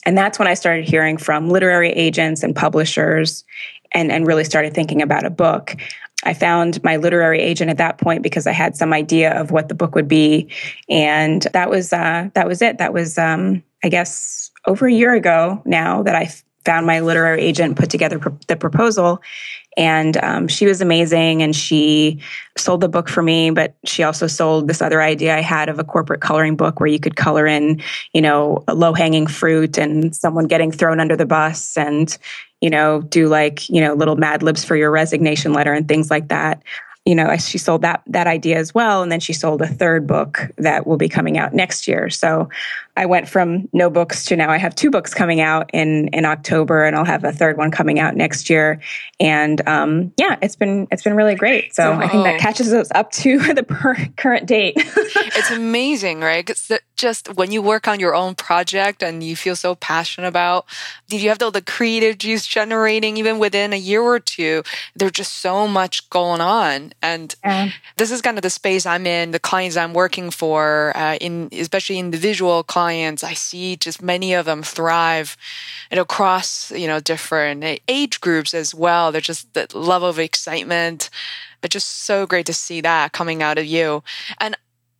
And 0.06 0.16
that's 0.16 0.38
when 0.38 0.48
I 0.48 0.54
started 0.54 0.88
hearing 0.88 1.16
from 1.16 1.48
literary 1.48 1.90
agents 1.90 2.42
and 2.42 2.54
publishers 2.54 3.44
and, 3.92 4.10
and 4.12 4.26
really 4.26 4.44
started 4.44 4.72
thinking 4.72 5.02
about 5.02 5.26
a 5.26 5.30
book. 5.30 5.76
I 6.22 6.34
found 6.34 6.82
my 6.84 6.96
literary 6.96 7.40
agent 7.40 7.70
at 7.70 7.78
that 7.78 7.98
point 7.98 8.22
because 8.22 8.46
I 8.46 8.52
had 8.52 8.76
some 8.76 8.92
idea 8.92 9.38
of 9.38 9.50
what 9.50 9.68
the 9.68 9.74
book 9.74 9.94
would 9.94 10.08
be, 10.08 10.50
and 10.88 11.42
that 11.54 11.70
was 11.70 11.94
uh, 11.94 12.28
that 12.34 12.46
was 12.46 12.60
it. 12.60 12.76
That 12.76 12.92
was, 12.92 13.16
um, 13.16 13.62
I 13.82 13.88
guess, 13.88 14.49
over 14.66 14.86
a 14.86 14.92
year 14.92 15.14
ago 15.14 15.62
now 15.64 16.02
that 16.02 16.14
I 16.14 16.30
found 16.64 16.86
my 16.86 17.00
literary 17.00 17.40
agent, 17.40 17.76
put 17.76 17.90
together 17.90 18.20
the 18.46 18.56
proposal, 18.56 19.22
and 19.76 20.16
um, 20.18 20.48
she 20.48 20.66
was 20.66 20.80
amazing. 20.80 21.42
And 21.42 21.54
she 21.54 22.20
sold 22.58 22.80
the 22.80 22.88
book 22.88 23.08
for 23.08 23.22
me, 23.22 23.50
but 23.50 23.74
she 23.84 24.02
also 24.02 24.26
sold 24.26 24.68
this 24.68 24.82
other 24.82 25.00
idea 25.00 25.36
I 25.36 25.40
had 25.40 25.68
of 25.68 25.78
a 25.78 25.84
corporate 25.84 26.20
coloring 26.20 26.56
book 26.56 26.80
where 26.80 26.88
you 26.88 26.98
could 26.98 27.16
color 27.16 27.46
in, 27.46 27.82
you 28.12 28.20
know, 28.20 28.62
low 28.68 28.92
hanging 28.92 29.26
fruit 29.26 29.78
and 29.78 30.14
someone 30.14 30.46
getting 30.46 30.72
thrown 30.72 31.00
under 31.00 31.16
the 31.16 31.26
bus 31.26 31.76
and, 31.76 32.16
you 32.60 32.68
know, 32.68 33.00
do 33.02 33.28
like, 33.28 33.68
you 33.70 33.80
know, 33.80 33.94
little 33.94 34.16
mad 34.16 34.42
libs 34.42 34.64
for 34.64 34.76
your 34.76 34.90
resignation 34.90 35.52
letter 35.52 35.72
and 35.72 35.88
things 35.88 36.10
like 36.10 36.28
that 36.28 36.62
you 37.06 37.14
know, 37.14 37.34
she 37.38 37.58
sold 37.58 37.82
that 37.82 38.02
that 38.06 38.26
idea 38.26 38.58
as 38.58 38.74
well, 38.74 39.02
and 39.02 39.10
then 39.10 39.20
she 39.20 39.32
sold 39.32 39.62
a 39.62 39.66
third 39.66 40.06
book 40.06 40.50
that 40.58 40.86
will 40.86 40.98
be 40.98 41.08
coming 41.08 41.38
out 41.38 41.54
next 41.54 41.88
year. 41.88 42.10
So 42.10 42.48
I 43.00 43.06
went 43.06 43.30
from 43.30 43.66
no 43.72 43.88
books 43.88 44.26
to 44.26 44.36
now 44.36 44.50
I 44.50 44.58
have 44.58 44.74
two 44.74 44.90
books 44.90 45.14
coming 45.14 45.40
out 45.40 45.70
in 45.72 46.08
in 46.08 46.26
October, 46.26 46.84
and 46.84 46.94
I'll 46.94 47.06
have 47.06 47.24
a 47.24 47.32
third 47.32 47.56
one 47.56 47.70
coming 47.70 47.98
out 47.98 48.14
next 48.14 48.50
year. 48.50 48.78
And 49.18 49.66
um, 49.66 50.12
yeah, 50.18 50.36
it's 50.42 50.54
been 50.54 50.86
it's 50.90 51.02
been 51.02 51.16
really 51.16 51.34
great. 51.34 51.74
So 51.74 51.92
oh. 51.92 51.94
I 51.94 52.08
think 52.08 52.24
that 52.24 52.38
catches 52.40 52.74
us 52.74 52.90
up 52.94 53.10
to 53.12 53.38
the 53.54 53.62
per- 53.62 54.06
current 54.18 54.46
date. 54.46 54.74
it's 54.76 55.50
amazing, 55.50 56.20
right? 56.20 56.50
Just 56.94 57.34
when 57.36 57.50
you 57.50 57.62
work 57.62 57.88
on 57.88 58.00
your 58.00 58.14
own 58.14 58.34
project 58.34 59.02
and 59.02 59.24
you 59.24 59.34
feel 59.34 59.56
so 59.56 59.74
passionate 59.76 60.28
about, 60.28 60.66
did 61.08 61.22
you 61.22 61.30
have 61.30 61.42
all 61.42 61.50
the 61.50 61.62
creative 61.62 62.18
juice 62.18 62.46
generating 62.46 63.16
even 63.16 63.38
within 63.38 63.72
a 63.72 63.78
year 63.78 64.02
or 64.02 64.20
two? 64.20 64.62
There's 64.94 65.12
just 65.12 65.38
so 65.38 65.66
much 65.66 66.10
going 66.10 66.42
on 66.42 66.92
and 67.00 67.34
yeah. 67.42 67.70
this 67.96 68.10
is 68.10 68.20
kind 68.20 68.36
of 68.36 68.42
the 68.42 68.50
space 68.50 68.84
I'm 68.84 69.06
in, 69.06 69.30
the 69.30 69.38
clients 69.38 69.78
I'm 69.78 69.94
working 69.94 70.30
for, 70.30 70.92
uh, 70.94 71.14
in 71.14 71.48
especially 71.52 71.98
individual 71.98 72.62
clients. 72.62 72.89
I 72.90 73.34
see 73.34 73.76
just 73.76 74.02
many 74.02 74.34
of 74.34 74.46
them 74.46 74.62
thrive, 74.62 75.36
and 75.90 76.00
across 76.00 76.70
you 76.72 76.86
know 76.86 77.00
different 77.00 77.80
age 77.88 78.20
groups 78.20 78.54
as 78.54 78.74
well. 78.74 79.12
They're 79.12 79.20
just 79.20 79.54
the 79.54 79.66
level 79.74 80.08
of 80.08 80.18
excitement. 80.18 81.10
But 81.62 81.70
just 81.70 82.04
so 82.04 82.26
great 82.26 82.46
to 82.46 82.54
see 82.54 82.80
that 82.80 83.12
coming 83.12 83.42
out 83.42 83.58
of 83.58 83.66
you. 83.66 84.02
And 84.38 84.56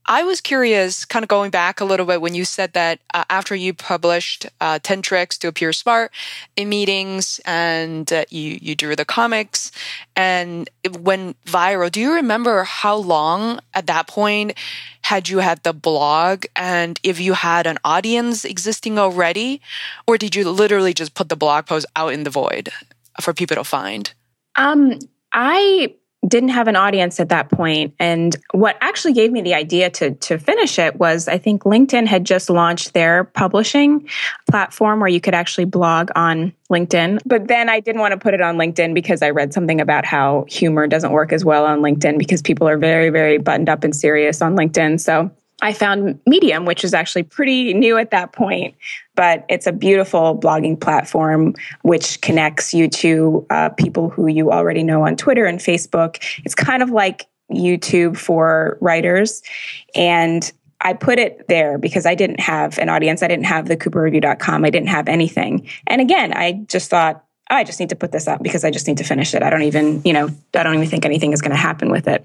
I 0.06 0.24
was 0.24 0.40
curious, 0.40 1.04
kind 1.04 1.22
of 1.22 1.28
going 1.28 1.52
back 1.52 1.80
a 1.80 1.84
little 1.84 2.04
bit 2.04 2.20
when 2.20 2.34
you 2.34 2.44
said 2.44 2.72
that 2.72 2.98
uh, 3.14 3.22
after 3.30 3.54
you 3.54 3.72
published 3.72 4.44
uh, 4.60 4.80
10 4.82 5.02
Tricks 5.02 5.38
to 5.38 5.46
Appear 5.46 5.72
Smart 5.72 6.10
in 6.56 6.68
meetings 6.68 7.40
and 7.44 8.12
uh, 8.12 8.24
you, 8.28 8.58
you 8.60 8.74
drew 8.74 8.96
the 8.96 9.04
comics 9.04 9.70
and 10.16 10.68
it 10.82 11.00
went 11.00 11.42
viral, 11.44 11.92
do 11.92 12.00
you 12.00 12.12
remember 12.12 12.64
how 12.64 12.96
long 12.96 13.60
at 13.72 13.86
that 13.86 14.08
point 14.08 14.54
had 15.10 15.28
you 15.28 15.38
had 15.38 15.60
the 15.64 15.72
blog 15.72 16.44
and 16.54 17.00
if 17.02 17.18
you 17.18 17.32
had 17.32 17.66
an 17.66 17.78
audience 17.82 18.44
existing 18.44 18.96
already? 18.96 19.60
Or 20.06 20.16
did 20.16 20.36
you 20.36 20.48
literally 20.48 20.94
just 20.94 21.14
put 21.14 21.28
the 21.28 21.34
blog 21.34 21.66
post 21.66 21.86
out 21.96 22.12
in 22.12 22.22
the 22.22 22.30
void 22.30 22.68
for 23.20 23.34
people 23.34 23.56
to 23.56 23.64
find? 23.64 24.14
Um, 24.54 25.00
I 25.32 25.96
didn't 26.26 26.50
have 26.50 26.68
an 26.68 26.76
audience 26.76 27.18
at 27.18 27.30
that 27.30 27.50
point. 27.50 27.94
And 27.98 28.36
what 28.52 28.76
actually 28.80 29.14
gave 29.14 29.32
me 29.32 29.40
the 29.40 29.54
idea 29.54 29.88
to 29.90 30.14
to 30.14 30.38
finish 30.38 30.78
it 30.78 30.96
was 30.96 31.28
i 31.28 31.38
think 31.38 31.62
linkedin 31.62 32.06
had 32.06 32.24
just 32.24 32.50
launched 32.50 32.92
their 32.92 33.24
publishing 33.24 34.06
platform 34.50 35.00
where 35.00 35.08
you 35.08 35.20
could 35.20 35.34
actually 35.34 35.64
blog 35.64 36.10
on 36.14 36.52
linkedin. 36.70 37.18
But 37.24 37.48
then 37.48 37.68
i 37.68 37.80
didn't 37.80 38.00
want 38.00 38.12
to 38.12 38.18
put 38.18 38.34
it 38.34 38.40
on 38.40 38.56
linkedin 38.56 38.94
because 38.94 39.22
i 39.22 39.30
read 39.30 39.54
something 39.54 39.80
about 39.80 40.04
how 40.04 40.44
humor 40.48 40.86
doesn't 40.86 41.12
work 41.12 41.32
as 41.32 41.44
well 41.44 41.64
on 41.64 41.80
linkedin 41.80 42.18
because 42.18 42.42
people 42.42 42.68
are 42.68 42.76
very 42.76 43.08
very 43.08 43.38
buttoned 43.38 43.68
up 43.68 43.84
and 43.84 43.96
serious 43.96 44.42
on 44.42 44.56
linkedin. 44.56 45.00
So 45.00 45.30
I 45.62 45.72
found 45.72 46.18
Medium, 46.26 46.64
which 46.64 46.84
is 46.84 46.94
actually 46.94 47.22
pretty 47.22 47.74
new 47.74 47.98
at 47.98 48.10
that 48.10 48.32
point, 48.32 48.74
but 49.14 49.44
it's 49.48 49.66
a 49.66 49.72
beautiful 49.72 50.38
blogging 50.38 50.80
platform 50.80 51.54
which 51.82 52.20
connects 52.20 52.72
you 52.72 52.88
to 52.88 53.46
uh, 53.50 53.68
people 53.70 54.10
who 54.10 54.26
you 54.26 54.50
already 54.50 54.82
know 54.82 55.06
on 55.06 55.16
Twitter 55.16 55.44
and 55.44 55.58
Facebook. 55.58 56.22
It's 56.44 56.54
kind 56.54 56.82
of 56.82 56.90
like 56.90 57.26
YouTube 57.52 58.16
for 58.16 58.78
writers. 58.80 59.42
And 59.94 60.50
I 60.80 60.94
put 60.94 61.18
it 61.18 61.46
there 61.48 61.78
because 61.78 62.06
I 62.06 62.14
didn't 62.14 62.40
have 62.40 62.78
an 62.78 62.88
audience. 62.88 63.22
I 63.22 63.28
didn't 63.28 63.46
have 63.46 63.68
the 63.68 63.76
cooperreview.com. 63.76 64.64
I 64.64 64.70
didn't 64.70 64.88
have 64.88 65.08
anything. 65.08 65.68
And 65.86 66.00
again, 66.00 66.32
I 66.34 66.64
just 66.68 66.88
thought, 66.88 67.24
I 67.50 67.64
just 67.64 67.80
need 67.80 67.88
to 67.88 67.96
put 67.96 68.12
this 68.12 68.28
up 68.28 68.42
because 68.42 68.64
I 68.64 68.70
just 68.70 68.86
need 68.86 68.98
to 68.98 69.04
finish 69.04 69.34
it. 69.34 69.42
I 69.42 69.50
don't 69.50 69.62
even, 69.62 70.00
you 70.04 70.12
know, 70.12 70.28
I 70.54 70.62
don't 70.62 70.74
even 70.74 70.88
think 70.88 71.04
anything 71.04 71.32
is 71.32 71.42
going 71.42 71.50
to 71.50 71.56
happen 71.56 71.90
with 71.90 72.06
it. 72.06 72.24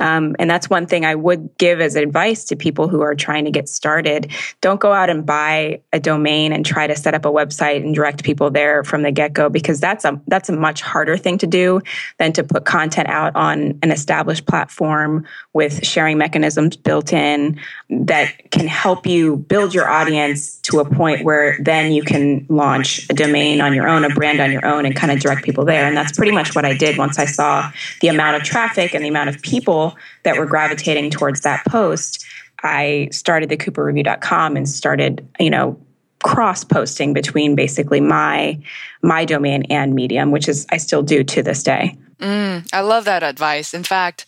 Um, 0.00 0.34
and 0.40 0.50
that's 0.50 0.68
one 0.68 0.86
thing 0.86 1.04
I 1.04 1.14
would 1.14 1.56
give 1.58 1.80
as 1.80 1.94
advice 1.94 2.44
to 2.46 2.56
people 2.56 2.88
who 2.88 3.00
are 3.00 3.14
trying 3.14 3.44
to 3.44 3.52
get 3.52 3.68
started. 3.68 4.32
Don't 4.60 4.80
go 4.80 4.92
out 4.92 5.10
and 5.10 5.24
buy 5.24 5.80
a 5.92 6.00
domain 6.00 6.52
and 6.52 6.66
try 6.66 6.88
to 6.88 6.96
set 6.96 7.14
up 7.14 7.24
a 7.24 7.30
website 7.30 7.84
and 7.84 7.94
direct 7.94 8.24
people 8.24 8.50
there 8.50 8.82
from 8.82 9.02
the 9.02 9.12
get 9.12 9.32
go 9.32 9.48
because 9.48 9.78
that's 9.78 10.04
a 10.04 10.20
that's 10.26 10.48
a 10.48 10.52
much 10.52 10.82
harder 10.82 11.16
thing 11.16 11.38
to 11.38 11.46
do 11.46 11.80
than 12.18 12.32
to 12.32 12.42
put 12.42 12.64
content 12.64 13.08
out 13.08 13.36
on 13.36 13.78
an 13.82 13.92
established 13.92 14.46
platform 14.46 15.24
with 15.52 15.86
sharing 15.86 16.18
mechanisms 16.18 16.76
built 16.76 17.12
in 17.12 17.60
that 17.88 18.50
can 18.50 18.66
help 18.66 19.06
you 19.06 19.36
build 19.36 19.72
your 19.72 19.88
audience 19.88 20.56
to 20.62 20.80
a 20.80 20.84
point 20.84 21.24
where 21.24 21.56
then 21.60 21.92
you 21.92 22.02
can 22.02 22.44
launch 22.48 23.08
a 23.10 23.14
domain 23.14 23.60
on 23.60 23.74
your 23.74 23.86
own, 23.86 24.04
a 24.04 24.08
brand 24.08 24.40
on 24.40 24.50
your 24.50 24.63
own 24.64 24.86
and 24.86 24.94
kind 24.94 25.12
of 25.12 25.20
direct 25.20 25.44
people 25.44 25.64
there. 25.64 25.86
And 25.86 25.96
that's 25.96 26.16
pretty 26.16 26.32
much 26.32 26.54
what 26.54 26.64
I 26.64 26.74
did 26.74 26.98
once 26.98 27.18
I 27.18 27.26
saw 27.26 27.70
the 28.00 28.08
amount 28.08 28.36
of 28.36 28.42
traffic 28.42 28.94
and 28.94 29.04
the 29.04 29.08
amount 29.08 29.28
of 29.28 29.40
people 29.42 29.96
that 30.22 30.36
were 30.36 30.46
gravitating 30.46 31.10
towards 31.10 31.42
that 31.42 31.64
post. 31.66 32.24
I 32.62 33.08
started 33.12 33.48
the 33.48 33.56
cooperreview.com 33.56 34.56
and 34.56 34.68
started, 34.68 35.26
you 35.38 35.50
know, 35.50 35.78
cross 36.24 36.64
posting 36.64 37.12
between 37.12 37.54
basically 37.54 38.00
my 38.00 38.58
my 39.02 39.26
domain 39.26 39.62
and 39.68 39.94
medium 39.94 40.30
which 40.30 40.48
is 40.48 40.66
i 40.70 40.78
still 40.78 41.02
do 41.02 41.22
to 41.22 41.42
this 41.42 41.62
day 41.62 41.98
mm, 42.18 42.66
i 42.72 42.80
love 42.80 43.04
that 43.04 43.22
advice 43.22 43.74
in 43.74 43.84
fact 43.84 44.24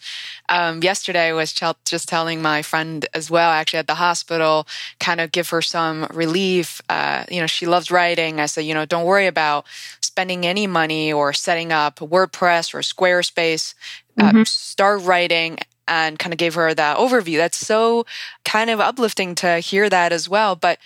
um, 0.48 0.82
yesterday 0.82 1.32
was 1.32 1.52
just 1.85 2.09
telling 2.09 2.40
my 2.42 2.62
friend 2.62 3.06
as 3.14 3.30
well 3.30 3.50
actually 3.50 3.78
at 3.78 3.87
the 3.87 3.94
hospital 3.94 4.66
kind 5.00 5.20
of 5.20 5.32
give 5.32 5.48
her 5.50 5.62
some 5.62 6.06
relief 6.12 6.80
uh, 6.88 7.24
you 7.30 7.40
know 7.40 7.46
she 7.46 7.66
loves 7.66 7.90
writing 7.90 8.40
i 8.40 8.46
said 8.46 8.62
you 8.62 8.74
know 8.74 8.85
don't 8.85 9.04
worry 9.04 9.26
about 9.26 9.64
spending 10.00 10.46
any 10.46 10.66
money 10.66 11.12
or 11.12 11.32
setting 11.32 11.72
up 11.72 11.96
wordpress 11.96 12.74
or 12.74 12.80
squarespace 12.80 13.74
uh, 14.18 14.30
mm-hmm. 14.30 14.42
start 14.44 15.02
writing 15.02 15.59
and 15.88 16.18
kind 16.18 16.32
of 16.32 16.38
gave 16.38 16.54
her 16.54 16.74
that 16.74 16.96
overview. 16.96 17.37
That's 17.37 17.56
so 17.56 18.06
kind 18.44 18.70
of 18.70 18.80
uplifting 18.80 19.35
to 19.37 19.59
hear 19.59 19.88
that 19.88 20.12
as 20.12 20.28
well. 20.28 20.56
But 20.56 20.78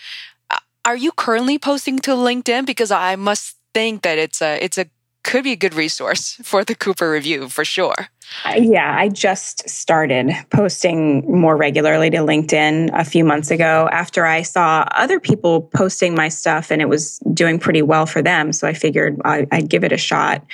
uh, 0.51 0.59
are 0.85 0.97
you 0.97 1.13
currently 1.13 1.59
posting 1.59 1.99
to 2.01 2.13
LinkedIn? 2.13 2.67
Because 2.67 2.91
I 2.91 3.17
must 3.17 3.57
think 3.73 4.03
that 4.03 4.19
it's 4.19 4.43
a 4.43 4.63
it's 4.63 4.79
a 4.79 4.87
could 5.23 5.45
be 5.45 5.53
a 5.53 5.57
good 5.57 5.75
resource 5.75 6.35
for 6.43 6.65
the 6.65 6.75
Cooper 6.75 7.11
Review 7.11 7.49
for 7.49 7.65
sure. 7.65 8.09
Uh, 8.45 8.55
yeah, 8.57 8.97
I 8.99 9.09
just 9.09 9.69
started 9.69 10.33
posting 10.51 11.31
more 11.31 11.57
regularly 11.57 12.11
to 12.11 12.19
LinkedIn 12.19 12.91
a 12.93 13.05
few 13.05 13.25
months 13.25 13.51
ago 13.51 13.89
after 13.93 14.25
I 14.25 14.43
saw 14.43 14.87
other 14.93 15.21
people 15.21 15.63
posting 15.63 16.15
my 16.15 16.29
stuff 16.29 16.71
and 16.71 16.81
it 16.81 16.89
was 16.89 17.19
doing 17.35 17.59
pretty 17.59 17.83
well 17.83 18.07
for 18.07 18.23
them. 18.23 18.53
So 18.53 18.67
I 18.69 18.73
figured 18.73 19.21
I'd 19.25 19.69
give 19.69 19.85
it 19.85 19.93
a 19.93 19.99
shot. 19.99 20.45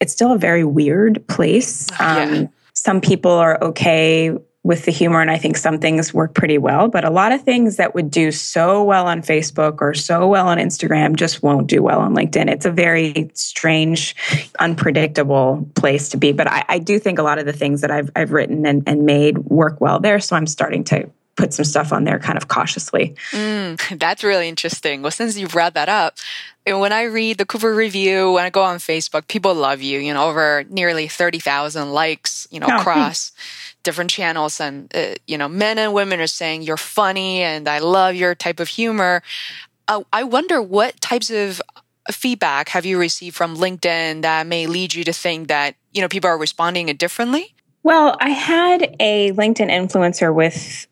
It's 0.00 0.12
still 0.12 0.32
a 0.32 0.38
very 0.38 0.64
weird 0.64 1.26
place. 1.26 1.88
Um, 2.00 2.34
yeah 2.34 2.46
some 2.74 3.00
people 3.00 3.30
are 3.30 3.62
okay 3.62 4.36
with 4.64 4.84
the 4.84 4.92
humor 4.92 5.20
and 5.20 5.30
I 5.30 5.38
think 5.38 5.56
some 5.56 5.78
things 5.78 6.14
work 6.14 6.34
pretty 6.34 6.56
well, 6.56 6.86
but 6.88 7.04
a 7.04 7.10
lot 7.10 7.32
of 7.32 7.42
things 7.42 7.76
that 7.76 7.94
would 7.94 8.10
do 8.10 8.30
so 8.30 8.84
well 8.84 9.08
on 9.08 9.20
Facebook 9.22 9.78
or 9.80 9.92
so 9.92 10.28
well 10.28 10.46
on 10.48 10.58
Instagram 10.58 11.16
just 11.16 11.42
won't 11.42 11.66
do 11.66 11.82
well 11.82 11.98
on 11.98 12.14
LinkedIn. 12.14 12.48
It's 12.48 12.64
a 12.64 12.70
very 12.70 13.30
strange, 13.34 14.14
unpredictable 14.60 15.68
place 15.74 16.10
to 16.10 16.16
be. 16.16 16.32
But 16.32 16.46
I, 16.46 16.64
I 16.68 16.78
do 16.78 17.00
think 17.00 17.18
a 17.18 17.24
lot 17.24 17.38
of 17.38 17.46
the 17.46 17.52
things 17.52 17.80
that 17.80 17.90
I've 17.90 18.10
I've 18.14 18.30
written 18.30 18.64
and, 18.64 18.84
and 18.86 19.04
made 19.04 19.38
work 19.38 19.80
well 19.80 19.98
there. 19.98 20.20
So 20.20 20.36
I'm 20.36 20.46
starting 20.46 20.84
to 20.84 21.10
put 21.34 21.52
some 21.54 21.64
stuff 21.64 21.92
on 21.92 22.04
there 22.04 22.18
kind 22.18 22.36
of 22.36 22.46
cautiously. 22.46 23.16
Mm, 23.30 23.98
that's 23.98 24.22
really 24.22 24.48
interesting. 24.48 25.02
Well, 25.02 25.10
since 25.10 25.36
you 25.36 25.48
brought 25.48 25.74
that 25.74 25.88
up, 25.88 26.18
when 26.66 26.92
I 26.92 27.04
read 27.04 27.38
the 27.38 27.46
Cooper 27.46 27.74
review, 27.74 28.32
when 28.32 28.44
I 28.44 28.50
go 28.50 28.62
on 28.62 28.76
Facebook, 28.76 29.26
people 29.26 29.54
love 29.54 29.82
you, 29.82 29.98
you 29.98 30.14
know, 30.14 30.28
over 30.28 30.64
nearly 30.68 31.08
30,000 31.08 31.92
likes, 31.92 32.46
you 32.50 32.60
know, 32.60 32.68
oh, 32.70 32.76
across 32.76 33.30
thanks. 33.30 33.71
Different 33.82 34.10
channels. 34.10 34.60
And, 34.60 34.94
uh, 34.94 35.14
you 35.26 35.38
know, 35.38 35.48
men 35.48 35.78
and 35.78 35.92
women 35.92 36.20
are 36.20 36.26
saying 36.26 36.62
you're 36.62 36.76
funny 36.76 37.42
and 37.42 37.68
I 37.68 37.78
love 37.78 38.14
your 38.14 38.34
type 38.34 38.60
of 38.60 38.68
humor. 38.68 39.22
Uh, 39.88 40.02
I 40.12 40.24
wonder 40.24 40.62
what 40.62 41.00
types 41.00 41.30
of 41.30 41.60
feedback 42.10 42.68
have 42.70 42.84
you 42.84 42.98
received 42.98 43.36
from 43.36 43.56
LinkedIn 43.56 44.22
that 44.22 44.46
may 44.46 44.66
lead 44.66 44.94
you 44.94 45.04
to 45.04 45.12
think 45.12 45.48
that, 45.48 45.76
you 45.92 46.00
know, 46.00 46.08
people 46.08 46.28
are 46.28 46.38
responding 46.38 46.86
differently? 46.96 47.54
Well, 47.84 48.16
I 48.20 48.30
had 48.30 48.96
a 49.00 49.32
LinkedIn 49.32 49.70
influencer 49.70 50.32
with 50.32 50.86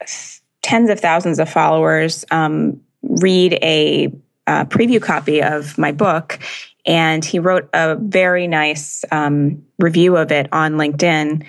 tens 0.62 0.90
of 0.90 1.00
thousands 1.00 1.38
of 1.38 1.48
followers 1.48 2.24
um, 2.30 2.80
read 3.02 3.54
a 3.62 4.12
uh, 4.46 4.64
preview 4.64 5.00
copy 5.00 5.42
of 5.42 5.78
my 5.78 5.92
book, 5.92 6.38
and 6.84 7.24
he 7.24 7.38
wrote 7.38 7.68
a 7.72 7.94
very 7.96 8.48
nice 8.48 9.04
um, 9.12 9.64
review 9.78 10.16
of 10.16 10.32
it 10.32 10.48
on 10.52 10.74
LinkedIn, 10.74 11.46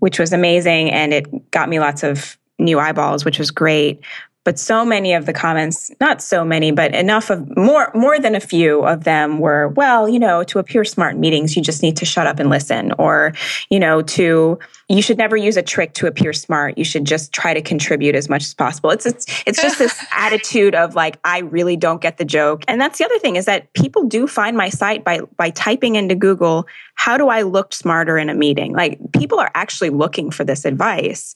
which 0.00 0.18
was 0.18 0.32
amazing, 0.32 0.90
and 0.90 1.12
it 1.12 1.50
got 1.50 1.68
me 1.68 1.80
lots 1.80 2.02
of 2.02 2.36
new 2.58 2.78
eyeballs, 2.78 3.24
which 3.24 3.38
was 3.38 3.50
great 3.50 4.00
but 4.48 4.58
so 4.58 4.82
many 4.82 5.12
of 5.12 5.26
the 5.26 5.34
comments 5.34 5.90
not 6.00 6.22
so 6.22 6.42
many 6.42 6.70
but 6.70 6.94
enough 6.94 7.28
of 7.28 7.54
more 7.54 7.90
more 7.94 8.18
than 8.18 8.34
a 8.34 8.40
few 8.40 8.80
of 8.80 9.04
them 9.04 9.40
were 9.40 9.68
well 9.68 10.08
you 10.08 10.18
know 10.18 10.42
to 10.42 10.58
appear 10.58 10.86
smart 10.86 11.16
in 11.16 11.20
meetings 11.20 11.54
you 11.54 11.60
just 11.60 11.82
need 11.82 11.98
to 11.98 12.06
shut 12.06 12.26
up 12.26 12.38
and 12.38 12.48
listen. 12.48 12.92
Or 12.98 13.34
you 13.68 13.78
know 13.78 14.00
to 14.00 14.58
you 14.88 15.02
should 15.02 15.18
never 15.18 15.36
use 15.36 15.58
a 15.58 15.62
trick 15.62 15.92
to 15.94 16.06
appear 16.06 16.32
smart. 16.32 16.78
You 16.78 16.84
should 16.84 17.04
just 17.04 17.30
try 17.30 17.52
to 17.52 17.60
contribute 17.60 18.14
as 18.14 18.30
much 18.30 18.42
as 18.42 18.54
possible. 18.54 18.90
It's 18.90 19.04
it's, 19.04 19.26
it's 19.46 19.60
just 19.60 19.78
this 19.78 20.02
attitude 20.12 20.74
of 20.74 20.94
like 20.94 21.18
i 21.24 21.40
really 21.40 21.76
don't 21.76 22.00
get 22.00 22.16
the 22.16 22.24
joke. 22.24 22.64
And 22.68 22.80
that's 22.80 22.96
the 22.96 23.04
other 23.04 23.18
thing 23.18 23.36
is 23.36 23.44
that 23.44 23.70
people 23.74 24.04
do 24.04 24.26
find 24.26 24.56
my 24.56 24.70
site 24.70 25.04
by 25.04 25.20
by 25.36 25.50
typing 25.50 25.96
into 25.96 26.14
google 26.14 26.66
how 26.94 27.18
do 27.18 27.28
i 27.28 27.42
look 27.42 27.74
smarter 27.74 28.16
in 28.16 28.30
a 28.30 28.34
meeting? 28.34 28.72
Like 28.72 28.98
people 29.12 29.38
are 29.38 29.50
actually 29.54 29.90
looking 29.90 30.30
for 30.30 30.44
this 30.44 30.64
advice 30.64 31.34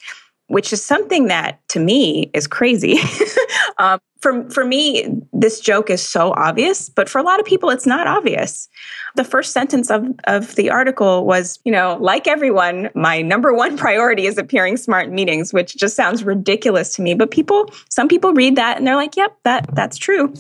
which 0.53 0.71
is 0.71 0.85
something 0.85 1.29
that 1.29 1.67
to 1.69 1.81
me 1.81 2.31
is 2.35 2.47
crazy. 2.47 2.99
um, 3.79 3.99
for, 4.21 4.49
for 4.51 4.67
me, 4.67 5.07
this 5.33 5.61
joke 5.61 5.89
is 5.89 6.07
so 6.07 6.35
obvious, 6.37 6.91
but 6.91 7.09
for 7.09 7.19
a 7.19 7.23
lot 7.23 7.41
of 7.41 7.47
people, 7.47 7.71
it's 7.71 7.87
not 7.87 8.07
obvious. 8.07 8.69
The 9.15 9.25
first 9.25 9.53
sentence 9.53 9.91
of, 9.91 10.07
of 10.25 10.55
the 10.55 10.71
article 10.71 11.27
was, 11.27 11.59
you 11.65 11.73
know, 11.73 11.99
like 12.01 12.27
everyone, 12.27 12.91
my 12.95 13.23
number 13.23 13.53
one 13.53 13.77
priority 13.77 14.27
is 14.27 14.39
appearing 14.39 14.77
smart 14.77 15.09
in 15.09 15.15
meetings, 15.15 15.53
which 15.53 15.77
just 15.77 15.97
sounds 15.97 16.25
ridiculous 16.25 16.95
to 16.97 17.03
me. 17.03 17.15
But 17.15 17.31
people, 17.31 17.73
some 17.89 18.09
people 18.09 18.33
read 18.33 18.57
that 18.57 18.79
and 18.79 18.87
they're 18.87 18.97
like, 18.97 19.17
yep, 19.17 19.37
that, 19.45 19.69
that's 19.75 19.97
true. 19.97 20.33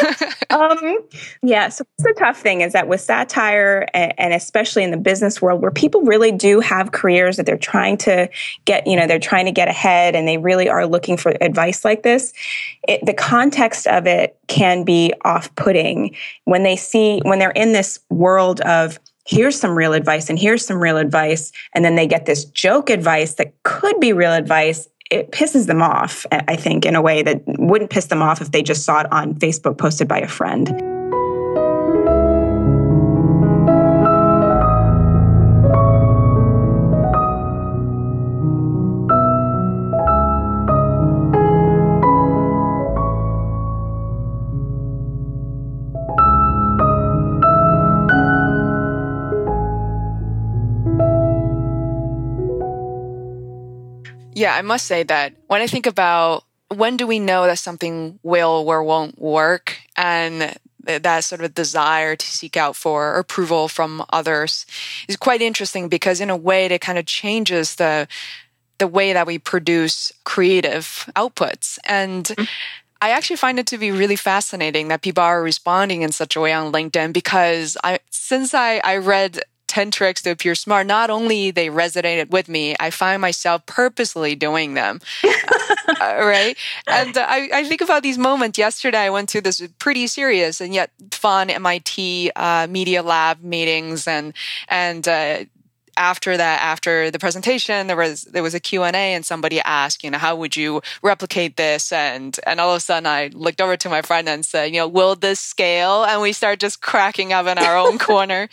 um, 0.50 0.98
yeah. 1.42 1.68
So 1.68 1.84
the 1.98 2.14
tough 2.18 2.40
thing 2.40 2.60
is 2.60 2.72
that 2.72 2.88
with 2.88 3.00
satire 3.00 3.86
and, 3.94 4.12
and 4.18 4.32
especially 4.34 4.84
in 4.84 4.90
the 4.90 4.96
business 4.96 5.40
world 5.40 5.62
where 5.62 5.70
people 5.70 6.02
really 6.02 6.32
do 6.32 6.60
have 6.60 6.92
careers 6.92 7.36
that 7.36 7.46
they're 7.46 7.56
trying 7.56 7.96
to 7.98 8.28
get, 8.64 8.86
you 8.86 8.96
know, 8.96 9.06
they're 9.06 9.18
trying 9.18 9.46
to 9.46 9.52
get 9.52 9.68
ahead 9.68 10.14
and 10.14 10.28
they 10.28 10.38
really 10.38 10.68
are 10.68 10.86
looking 10.86 11.16
for 11.16 11.34
advice 11.40 11.84
like 11.84 12.02
this, 12.02 12.32
it, 12.86 13.04
the 13.04 13.14
context 13.14 13.86
of 13.86 14.06
it 14.06 14.38
can 14.48 14.84
be 14.84 15.12
off 15.24 15.54
putting 15.56 16.14
when 16.44 16.62
they 16.62 16.76
see, 16.76 17.20
when 17.24 17.38
they're 17.38 17.50
in 17.50 17.72
this 17.72 18.00
world 18.18 18.60
of, 18.62 18.98
here's 19.26 19.58
some 19.58 19.76
real 19.76 19.92
advice 19.92 20.28
and 20.28 20.38
here's 20.38 20.66
some 20.66 20.78
real 20.78 20.96
advice. 20.96 21.52
And 21.74 21.84
then 21.84 21.94
they 21.94 22.06
get 22.06 22.26
this 22.26 22.44
joke 22.44 22.90
advice 22.90 23.34
that 23.34 23.54
could 23.62 24.00
be 24.00 24.12
real 24.12 24.32
advice. 24.32 24.88
It 25.10 25.30
pisses 25.32 25.66
them 25.66 25.82
off, 25.82 26.26
I 26.30 26.56
think, 26.56 26.84
in 26.84 26.94
a 26.94 27.02
way 27.02 27.22
that 27.22 27.42
wouldn't 27.46 27.90
piss 27.90 28.06
them 28.06 28.22
off 28.22 28.40
if 28.40 28.50
they 28.50 28.62
just 28.62 28.84
saw 28.84 29.00
it 29.00 29.12
on 29.12 29.34
Facebook 29.34 29.78
posted 29.78 30.08
by 30.08 30.18
a 30.18 30.28
friend. 30.28 30.97
Yeah, 54.38 54.54
I 54.54 54.62
must 54.62 54.86
say 54.86 55.02
that 55.04 55.34
when 55.48 55.60
I 55.60 55.66
think 55.66 55.86
about 55.86 56.44
when 56.68 56.96
do 56.96 57.06
we 57.06 57.18
know 57.18 57.46
that 57.46 57.58
something 57.58 58.18
will 58.22 58.64
or 58.68 58.82
won't 58.82 59.18
work 59.18 59.78
and 59.96 60.54
that 60.84 61.24
sort 61.24 61.42
of 61.42 61.54
desire 61.54 62.16
to 62.16 62.26
seek 62.26 62.56
out 62.56 62.76
for 62.76 63.16
approval 63.16 63.68
from 63.68 64.04
others 64.10 64.64
is 65.08 65.16
quite 65.16 65.42
interesting 65.42 65.88
because 65.88 66.20
in 66.20 66.30
a 66.30 66.36
way 66.36 66.66
it 66.66 66.80
kind 66.80 66.98
of 66.98 67.06
changes 67.06 67.76
the 67.76 68.08
the 68.78 68.86
way 68.86 69.12
that 69.12 69.26
we 69.26 69.38
produce 69.38 70.12
creative 70.24 71.10
outputs 71.16 71.78
and 71.84 72.24
mm-hmm. 72.26 72.44
I 73.00 73.10
actually 73.10 73.36
find 73.36 73.60
it 73.60 73.66
to 73.68 73.78
be 73.78 73.92
really 73.92 74.16
fascinating 74.16 74.88
that 74.88 75.02
people 75.02 75.22
are 75.22 75.42
responding 75.42 76.02
in 76.02 76.10
such 76.10 76.34
a 76.34 76.40
way 76.40 76.52
on 76.52 76.72
LinkedIn 76.72 77.12
because 77.12 77.76
I 77.84 78.00
since 78.10 78.54
I, 78.54 78.80
I 78.82 78.96
read 78.96 79.40
10 79.78 79.92
tricks 79.92 80.22
to 80.22 80.30
appear 80.30 80.56
smart, 80.56 80.88
not 80.88 81.08
only 81.08 81.52
they 81.52 81.68
resonated 81.68 82.30
with 82.30 82.48
me, 82.48 82.74
I 82.80 82.90
find 82.90 83.22
myself 83.22 83.64
purposely 83.66 84.34
doing 84.34 84.74
them. 84.74 85.00
uh, 85.24 86.16
right. 86.18 86.56
And 86.88 87.16
uh, 87.16 87.24
I, 87.28 87.48
I, 87.54 87.62
think 87.62 87.80
about 87.80 88.02
these 88.02 88.18
moments. 88.18 88.58
Yesterday, 88.58 88.98
I 88.98 89.10
went 89.10 89.28
to 89.28 89.40
this 89.40 89.62
pretty 89.78 90.08
serious 90.08 90.60
and 90.60 90.74
yet 90.74 90.90
fun 91.12 91.48
MIT 91.48 92.32
uh, 92.34 92.66
Media 92.68 93.04
Lab 93.04 93.40
meetings 93.40 94.08
and, 94.08 94.34
and, 94.66 95.06
uh, 95.06 95.44
after 95.98 96.36
that, 96.36 96.62
after 96.62 97.10
the 97.10 97.18
presentation, 97.18 97.88
there 97.88 97.96
was 97.96 98.22
there 98.22 98.42
was 98.42 98.54
a 98.54 98.60
Q 98.60 98.84
and 98.84 99.26
somebody 99.26 99.60
asked, 99.60 100.04
you 100.04 100.10
know, 100.10 100.18
how 100.18 100.36
would 100.36 100.56
you 100.56 100.80
replicate 101.02 101.56
this? 101.56 101.92
And 101.92 102.38
and 102.46 102.60
all 102.60 102.70
of 102.70 102.76
a 102.76 102.80
sudden, 102.80 103.06
I 103.06 103.30
looked 103.34 103.60
over 103.60 103.76
to 103.76 103.88
my 103.88 104.02
friend 104.02 104.28
and 104.28 104.46
said, 104.46 104.66
you 104.66 104.78
know, 104.78 104.88
will 104.88 105.16
this 105.16 105.40
scale? 105.40 106.04
And 106.04 106.22
we 106.22 106.32
started 106.32 106.60
just 106.60 106.80
cracking 106.80 107.32
up 107.32 107.46
in 107.46 107.58
our 107.58 107.76
own 107.76 107.98
corner. 108.10 108.48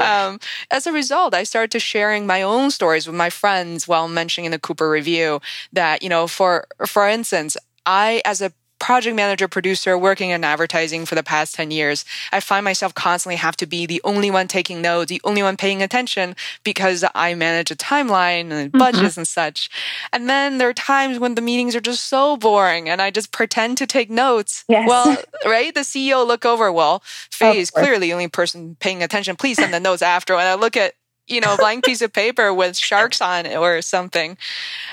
Um, 0.00 0.40
as 0.70 0.86
a 0.86 0.92
result, 0.92 1.34
I 1.34 1.44
started 1.44 1.70
to 1.72 1.80
sharing 1.80 2.26
my 2.26 2.42
own 2.42 2.70
stories 2.70 3.06
with 3.06 3.16
my 3.16 3.30
friends 3.30 3.86
while 3.86 4.08
mentioning 4.08 4.46
in 4.46 4.52
the 4.52 4.58
Cooper 4.58 4.90
review 4.90 5.40
that 5.72 6.02
you 6.02 6.08
know, 6.08 6.26
for 6.26 6.66
for 6.86 7.06
instance, 7.08 7.56
I 7.84 8.22
as 8.24 8.40
a 8.40 8.52
project 8.78 9.16
manager, 9.16 9.48
producer 9.48 9.96
working 9.98 10.30
in 10.30 10.44
advertising 10.44 11.06
for 11.06 11.14
the 11.14 11.22
past 11.22 11.54
10 11.54 11.70
years, 11.70 12.04
I 12.32 12.40
find 12.40 12.64
myself 12.64 12.94
constantly 12.94 13.36
have 13.36 13.56
to 13.58 13.66
be 13.66 13.86
the 13.86 14.00
only 14.04 14.30
one 14.30 14.48
taking 14.48 14.80
notes, 14.80 15.08
the 15.08 15.20
only 15.24 15.42
one 15.42 15.56
paying 15.56 15.82
attention 15.82 16.36
because 16.64 17.04
I 17.14 17.34
manage 17.34 17.70
a 17.70 17.76
timeline 17.76 18.50
and 18.52 18.72
mm-hmm. 18.72 18.78
budgets 18.78 19.12
mm-hmm. 19.12 19.20
and 19.20 19.28
such. 19.28 19.70
And 20.12 20.28
then 20.28 20.58
there 20.58 20.68
are 20.68 20.74
times 20.74 21.18
when 21.18 21.34
the 21.34 21.42
meetings 21.42 21.74
are 21.74 21.80
just 21.80 22.06
so 22.06 22.36
boring 22.36 22.88
and 22.88 23.02
I 23.02 23.10
just 23.10 23.32
pretend 23.32 23.78
to 23.78 23.86
take 23.86 24.10
notes. 24.10 24.64
Yes. 24.68 24.88
Well, 24.88 25.16
right? 25.44 25.74
The 25.74 25.80
CEO 25.80 26.26
look 26.26 26.44
over, 26.44 26.70
well, 26.72 27.02
Fei 27.04 27.58
is 27.58 27.70
clearly 27.70 28.08
the 28.08 28.12
only 28.12 28.28
person 28.28 28.76
paying 28.80 29.02
attention. 29.02 29.36
Please 29.36 29.56
send 29.56 29.74
the 29.74 29.80
notes 29.80 30.02
after. 30.02 30.34
When 30.34 30.46
I 30.46 30.54
look 30.54 30.76
at 30.76 30.94
you 31.28 31.40
know, 31.40 31.56
blank 31.56 31.84
piece 31.84 32.02
of 32.02 32.12
paper 32.12 32.52
with 32.52 32.76
sharks 32.76 33.20
on 33.20 33.46
it 33.46 33.56
or 33.56 33.82
something. 33.82 34.36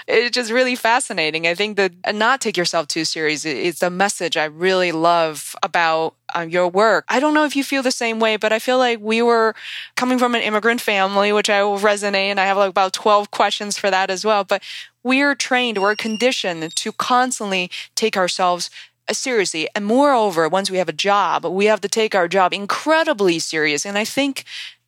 It's 0.07 0.35
just 0.35 0.51
really 0.51 0.75
fascinating. 0.75 1.47
I 1.47 1.55
think 1.55 1.77
that 1.77 1.93
not 2.13 2.41
take 2.41 2.57
yourself 2.57 2.87
too 2.87 3.05
serious 3.05 3.45
is 3.45 3.79
the 3.79 3.89
message 3.89 4.37
I 4.37 4.45
really 4.45 4.91
love 4.91 5.55
about 5.63 6.15
uh, 6.35 6.41
your 6.41 6.67
work. 6.67 7.05
I 7.09 7.19
don't 7.19 7.33
know 7.33 7.45
if 7.45 7.55
you 7.55 7.63
feel 7.63 7.83
the 7.83 7.91
same 7.91 8.19
way, 8.19 8.37
but 8.37 8.51
I 8.51 8.59
feel 8.59 8.77
like 8.77 8.99
we 8.99 9.21
were 9.21 9.55
coming 9.95 10.19
from 10.19 10.35
an 10.35 10.41
immigrant 10.41 10.81
family, 10.81 11.31
which 11.31 11.49
I 11.49 11.63
will 11.63 11.79
resonate, 11.79 12.29
and 12.29 12.39
I 12.39 12.45
have 12.45 12.57
like 12.57 12.69
about 12.69 12.93
12 12.93 13.31
questions 13.31 13.77
for 13.77 13.89
that 13.89 14.09
as 14.09 14.25
well. 14.25 14.43
But 14.43 14.61
we're 15.03 15.35
trained, 15.35 15.77
we're 15.81 15.95
conditioned 15.95 16.75
to 16.75 16.91
constantly 16.93 17.69
take 17.95 18.17
ourselves 18.17 18.69
uh, 19.07 19.13
seriously. 19.13 19.67
And 19.75 19.85
moreover, 19.85 20.49
once 20.49 20.71
we 20.71 20.77
have 20.77 20.89
a 20.89 20.93
job, 20.93 21.45
we 21.45 21.65
have 21.65 21.81
to 21.81 21.87
take 21.87 22.15
our 22.15 22.27
job 22.27 22.53
incredibly 22.53 23.37
serious. 23.39 23.85
And 23.85 23.97
I 23.97 24.05
think 24.05 24.45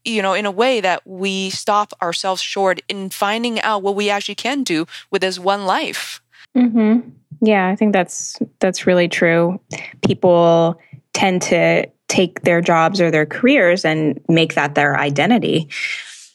you 0.07 0.21
know, 0.21 0.33
in 0.33 0.45
a 0.45 0.51
way 0.51 0.81
that 0.81 1.05
we 1.05 1.49
stop 1.49 1.93
ourselves 2.01 2.41
short 2.41 2.81
in 2.87 3.09
finding 3.09 3.61
out 3.61 3.83
what 3.83 3.95
we 3.95 4.09
actually 4.09 4.35
can 4.35 4.63
do 4.63 4.85
with 5.11 5.21
this 5.21 5.37
one 5.37 5.65
life. 5.65 6.21
Mm-hmm. 6.55 7.09
Yeah, 7.41 7.67
I 7.67 7.75
think 7.75 7.93
that's 7.93 8.39
that's 8.59 8.87
really 8.87 9.07
true. 9.07 9.59
People 10.01 10.79
tend 11.13 11.41
to 11.43 11.87
take 12.07 12.41
their 12.41 12.61
jobs 12.61 13.01
or 13.01 13.11
their 13.11 13.25
careers 13.25 13.83
and 13.83 14.19
make 14.29 14.55
that 14.55 14.75
their 14.75 14.97
identity. 14.97 15.69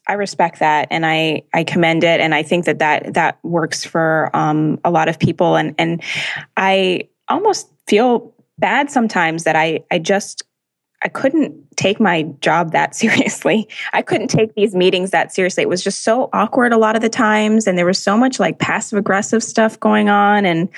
I 0.07 0.15
respect 0.15 0.59
that 0.59 0.89
and 0.91 1.07
I, 1.07 1.45
I 1.55 1.65
commend 1.65 2.05
it. 2.05 2.21
And 2.21 2.35
I 2.35 2.43
think 2.43 2.65
that 2.65 2.81
that, 2.81 3.15
that 3.15 3.39
works 3.43 3.85
for 3.85 4.31
um, 4.35 4.81
a 4.85 4.91
lot 4.91 5.09
of 5.09 5.19
people. 5.19 5.57
And, 5.57 5.75
and 5.79 6.03
I 6.57 7.09
almost 7.29 7.69
feel 7.87 8.35
bad 8.59 8.91
sometimes 8.91 9.45
that 9.45 9.57
I, 9.57 9.85
I 9.91 9.99
just 9.99 10.43
I 11.05 11.09
couldn't 11.09 11.55
take 11.77 12.01
my 12.01 12.23
job 12.41 12.73
that 12.73 12.95
seriously. 13.03 13.69
I 13.93 14.03
couldn't 14.03 14.29
take 14.29 14.55
these 14.55 14.75
meetings 14.75 15.11
that 15.11 15.33
seriously. 15.33 15.63
It 15.63 15.69
was 15.69 15.83
just 15.83 16.05
so 16.05 16.29
awkward 16.33 16.73
a 16.73 16.77
lot 16.77 16.97
of 16.97 17.03
the 17.03 17.09
times. 17.09 17.67
And 17.67 17.77
there 17.77 17.87
was 17.87 17.99
so 17.99 18.17
much 18.17 18.39
like 18.39 18.59
passive 18.59 18.99
aggressive 18.99 19.43
stuff 19.43 19.79
going 19.81 20.09
on. 20.09 20.45
And 20.45 20.69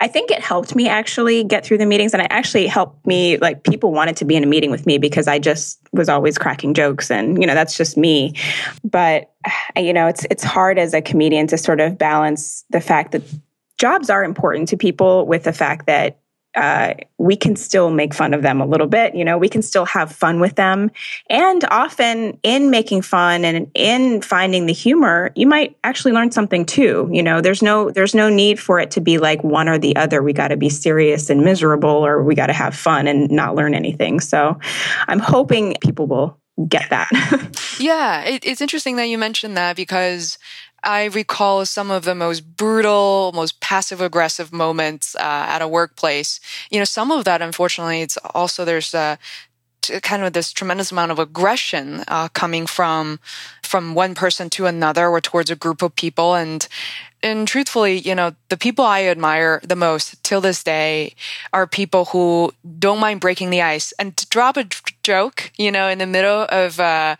I 0.00 0.08
think 0.08 0.30
it 0.30 0.40
helped 0.40 0.74
me 0.74 0.88
actually 0.88 1.44
get 1.44 1.64
through 1.64 1.78
the 1.78 1.86
meetings. 1.86 2.14
And 2.14 2.22
it 2.22 2.28
actually 2.30 2.66
helped 2.66 3.06
me, 3.06 3.36
like, 3.38 3.64
people 3.64 3.92
wanted 3.92 4.16
to 4.16 4.24
be 4.24 4.36
in 4.36 4.42
a 4.42 4.46
meeting 4.46 4.70
with 4.70 4.86
me 4.86 4.98
because 4.98 5.28
I 5.28 5.38
just 5.38 5.78
was 5.92 6.08
always 6.08 6.38
cracking 6.38 6.74
jokes. 6.74 7.10
And, 7.10 7.40
you 7.40 7.46
know, 7.46 7.54
that's 7.54 7.76
just 7.76 7.96
me. 7.96 8.34
But, 8.84 9.30
you 9.76 9.92
know, 9.92 10.06
it's, 10.06 10.26
it's 10.30 10.44
hard 10.44 10.78
as 10.78 10.94
a 10.94 11.02
comedian 11.02 11.46
to 11.48 11.58
sort 11.58 11.80
of 11.80 11.98
balance 11.98 12.64
the 12.70 12.80
fact 12.80 13.12
that 13.12 13.22
jobs 13.78 14.10
are 14.10 14.24
important 14.24 14.68
to 14.68 14.76
people 14.76 15.26
with 15.26 15.44
the 15.44 15.52
fact 15.52 15.86
that 15.86 16.18
uh, 16.56 16.94
we 17.18 17.36
can 17.36 17.54
still 17.54 17.90
make 17.90 18.14
fun 18.14 18.32
of 18.32 18.42
them 18.42 18.60
a 18.60 18.66
little 18.66 18.86
bit. 18.86 19.14
You 19.14 19.24
know, 19.24 19.36
we 19.36 19.48
can 19.48 19.62
still 19.62 19.84
have 19.84 20.10
fun 20.10 20.40
with 20.40 20.56
them. 20.56 20.90
And 21.28 21.64
often 21.70 22.38
in 22.42 22.70
making 22.70 23.02
fun 23.02 23.44
and 23.44 23.70
in 23.74 24.22
finding 24.22 24.66
the 24.66 24.72
humor, 24.72 25.32
you 25.36 25.46
might 25.46 25.76
actually 25.84 26.12
learn 26.12 26.30
something 26.30 26.64
too. 26.64 27.08
You 27.12 27.22
know, 27.22 27.40
there's 27.40 27.62
no, 27.62 27.90
there's 27.90 28.14
no 28.14 28.28
need 28.28 28.58
for 28.58 28.80
it 28.80 28.90
to 28.92 29.00
be 29.00 29.18
like 29.18 29.44
one 29.44 29.68
or 29.68 29.78
the 29.78 29.94
other. 29.96 30.22
We 30.22 30.32
got 30.32 30.48
to 30.48 30.56
be 30.56 30.70
serious 30.70 31.28
and 31.30 31.44
miserable 31.44 31.90
or 31.90 32.22
we 32.22 32.34
got 32.34 32.46
to 32.46 32.54
have 32.54 32.74
fun 32.74 33.06
and 33.06 33.30
not 33.30 33.54
learn 33.54 33.74
anything. 33.74 34.20
So 34.20 34.58
I'm 35.08 35.20
hoping 35.20 35.76
people 35.82 36.06
will 36.06 36.38
get 36.68 36.88
that. 36.90 37.10
yeah. 37.78 38.22
It, 38.24 38.46
it's 38.46 38.60
interesting 38.60 38.96
that 38.96 39.08
you 39.08 39.18
mentioned 39.18 39.56
that 39.56 39.76
because 39.76 40.38
I 40.82 41.04
recall 41.06 41.64
some 41.66 41.90
of 41.90 42.04
the 42.04 42.14
most 42.14 42.56
brutal, 42.56 43.32
most 43.34 43.60
passive 43.60 44.00
aggressive 44.00 44.52
moments 44.52 45.16
uh, 45.16 45.46
at 45.48 45.62
a 45.62 45.68
workplace. 45.68 46.40
You 46.70 46.78
know, 46.78 46.84
some 46.84 47.10
of 47.10 47.24
that, 47.24 47.42
unfortunately, 47.42 48.02
it's 48.02 48.16
also 48.34 48.64
there's 48.64 48.94
a 48.94 49.18
kind 50.02 50.24
of 50.24 50.32
this 50.32 50.52
tremendous 50.52 50.92
amount 50.92 51.12
of 51.12 51.18
aggression 51.18 52.04
uh, 52.08 52.28
coming 52.28 52.66
from 52.66 53.20
from 53.62 53.94
one 53.94 54.14
person 54.14 54.50
to 54.50 54.66
another 54.66 55.08
or 55.08 55.20
towards 55.20 55.50
a 55.50 55.56
group 55.56 55.82
of 55.82 55.94
people 55.94 56.34
and 56.34 56.68
and 57.22 57.46
truthfully 57.48 57.98
you 57.98 58.14
know 58.14 58.34
the 58.48 58.56
people 58.56 58.84
i 58.84 59.04
admire 59.04 59.60
the 59.62 59.76
most 59.76 60.22
till 60.22 60.40
this 60.40 60.62
day 60.62 61.14
are 61.52 61.66
people 61.66 62.06
who 62.06 62.52
don't 62.78 63.00
mind 63.00 63.20
breaking 63.20 63.50
the 63.50 63.62
ice 63.62 63.92
and 63.98 64.16
to 64.16 64.28
drop 64.28 64.56
a 64.56 64.66
joke 65.02 65.50
you 65.56 65.70
know 65.70 65.88
in 65.88 65.98
the 65.98 66.06
middle 66.06 66.46
of 66.48 66.80
uh, 66.80 67.16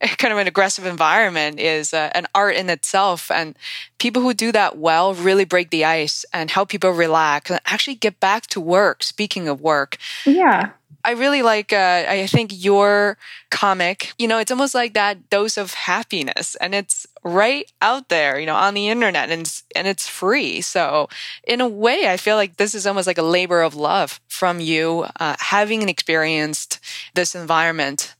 kind 0.18 0.32
of 0.32 0.38
an 0.38 0.46
aggressive 0.46 0.86
environment 0.86 1.58
is 1.58 1.92
uh, 1.92 2.10
an 2.14 2.26
art 2.34 2.56
in 2.56 2.70
itself. 2.70 3.30
And 3.30 3.56
people 3.98 4.22
who 4.22 4.34
do 4.34 4.52
that 4.52 4.78
well 4.78 5.14
really 5.14 5.44
break 5.44 5.70
the 5.70 5.84
ice 5.84 6.24
and 6.32 6.50
help 6.50 6.68
people 6.68 6.90
relax 6.90 7.50
and 7.50 7.60
actually 7.66 7.96
get 7.96 8.20
back 8.20 8.46
to 8.48 8.60
work. 8.60 9.02
Speaking 9.02 9.48
of 9.48 9.60
work. 9.60 9.96
Yeah. 10.24 10.70
I 11.04 11.12
really 11.12 11.42
like, 11.42 11.72
uh, 11.72 12.04
I 12.08 12.26
think 12.26 12.50
your 12.52 13.16
comic, 13.50 14.12
you 14.18 14.28
know, 14.28 14.38
it's 14.38 14.50
almost 14.50 14.74
like 14.74 14.94
that 14.94 15.30
dose 15.30 15.56
of 15.56 15.72
happiness 15.72 16.54
and 16.56 16.74
it's 16.74 17.06
right 17.24 17.70
out 17.80 18.08
there, 18.08 18.38
you 18.38 18.46
know, 18.46 18.56
on 18.56 18.74
the 18.74 18.88
internet 18.88 19.30
and 19.30 19.42
it's, 19.42 19.62
and 19.76 19.86
it's 19.86 20.08
free. 20.08 20.60
So 20.60 21.08
in 21.44 21.60
a 21.60 21.68
way, 21.68 22.08
I 22.08 22.16
feel 22.16 22.36
like 22.36 22.56
this 22.56 22.74
is 22.74 22.86
almost 22.86 23.06
like 23.06 23.16
a 23.16 23.22
labor 23.22 23.62
of 23.62 23.74
love 23.74 24.20
from 24.28 24.60
you, 24.60 25.06
uh, 25.18 25.36
having 25.38 25.88
experienced 25.88 26.80
this 27.14 27.34
environment 27.34 28.14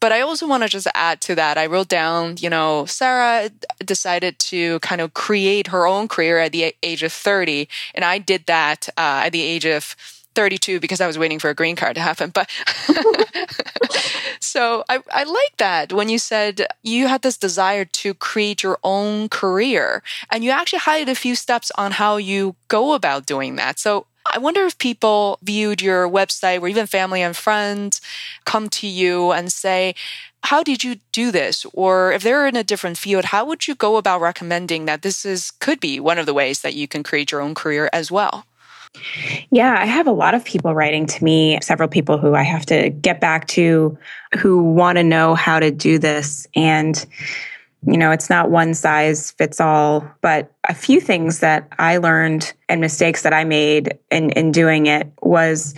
but 0.00 0.12
I 0.12 0.22
also 0.22 0.48
want 0.48 0.62
to 0.62 0.68
just 0.68 0.88
add 0.94 1.20
to 1.22 1.34
that. 1.34 1.58
I 1.58 1.66
wrote 1.66 1.88
down, 1.88 2.36
you 2.38 2.50
know, 2.50 2.86
Sarah 2.86 3.50
decided 3.84 4.38
to 4.38 4.80
kind 4.80 5.00
of 5.00 5.14
create 5.14 5.68
her 5.68 5.86
own 5.86 6.08
career 6.08 6.38
at 6.38 6.52
the 6.52 6.74
age 6.82 7.02
of 7.02 7.12
30. 7.12 7.68
And 7.94 8.04
I 8.04 8.18
did 8.18 8.46
that 8.46 8.88
uh, 8.96 9.22
at 9.24 9.30
the 9.30 9.42
age 9.42 9.66
of 9.66 9.94
32 10.34 10.80
because 10.80 11.00
I 11.00 11.06
was 11.06 11.18
waiting 11.18 11.38
for 11.38 11.50
a 11.50 11.54
green 11.54 11.76
card 11.76 11.96
to 11.96 12.00
happen. 12.00 12.30
But 12.30 12.48
so 14.40 14.84
I, 14.88 15.00
I 15.12 15.24
like 15.24 15.56
that 15.58 15.92
when 15.92 16.08
you 16.08 16.18
said 16.18 16.66
you 16.82 17.08
had 17.08 17.22
this 17.22 17.36
desire 17.36 17.84
to 17.84 18.14
create 18.14 18.62
your 18.62 18.78
own 18.82 19.28
career 19.28 20.02
and 20.30 20.44
you 20.44 20.50
actually 20.50 20.80
highlighted 20.80 21.10
a 21.10 21.14
few 21.14 21.34
steps 21.34 21.70
on 21.76 21.92
how 21.92 22.16
you 22.16 22.56
go 22.68 22.94
about 22.94 23.26
doing 23.26 23.56
that. 23.56 23.78
So 23.78 24.06
I 24.26 24.38
wonder 24.38 24.64
if 24.64 24.78
people 24.78 25.38
viewed 25.42 25.82
your 25.82 26.08
website 26.08 26.60
or 26.60 26.68
even 26.68 26.86
family 26.86 27.22
and 27.22 27.36
friends 27.36 28.00
come 28.44 28.68
to 28.70 28.86
you 28.86 29.32
and 29.32 29.52
say, 29.52 29.94
how 30.42 30.62
did 30.62 30.82
you 30.84 30.96
do 31.12 31.30
this? 31.30 31.66
Or 31.72 32.12
if 32.12 32.22
they're 32.22 32.46
in 32.46 32.56
a 32.56 32.64
different 32.64 32.98
field, 32.98 33.26
how 33.26 33.44
would 33.46 33.68
you 33.68 33.74
go 33.74 33.96
about 33.96 34.20
recommending 34.20 34.86
that 34.86 35.02
this 35.02 35.24
is 35.24 35.50
could 35.50 35.80
be 35.80 36.00
one 36.00 36.18
of 36.18 36.26
the 36.26 36.34
ways 36.34 36.62
that 36.62 36.74
you 36.74 36.88
can 36.88 37.02
create 37.02 37.30
your 37.30 37.40
own 37.40 37.54
career 37.54 37.90
as 37.92 38.10
well? 38.10 38.46
Yeah, 39.50 39.76
I 39.78 39.84
have 39.84 40.06
a 40.06 40.12
lot 40.12 40.34
of 40.34 40.44
people 40.44 40.74
writing 40.74 41.06
to 41.06 41.24
me, 41.24 41.58
several 41.62 41.88
people 41.88 42.18
who 42.18 42.34
I 42.34 42.42
have 42.42 42.66
to 42.66 42.90
get 42.90 43.20
back 43.20 43.46
to 43.48 43.96
who 44.38 44.62
want 44.62 44.96
to 44.96 45.04
know 45.04 45.34
how 45.34 45.60
to 45.60 45.70
do 45.70 45.98
this. 45.98 46.46
And 46.56 47.04
you 47.86 47.96
know, 47.96 48.10
it's 48.10 48.28
not 48.28 48.50
one 48.50 48.74
size 48.74 49.30
fits 49.32 49.60
all, 49.60 50.06
but 50.20 50.52
a 50.68 50.74
few 50.74 51.00
things 51.00 51.40
that 51.40 51.68
I 51.78 51.96
learned 51.96 52.52
and 52.68 52.80
mistakes 52.80 53.22
that 53.22 53.32
I 53.32 53.44
made 53.44 53.98
in, 54.10 54.30
in 54.30 54.52
doing 54.52 54.86
it 54.86 55.10
was 55.22 55.74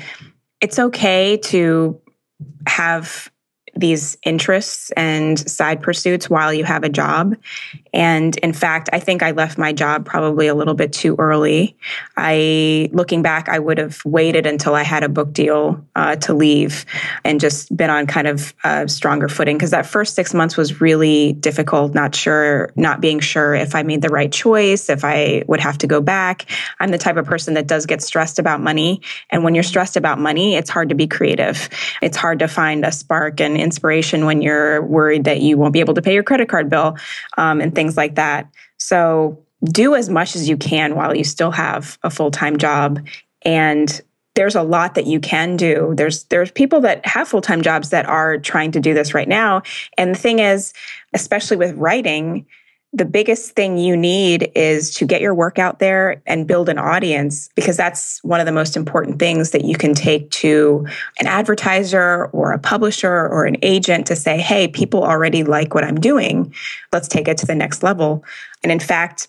it's 0.61 0.79
okay 0.79 1.37
to 1.37 2.01
have 2.67 3.31
these 3.75 4.17
interests 4.25 4.91
and 4.93 5.38
side 5.38 5.81
pursuits 5.81 6.29
while 6.29 6.53
you 6.53 6.65
have 6.65 6.85
a 6.85 6.88
job. 6.88 7.37
And 7.92 8.37
in 8.38 8.52
fact, 8.52 8.88
I 8.92 9.00
think 9.00 9.22
I 9.22 9.33
left 9.33 9.59
my 9.59 9.72
job 9.72 10.07
probably 10.07 10.46
a 10.46 10.55
little 10.55 10.74
bit 10.74 10.92
too 10.92 11.16
early. 11.18 11.76
I, 12.16 12.88
looking 12.92 13.22
back, 13.22 13.48
I 13.48 13.59
would 13.59 13.78
have 13.78 14.02
waited 14.05 14.46
until 14.46 14.74
I 14.74 14.83
had 14.83 15.05
a 15.05 15.09
book 15.09 15.33
deal 15.33 15.85
uh, 15.94 16.16
to 16.16 16.35
leave 16.35 16.87
and 17.24 17.40
just 17.40 17.74
been 17.76 17.90
on 17.90 18.07
kind 18.07 18.26
of 18.26 18.55
a 18.64 18.88
stronger 18.88 19.28
footing 19.28 19.57
because 19.57 19.72
that 19.72 19.87
first 19.87 20.14
six 20.14 20.33
months 20.33 20.57
was 20.57 20.81
really 20.81 21.33
difficult, 21.35 21.94
not 21.94 22.14
sure, 22.14 22.72
not 22.76 23.00
being 23.00 23.20
sure 23.20 23.55
if 23.55 23.74
I 23.74 23.83
made 23.83 24.00
the 24.00 24.09
right 24.09 24.33
choice, 24.33 24.88
if 24.88 25.05
I 25.05 25.44
would 25.46 25.61
have 25.61 25.78
to 25.78 25.87
go 25.87 26.00
back. 26.00 26.50
I'm 26.81 26.90
the 26.90 26.98
type 26.98 27.16
of 27.16 27.26
person 27.26 27.55
that 27.55 27.66
does 27.66 27.87
get 27.87 28.02
stressed 28.02 28.38
about 28.38 28.61
money. 28.61 29.02
And 29.31 29.44
when 29.44 29.55
you're 29.55 29.62
stressed 29.62 29.96
about 29.96 30.18
money, 30.18 30.55
it's 30.55 30.70
hard 30.70 30.88
to 30.88 30.94
be 30.94 31.07
creative. 31.07 31.68
It's 32.00 32.16
hard 32.16 32.38
to 32.38 32.48
find 32.48 32.85
a 32.85 32.92
spark 32.92 33.40
and 33.40 33.57
inspiration 33.57 34.24
when 34.24 34.40
you're 34.40 34.83
worried 34.83 35.24
that 35.24 35.40
you 35.40 35.59
won't 35.59 35.72
be 35.72 35.81
able 35.81 35.94
to 35.94 36.02
pay 36.02 36.14
your 36.14 36.22
credit 36.22 36.48
card 36.48 36.70
bill 36.70 36.96
um, 37.37 37.61
and 37.61 37.74
things 37.74 37.82
like 37.97 38.14
that. 38.16 38.49
So 38.79 39.45
do 39.64 39.95
as 39.95 40.09
much 40.09 40.35
as 40.35 40.49
you 40.49 40.57
can 40.57 40.95
while 40.97 41.16
you 41.16 41.25
still 41.25 41.51
have 41.53 41.99
a 42.03 42.11
full 42.11 42.31
time 42.31 42.59
job. 42.59 43.07
And 43.42 44.01
there's 44.35 44.55
a 44.55 44.62
lot 44.62 44.95
that 44.95 45.07
you 45.07 45.21
can 45.21 45.57
do. 45.57 45.92
There's 45.95 46.25
there's 46.25 46.51
people 46.51 46.81
that 46.81 47.05
have 47.07 47.29
full 47.29 47.42
time 47.42 47.62
jobs 47.62 47.90
that 47.90 48.07
are 48.07 48.38
trying 48.38 48.73
to 48.73 48.81
do 48.81 48.95
this 48.95 49.14
right 49.14 49.29
now. 49.29 49.62
And 49.99 50.14
the 50.14 50.18
thing 50.18 50.38
is, 50.38 50.73
especially 51.12 51.57
with 51.57 51.77
writing, 51.77 52.47
the 52.94 53.05
biggest 53.07 53.52
thing 53.52 53.78
you 53.78 53.96
need 53.96 54.52
is 54.55 54.92
to 54.94 55.07
get 55.07 55.22
your 55.22 55.35
work 55.35 55.59
out 55.59 55.78
there 55.78 56.22
and 56.26 56.46
build 56.46 56.68
an 56.68 56.78
audience 56.78 57.48
because 57.55 57.76
that's 57.76 58.22
one 58.22 58.38
of 58.38 58.44
the 58.44 58.52
most 58.52 58.76
important 58.76 59.18
things 59.18 59.52
that 59.52 59.64
you 59.64 59.76
can 59.76 59.94
take 59.94 60.31
to 60.31 60.87
an 61.18 61.26
advertiser 61.26 62.26
or 62.26 62.52
a 62.52 62.59
publisher 62.59 63.11
or 63.11 63.46
an 63.46 63.57
agent 63.62 64.07
to 64.07 64.16
say, 64.16 64.38
hey, 64.38 64.68
people 64.68 65.02
already 65.05 65.42
like 65.42 65.74
what 65.74 65.85
I'm 65.85 65.98
doing. 65.98 66.55
Let's 66.92 67.09
take 67.09 67.28
it 67.28 67.38
to 67.38 67.46
the 67.46 67.55
next 67.55 67.83
level. 67.83 68.24
And 68.62 68.70
in 68.70 68.81
fact, 68.81 69.28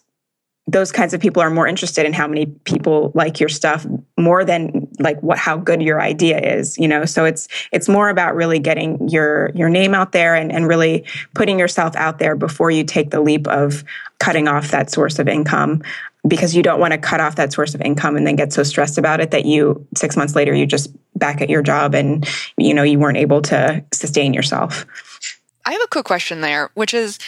those 0.68 0.92
kinds 0.92 1.14
of 1.14 1.22
people 1.22 1.42
are 1.42 1.50
more 1.50 1.68
interested 1.68 2.06
in 2.06 2.14
how 2.14 2.28
many 2.28 2.46
people 2.46 3.12
like 3.16 3.40
your 3.40 3.50
stuff 3.50 3.86
more 4.18 4.44
than 4.44 4.83
like 5.00 5.20
what 5.22 5.38
how 5.38 5.58
good 5.58 5.82
your 5.82 6.02
idea 6.02 6.40
is 6.40 6.78
you 6.78 6.88
know? 6.88 7.06
So 7.06 7.26
it's 7.26 7.48
it's 7.72 7.88
more 7.88 8.10
about 8.10 8.36
really 8.36 8.60
getting 8.60 9.08
your 9.10 9.52
your 9.56 9.70
name 9.70 9.94
out 9.94 10.12
there 10.12 10.36
and, 10.36 10.52
and 10.52 10.68
really 10.68 11.06
putting 11.34 11.60
yourself 11.60 11.96
out 11.96 12.20
there 12.20 12.36
before 12.36 12.72
you 12.72 12.84
take 12.84 13.12
the 13.12 13.22
leap 13.22 13.48
of 13.48 13.84
cutting 14.20 14.48
off 14.48 14.72
that 14.72 14.90
source 14.90 15.20
of 15.20 15.28
income 15.28 15.82
because 16.28 16.56
you 16.56 16.64
don't 16.64 16.80
want 16.80 16.94
to 16.94 16.98
cut 16.98 17.20
off 17.20 17.36
that 17.36 17.52
source 17.52 17.76
of 17.76 17.82
income 17.82 18.16
and 18.16 18.26
then 18.26 18.36
get 18.36 18.54
so 18.54 18.64
stressed 18.64 18.98
about 18.98 19.20
it 19.20 19.32
that 19.32 19.46
you 19.46 19.86
six 19.96 20.16
months 20.16 20.36
later 20.36 20.54
you 20.54 20.66
just 20.66 20.90
back 21.18 21.42
at 21.42 21.50
your 21.50 21.62
job 21.62 21.94
and 21.94 22.28
you 22.58 22.74
know 22.74 22.84
you 22.84 23.00
weren't 23.00 23.18
able 23.18 23.42
to 23.42 23.84
sustain 23.92 24.34
yourself. 24.34 24.86
I 25.66 25.72
have 25.72 25.82
a 25.82 25.88
quick 25.88 26.06
question 26.06 26.42
there, 26.42 26.70
which 26.74 26.94
is 26.94 27.20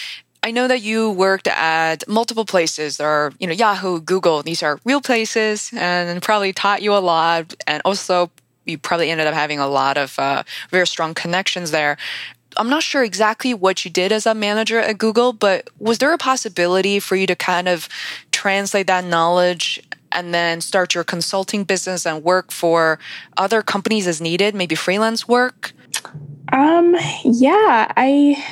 I 0.45 0.51
know 0.51 0.67
that 0.67 0.83
you 0.83 1.09
worked 1.09 1.47
at 1.47 2.07
multiple 2.07 2.45
places. 2.45 2.97
There 2.97 3.07
are, 3.07 3.33
you 3.39 3.47
know, 3.47 3.53
Yahoo, 3.53 3.99
Google. 3.99 4.43
These 4.43 4.61
are 4.61 4.79
real 4.85 5.01
places 5.01 5.71
and 5.75 6.21
probably 6.21 6.53
taught 6.53 6.83
you 6.83 6.93
a 6.93 7.01
lot. 7.01 7.55
And 7.65 7.81
also, 7.83 8.29
you 8.63 8.77
probably 8.77 9.09
ended 9.09 9.25
up 9.25 9.33
having 9.33 9.57
a 9.57 9.67
lot 9.67 9.97
of 9.97 10.19
uh, 10.19 10.43
very 10.69 10.85
strong 10.85 11.15
connections 11.15 11.71
there. 11.71 11.97
I'm 12.57 12.69
not 12.69 12.83
sure 12.83 13.03
exactly 13.03 13.55
what 13.55 13.85
you 13.85 13.89
did 13.89 14.11
as 14.11 14.27
a 14.27 14.35
manager 14.35 14.77
at 14.77 14.99
Google, 14.99 15.33
but 15.33 15.67
was 15.79 15.97
there 15.97 16.13
a 16.13 16.17
possibility 16.19 16.99
for 16.99 17.15
you 17.15 17.25
to 17.25 17.35
kind 17.35 17.67
of 17.67 17.89
translate 18.31 18.85
that 18.85 19.03
knowledge 19.03 19.81
and 20.11 20.31
then 20.31 20.61
start 20.61 20.93
your 20.93 21.03
consulting 21.03 21.63
business 21.63 22.05
and 22.05 22.23
work 22.23 22.51
for 22.51 22.99
other 23.35 23.63
companies 23.63 24.05
as 24.05 24.21
needed, 24.21 24.53
maybe 24.53 24.75
freelance 24.75 25.27
work? 25.27 25.73
Um, 26.51 26.95
yeah, 27.23 27.91
I 27.97 28.43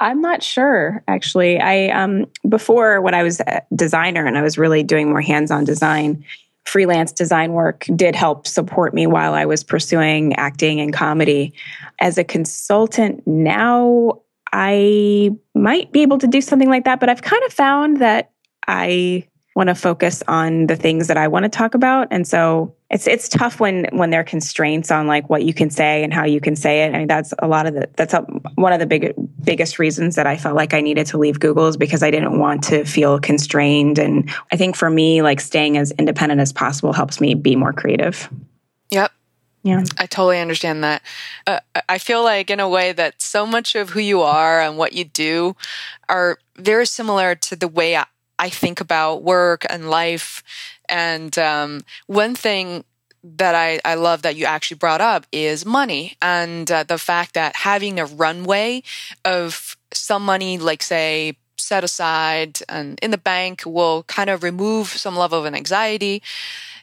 I'm 0.00 0.20
not 0.20 0.42
sure 0.42 1.02
actually. 1.06 1.60
I 1.60 1.88
um 1.88 2.26
before 2.48 3.00
when 3.00 3.14
I 3.14 3.22
was 3.22 3.40
a 3.40 3.62
designer 3.74 4.26
and 4.26 4.36
I 4.36 4.42
was 4.42 4.58
really 4.58 4.82
doing 4.82 5.10
more 5.10 5.20
hands-on 5.20 5.64
design, 5.64 6.24
freelance 6.64 7.12
design 7.12 7.52
work 7.52 7.86
did 7.94 8.16
help 8.16 8.46
support 8.46 8.94
me 8.94 9.06
while 9.06 9.34
I 9.34 9.44
was 9.44 9.62
pursuing 9.62 10.34
acting 10.36 10.80
and 10.80 10.92
comedy. 10.92 11.52
As 12.00 12.16
a 12.16 12.24
consultant 12.24 13.26
now, 13.26 14.20
I 14.52 15.30
might 15.54 15.92
be 15.92 16.02
able 16.02 16.18
to 16.18 16.26
do 16.26 16.40
something 16.40 16.68
like 16.68 16.84
that, 16.84 16.98
but 16.98 17.08
I've 17.08 17.22
kind 17.22 17.42
of 17.44 17.52
found 17.52 17.98
that 17.98 18.30
I 18.66 19.26
want 19.60 19.68
to 19.68 19.74
focus 19.74 20.22
on 20.26 20.68
the 20.68 20.74
things 20.74 21.06
that 21.08 21.18
I 21.18 21.28
want 21.28 21.42
to 21.42 21.50
talk 21.50 21.74
about. 21.74 22.08
And 22.10 22.26
so 22.26 22.74
it's 22.88 23.06
it's 23.06 23.28
tough 23.28 23.60
when 23.60 23.86
when 23.92 24.08
there 24.08 24.20
are 24.20 24.24
constraints 24.24 24.90
on 24.90 25.06
like 25.06 25.28
what 25.28 25.44
you 25.44 25.52
can 25.52 25.68
say 25.68 26.02
and 26.02 26.14
how 26.14 26.24
you 26.24 26.40
can 26.40 26.56
say 26.56 26.84
it. 26.84 26.94
I 26.94 26.98
mean, 26.98 27.08
that's 27.08 27.34
a 27.40 27.46
lot 27.46 27.66
of 27.66 27.74
the 27.74 27.86
that's 27.94 28.14
a, 28.14 28.22
one 28.54 28.72
of 28.72 28.80
the 28.80 28.86
big 28.86 29.12
biggest 29.44 29.78
reasons 29.78 30.16
that 30.16 30.26
I 30.26 30.38
felt 30.38 30.56
like 30.56 30.72
I 30.72 30.80
needed 30.80 31.06
to 31.08 31.18
leave 31.18 31.38
Google 31.40 31.68
is 31.68 31.76
because 31.76 32.02
I 32.02 32.10
didn't 32.10 32.38
want 32.38 32.64
to 32.64 32.86
feel 32.86 33.20
constrained. 33.20 33.98
And 33.98 34.30
I 34.50 34.56
think 34.56 34.76
for 34.76 34.88
me, 34.88 35.20
like 35.20 35.40
staying 35.40 35.76
as 35.76 35.92
independent 35.92 36.40
as 36.40 36.54
possible 36.54 36.94
helps 36.94 37.20
me 37.20 37.34
be 37.34 37.54
more 37.54 37.74
creative. 37.74 38.30
Yep. 38.88 39.12
Yeah. 39.62 39.84
I 39.98 40.06
totally 40.06 40.40
understand 40.40 40.82
that. 40.84 41.02
Uh, 41.46 41.60
I 41.86 41.98
feel 41.98 42.24
like, 42.24 42.48
in 42.48 42.60
a 42.60 42.68
way, 42.68 42.92
that 42.92 43.20
so 43.20 43.44
much 43.44 43.74
of 43.74 43.90
who 43.90 44.00
you 44.00 44.22
are 44.22 44.58
and 44.58 44.78
what 44.78 44.94
you 44.94 45.04
do 45.04 45.54
are 46.08 46.38
very 46.56 46.86
similar 46.86 47.34
to 47.34 47.56
the 47.56 47.68
way 47.68 47.94
I, 48.40 48.48
think 48.48 48.80
about 48.80 49.22
work 49.22 49.64
and 49.68 49.90
life. 49.90 50.42
And 50.88 51.36
um, 51.38 51.82
one 52.06 52.34
thing 52.34 52.84
that 53.22 53.54
I, 53.54 53.80
I 53.84 53.94
love 53.94 54.22
that 54.22 54.36
you 54.36 54.46
actually 54.46 54.78
brought 54.78 55.00
up 55.00 55.26
is 55.30 55.66
money 55.66 56.16
and 56.22 56.70
uh, 56.70 56.84
the 56.84 56.98
fact 56.98 57.34
that 57.34 57.54
having 57.54 58.00
a 58.00 58.06
runway 58.06 58.82
of 59.24 59.76
some 59.92 60.24
money, 60.24 60.58
like 60.58 60.82
say, 60.82 61.36
set 61.56 61.84
aside 61.84 62.58
and 62.68 62.98
in 63.02 63.10
the 63.10 63.18
bank 63.18 63.62
will 63.66 64.02
kind 64.04 64.30
of 64.30 64.42
remove 64.42 64.88
some 64.88 65.16
level 65.16 65.38
of 65.38 65.44
an 65.44 65.54
anxiety. 65.54 66.22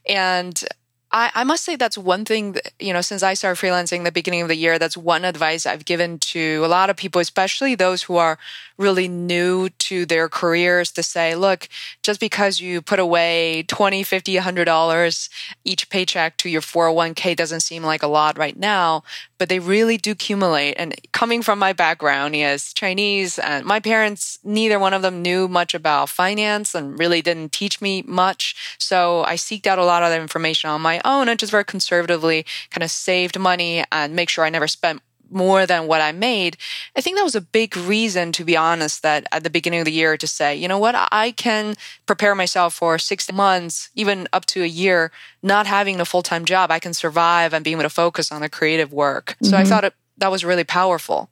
And 0.07 0.63
I, 1.11 1.31
I 1.35 1.43
must 1.45 1.63
say 1.63 1.77
that's 1.77 1.97
one 1.97 2.25
thing 2.25 2.51
that, 2.53 2.73
you 2.79 2.91
know, 2.91 2.99
since 3.01 3.23
I 3.23 3.33
started 3.33 3.63
freelancing 3.63 4.03
the 4.03 4.11
beginning 4.11 4.41
of 4.41 4.49
the 4.49 4.55
year, 4.55 4.77
that's 4.77 4.97
one 4.97 5.23
advice 5.23 5.65
I've 5.65 5.85
given 5.85 6.19
to 6.19 6.63
a 6.65 6.67
lot 6.67 6.89
of 6.89 6.97
people, 6.97 7.21
especially 7.21 7.75
those 7.75 8.03
who 8.03 8.17
are 8.17 8.37
really 8.77 9.07
new 9.07 9.69
to 9.69 10.05
their 10.05 10.27
careers 10.27 10.91
to 10.91 11.01
say, 11.03 11.33
look, 11.33 11.69
just 12.03 12.19
because 12.19 12.59
you 12.59 12.81
put 12.81 12.99
away 12.99 13.63
20, 13.67 14.03
50, 14.03 14.35
100 14.35 14.65
dollars 14.65 15.29
each 15.63 15.89
paycheck 15.89 16.35
to 16.37 16.49
your 16.49 16.61
401k 16.61 17.35
doesn't 17.35 17.61
seem 17.61 17.83
like 17.83 18.03
a 18.03 18.07
lot 18.07 18.37
right 18.37 18.57
now, 18.57 19.03
but 19.37 19.49
they 19.49 19.59
really 19.59 19.97
do 19.97 20.11
accumulate. 20.11 20.73
And 20.73 20.93
coming 21.13 21.41
from 21.41 21.57
my 21.57 21.73
background 21.73 22.35
as 22.35 22.73
Chinese 22.73 23.39
and 23.39 23.65
my 23.65 23.79
parents, 23.79 24.39
neither 24.43 24.77
one 24.77 24.93
of 24.93 25.01
them 25.01 25.21
knew 25.21 25.47
much 25.47 25.73
about 25.73 26.09
finance 26.09 26.75
and 26.75 26.99
really 26.99 27.21
didn't 27.21 27.51
teach 27.53 27.79
me 27.81 28.03
much. 28.05 28.75
So 28.77 29.23
I 29.23 29.35
seeked 29.35 29.67
out 29.67 29.79
a 29.79 29.85
lot 29.85 30.03
of 30.03 30.11
information 30.11 30.69
on 30.69 30.81
my 30.81 30.96
own 31.03 31.29
and 31.29 31.39
just 31.39 31.51
very 31.51 31.65
conservatively 31.65 32.45
kind 32.69 32.83
of 32.83 32.91
saved 32.91 33.39
money 33.39 33.83
and 33.91 34.15
make 34.15 34.29
sure 34.29 34.45
I 34.45 34.49
never 34.49 34.67
spent 34.67 35.01
more 35.29 35.65
than 35.65 35.87
what 35.87 36.01
I 36.01 36.11
made. 36.11 36.57
I 36.95 37.01
think 37.01 37.17
that 37.17 37.23
was 37.23 37.35
a 37.35 37.41
big 37.41 37.75
reason, 37.75 38.31
to 38.33 38.45
be 38.45 38.55
honest, 38.55 39.03
that 39.03 39.25
at 39.31 39.43
the 39.43 39.49
beginning 39.49 39.79
of 39.79 39.85
the 39.85 39.91
year 39.91 40.15
to 40.17 40.27
say, 40.27 40.55
you 40.55 40.67
know 40.67 40.77
what, 40.77 40.95
I 41.11 41.31
can 41.31 41.75
prepare 42.05 42.35
myself 42.35 42.73
for 42.73 42.97
six 42.97 43.31
months, 43.31 43.89
even 43.95 44.27
up 44.31 44.45
to 44.47 44.63
a 44.63 44.67
year, 44.67 45.11
not 45.43 45.67
having 45.67 45.99
a 45.99 46.05
full 46.05 46.23
time 46.23 46.45
job. 46.45 46.71
I 46.71 46.79
can 46.79 46.93
survive 46.93 47.53
and 47.53 47.63
be 47.63 47.71
able 47.71 47.83
to 47.83 47.89
focus 47.89 48.31
on 48.31 48.41
the 48.41 48.49
creative 48.49 48.93
work. 48.93 49.35
So 49.41 49.51
mm-hmm. 49.51 49.61
I 49.61 49.63
thought 49.65 49.83
it, 49.83 49.93
that 50.17 50.31
was 50.31 50.45
really 50.45 50.63
powerful 50.63 51.29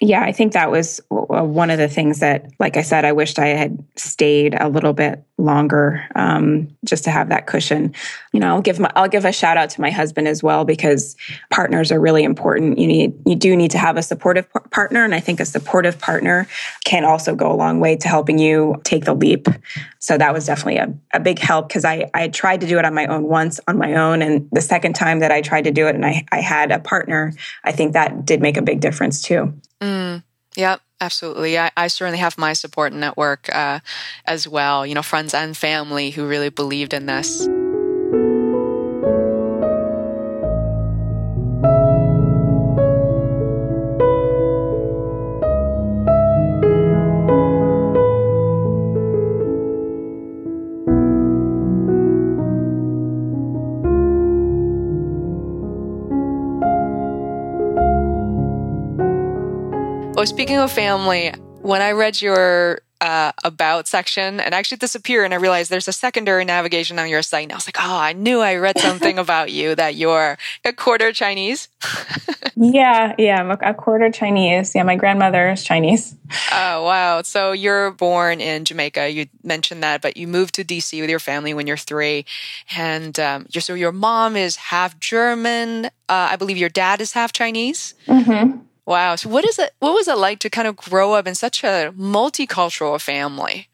yeah, 0.00 0.22
I 0.22 0.32
think 0.32 0.52
that 0.52 0.70
was 0.70 1.00
one 1.08 1.70
of 1.70 1.78
the 1.78 1.88
things 1.88 2.20
that, 2.20 2.52
like 2.60 2.76
I 2.76 2.82
said, 2.82 3.04
I 3.04 3.12
wished 3.12 3.38
I 3.38 3.48
had 3.48 3.84
stayed 3.96 4.54
a 4.58 4.68
little 4.68 4.92
bit 4.92 5.24
longer, 5.38 6.04
um, 6.16 6.68
just 6.84 7.04
to 7.04 7.10
have 7.10 7.28
that 7.28 7.46
cushion. 7.46 7.94
You 8.32 8.40
know, 8.40 8.48
I'll 8.48 8.60
give 8.60 8.78
my, 8.78 8.90
I'll 8.96 9.08
give 9.08 9.24
a 9.24 9.32
shout 9.32 9.56
out 9.56 9.70
to 9.70 9.80
my 9.80 9.90
husband 9.90 10.28
as 10.28 10.42
well 10.42 10.64
because 10.64 11.16
partners 11.50 11.92
are 11.92 12.00
really 12.00 12.24
important. 12.24 12.78
You 12.78 12.86
need, 12.86 13.14
you 13.24 13.36
do 13.36 13.56
need 13.56 13.70
to 13.70 13.78
have 13.78 13.96
a 13.96 14.02
supportive 14.02 14.46
partner, 14.70 15.04
and 15.04 15.14
I 15.14 15.20
think 15.20 15.40
a 15.40 15.44
supportive 15.44 15.98
partner 16.00 16.46
can 16.84 17.04
also 17.04 17.34
go 17.34 17.50
a 17.50 17.54
long 17.54 17.80
way 17.80 17.96
to 17.96 18.08
helping 18.08 18.38
you 18.38 18.80
take 18.84 19.04
the 19.04 19.14
leap. 19.14 19.46
So 20.00 20.18
that 20.18 20.32
was 20.32 20.46
definitely 20.46 20.78
a, 20.78 20.92
a 21.14 21.20
big 21.20 21.38
help 21.38 21.68
because 21.68 21.84
I 21.84 22.10
I 22.14 22.28
tried 22.28 22.60
to 22.62 22.66
do 22.66 22.78
it 22.78 22.84
on 22.84 22.94
my 22.94 23.06
own 23.06 23.24
once 23.24 23.60
on 23.68 23.78
my 23.78 23.94
own, 23.94 24.22
and 24.22 24.48
the 24.52 24.60
second 24.60 24.94
time 24.94 25.20
that 25.20 25.30
I 25.30 25.40
tried 25.40 25.64
to 25.64 25.70
do 25.70 25.86
it 25.86 25.94
and 25.94 26.04
I 26.04 26.24
I 26.32 26.40
had 26.40 26.72
a 26.72 26.78
partner, 26.78 27.32
I 27.64 27.72
think 27.72 27.92
that 27.92 28.24
did 28.24 28.40
make 28.40 28.56
a 28.56 28.62
big 28.62 28.80
difference 28.80 29.22
too. 29.22 29.54
Mm, 29.80 30.22
yep, 30.56 30.80
absolutely. 31.00 31.58
I, 31.58 31.70
I 31.76 31.88
certainly 31.88 32.18
have 32.18 32.38
my 32.38 32.52
support 32.52 32.92
network 32.92 33.54
uh, 33.54 33.80
as 34.26 34.48
well, 34.48 34.86
you 34.86 34.94
know, 34.94 35.02
friends 35.02 35.34
and 35.34 35.56
family 35.56 36.10
who 36.10 36.26
really 36.26 36.50
believed 36.50 36.92
in 36.94 37.06
this. 37.06 37.48
Oh, 60.18 60.24
speaking 60.24 60.58
of 60.58 60.72
family, 60.72 61.32
when 61.62 61.80
I 61.80 61.92
read 61.92 62.20
your 62.20 62.80
uh, 63.00 63.30
about 63.44 63.86
section 63.86 64.40
and 64.40 64.52
actually 64.52 64.78
disappear 64.78 65.22
and 65.22 65.32
I 65.32 65.36
realized 65.36 65.70
there's 65.70 65.86
a 65.86 65.92
secondary 65.92 66.44
navigation 66.44 66.98
on 66.98 67.08
your 67.08 67.22
site 67.22 67.44
and 67.44 67.52
I 67.52 67.54
was 67.54 67.68
like, 67.68 67.76
oh, 67.78 67.96
I 67.96 68.14
knew 68.14 68.40
I 68.40 68.56
read 68.56 68.80
something 68.80 69.16
about 69.20 69.52
you 69.52 69.76
that 69.76 69.94
you're 69.94 70.36
a 70.64 70.72
quarter 70.72 71.12
Chinese. 71.12 71.68
yeah, 72.56 73.14
yeah, 73.16 73.40
I'm 73.40 73.52
a 73.52 73.74
quarter 73.74 74.10
Chinese. 74.10 74.74
Yeah, 74.74 74.82
my 74.82 74.96
grandmother 74.96 75.50
is 75.50 75.62
Chinese. 75.62 76.16
Oh, 76.50 76.82
wow. 76.82 77.22
So 77.22 77.52
you're 77.52 77.92
born 77.92 78.40
in 78.40 78.64
Jamaica. 78.64 79.10
You 79.10 79.26
mentioned 79.44 79.84
that, 79.84 80.02
but 80.02 80.16
you 80.16 80.26
moved 80.26 80.56
to 80.56 80.64
DC 80.64 81.00
with 81.00 81.10
your 81.10 81.20
family 81.20 81.54
when 81.54 81.68
you're 81.68 81.76
three. 81.76 82.26
And 82.76 83.20
um, 83.20 83.46
so 83.56 83.74
your 83.74 83.92
mom 83.92 84.34
is 84.34 84.56
half 84.56 84.98
German. 84.98 85.84
Uh, 86.08 86.30
I 86.32 86.34
believe 86.34 86.56
your 86.56 86.70
dad 86.70 87.00
is 87.00 87.12
half 87.12 87.32
Chinese. 87.32 87.94
Mm-hmm. 88.08 88.62
Wow. 88.88 89.16
So 89.16 89.28
what 89.28 89.46
is 89.46 89.58
it 89.58 89.74
what 89.80 89.92
was 89.92 90.08
it 90.08 90.16
like 90.16 90.38
to 90.38 90.48
kind 90.48 90.66
of 90.66 90.74
grow 90.74 91.12
up 91.12 91.26
in 91.26 91.34
such 91.34 91.62
a 91.62 91.92
multicultural 91.94 92.98
family? 92.98 93.68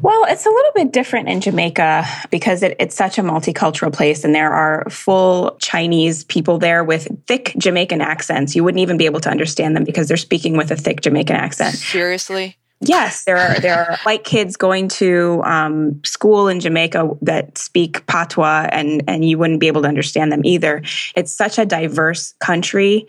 Well, 0.00 0.24
it's 0.28 0.46
a 0.46 0.48
little 0.48 0.70
bit 0.76 0.92
different 0.92 1.28
in 1.28 1.40
Jamaica 1.40 2.04
because 2.30 2.62
it, 2.62 2.76
it's 2.78 2.94
such 2.94 3.18
a 3.18 3.22
multicultural 3.22 3.92
place 3.92 4.22
and 4.22 4.32
there 4.32 4.52
are 4.52 4.88
full 4.88 5.56
Chinese 5.60 6.22
people 6.22 6.58
there 6.58 6.84
with 6.84 7.08
thick 7.26 7.52
Jamaican 7.58 8.00
accents. 8.00 8.54
You 8.54 8.62
wouldn't 8.62 8.80
even 8.80 8.96
be 8.96 9.06
able 9.06 9.18
to 9.18 9.28
understand 9.28 9.74
them 9.74 9.82
because 9.82 10.06
they're 10.06 10.16
speaking 10.16 10.56
with 10.56 10.70
a 10.70 10.76
thick 10.76 11.00
Jamaican 11.00 11.34
accent. 11.34 11.74
Seriously? 11.74 12.56
Yes, 12.84 13.24
there 13.24 13.36
are 13.36 13.60
there 13.60 13.78
are 13.78 13.96
white 14.02 14.24
kids 14.24 14.56
going 14.56 14.88
to 14.88 15.40
um, 15.44 16.00
school 16.04 16.48
in 16.48 16.58
Jamaica 16.58 17.10
that 17.22 17.56
speak 17.56 18.04
patois, 18.06 18.68
and 18.72 19.04
and 19.06 19.24
you 19.24 19.38
wouldn't 19.38 19.60
be 19.60 19.68
able 19.68 19.82
to 19.82 19.88
understand 19.88 20.32
them 20.32 20.44
either. 20.44 20.82
It's 21.14 21.32
such 21.32 21.58
a 21.58 21.64
diverse 21.64 22.34
country, 22.40 23.06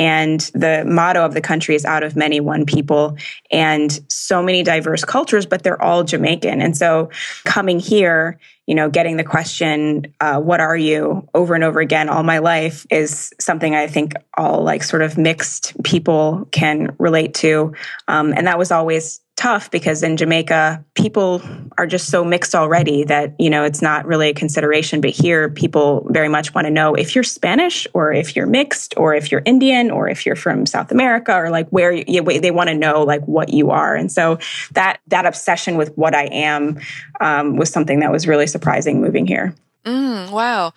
and 0.00 0.40
the 0.54 0.82
motto 0.86 1.22
of 1.26 1.34
the 1.34 1.42
country 1.42 1.74
is 1.74 1.84
out 1.84 2.02
of 2.02 2.16
many, 2.16 2.40
one 2.40 2.64
people, 2.64 3.18
and 3.50 4.00
so 4.08 4.42
many 4.42 4.62
diverse 4.62 5.04
cultures, 5.04 5.44
but 5.44 5.62
they're 5.62 5.80
all 5.80 6.04
Jamaican. 6.04 6.62
And 6.62 6.74
so 6.74 7.10
coming 7.44 7.78
here, 7.78 8.40
you 8.66 8.74
know, 8.74 8.88
getting 8.88 9.18
the 9.18 9.24
question, 9.24 10.06
uh, 10.18 10.40
what 10.40 10.58
are 10.58 10.76
you 10.76 11.28
over 11.34 11.54
and 11.54 11.62
over 11.62 11.80
again 11.80 12.08
all 12.08 12.22
my 12.22 12.38
life 12.38 12.86
is 12.90 13.30
something 13.38 13.74
I 13.74 13.88
think 13.88 14.14
all 14.38 14.64
like 14.64 14.84
sort 14.84 15.02
of 15.02 15.18
mixed 15.18 15.74
people 15.82 16.48
can 16.50 16.96
relate 16.98 17.34
to. 17.34 17.74
Um, 18.08 18.32
and 18.34 18.46
that 18.46 18.58
was 18.58 18.72
always 18.72 19.20
tough 19.40 19.70
because 19.70 20.02
in 20.02 20.18
Jamaica, 20.18 20.84
people 20.94 21.40
are 21.78 21.86
just 21.86 22.10
so 22.10 22.22
mixed 22.22 22.54
already 22.54 23.04
that, 23.04 23.34
you 23.38 23.48
know, 23.48 23.64
it's 23.64 23.80
not 23.80 24.04
really 24.04 24.28
a 24.28 24.34
consideration. 24.34 25.00
But 25.00 25.12
here, 25.12 25.48
people 25.48 26.06
very 26.10 26.28
much 26.28 26.54
want 26.54 26.66
to 26.66 26.70
know 26.70 26.94
if 26.94 27.14
you're 27.14 27.24
Spanish 27.24 27.86
or 27.94 28.12
if 28.12 28.36
you're 28.36 28.46
mixed 28.46 28.92
or 28.98 29.14
if 29.14 29.32
you're 29.32 29.40
Indian 29.46 29.90
or 29.90 30.10
if 30.10 30.26
you're 30.26 30.36
from 30.36 30.66
South 30.66 30.92
America 30.92 31.34
or 31.34 31.48
like 31.48 31.70
where 31.70 31.90
you, 31.90 32.22
they 32.22 32.50
want 32.50 32.68
to 32.68 32.74
know 32.74 33.02
like 33.02 33.24
what 33.24 33.48
you 33.48 33.70
are. 33.70 33.96
And 33.96 34.12
so 34.12 34.38
that, 34.72 35.00
that 35.06 35.24
obsession 35.24 35.78
with 35.78 35.96
what 35.96 36.14
I 36.14 36.24
am 36.24 36.78
um, 37.22 37.56
was 37.56 37.70
something 37.70 38.00
that 38.00 38.12
was 38.12 38.28
really 38.28 38.46
surprising 38.46 39.00
moving 39.00 39.26
here. 39.26 39.54
Mm, 39.86 40.30
wow. 40.30 40.74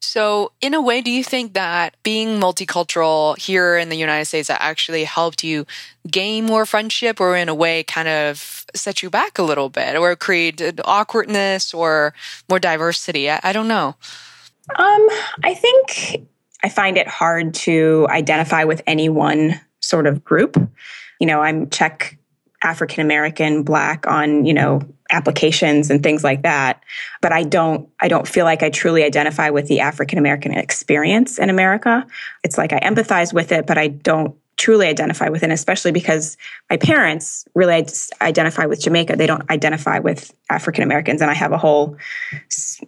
So, 0.00 0.52
in 0.60 0.74
a 0.74 0.80
way, 0.80 1.00
do 1.00 1.10
you 1.10 1.24
think 1.24 1.54
that 1.54 1.96
being 2.02 2.40
multicultural 2.40 3.36
here 3.38 3.76
in 3.76 3.88
the 3.88 3.96
United 3.96 4.26
States 4.26 4.50
actually 4.50 5.04
helped 5.04 5.42
you 5.42 5.66
gain 6.10 6.44
more 6.44 6.64
friendship 6.66 7.20
or, 7.20 7.36
in 7.36 7.48
a 7.48 7.54
way, 7.54 7.82
kind 7.82 8.08
of 8.08 8.64
set 8.74 9.02
you 9.02 9.10
back 9.10 9.38
a 9.38 9.42
little 9.42 9.68
bit 9.68 9.96
or 9.96 10.14
create 10.16 10.62
awkwardness 10.84 11.74
or 11.74 12.14
more 12.48 12.58
diversity? 12.58 13.30
I, 13.30 13.40
I 13.42 13.52
don't 13.52 13.68
know. 13.68 13.96
Um, 14.76 15.08
I 15.44 15.54
think 15.54 16.28
I 16.62 16.68
find 16.68 16.96
it 16.96 17.08
hard 17.08 17.54
to 17.54 18.06
identify 18.10 18.64
with 18.64 18.82
any 18.86 19.08
one 19.08 19.60
sort 19.80 20.06
of 20.06 20.24
group. 20.24 20.56
You 21.20 21.26
know, 21.26 21.40
I'm 21.40 21.70
check 21.70 22.18
African 22.62 23.00
American, 23.00 23.62
Black 23.62 24.06
on, 24.06 24.44
you 24.46 24.54
know, 24.54 24.80
applications 25.10 25.90
and 25.90 26.02
things 26.02 26.24
like 26.24 26.42
that. 26.42 26.82
But 27.20 27.32
I 27.32 27.42
don't, 27.42 27.88
I 28.00 28.08
don't 28.08 28.26
feel 28.26 28.44
like 28.44 28.62
I 28.62 28.70
truly 28.70 29.04
identify 29.04 29.50
with 29.50 29.68
the 29.68 29.80
African 29.80 30.18
American 30.18 30.52
experience 30.52 31.38
in 31.38 31.50
America. 31.50 32.06
It's 32.42 32.58
like 32.58 32.72
I 32.72 32.80
empathize 32.80 33.32
with 33.32 33.52
it, 33.52 33.66
but 33.66 33.78
I 33.78 33.88
don't 33.88 34.34
truly 34.56 34.86
identify 34.86 35.28
with 35.28 35.42
it, 35.42 35.50
especially 35.50 35.92
because 35.92 36.36
my 36.70 36.76
parents 36.76 37.46
really 37.54 37.86
identify 38.22 38.64
with 38.64 38.80
Jamaica. 38.80 39.16
They 39.16 39.26
don't 39.26 39.48
identify 39.50 39.98
with 39.98 40.34
African 40.48 40.82
Americans. 40.82 41.20
And 41.20 41.30
I 41.30 41.34
have 41.34 41.52
a 41.52 41.58
whole, 41.58 41.96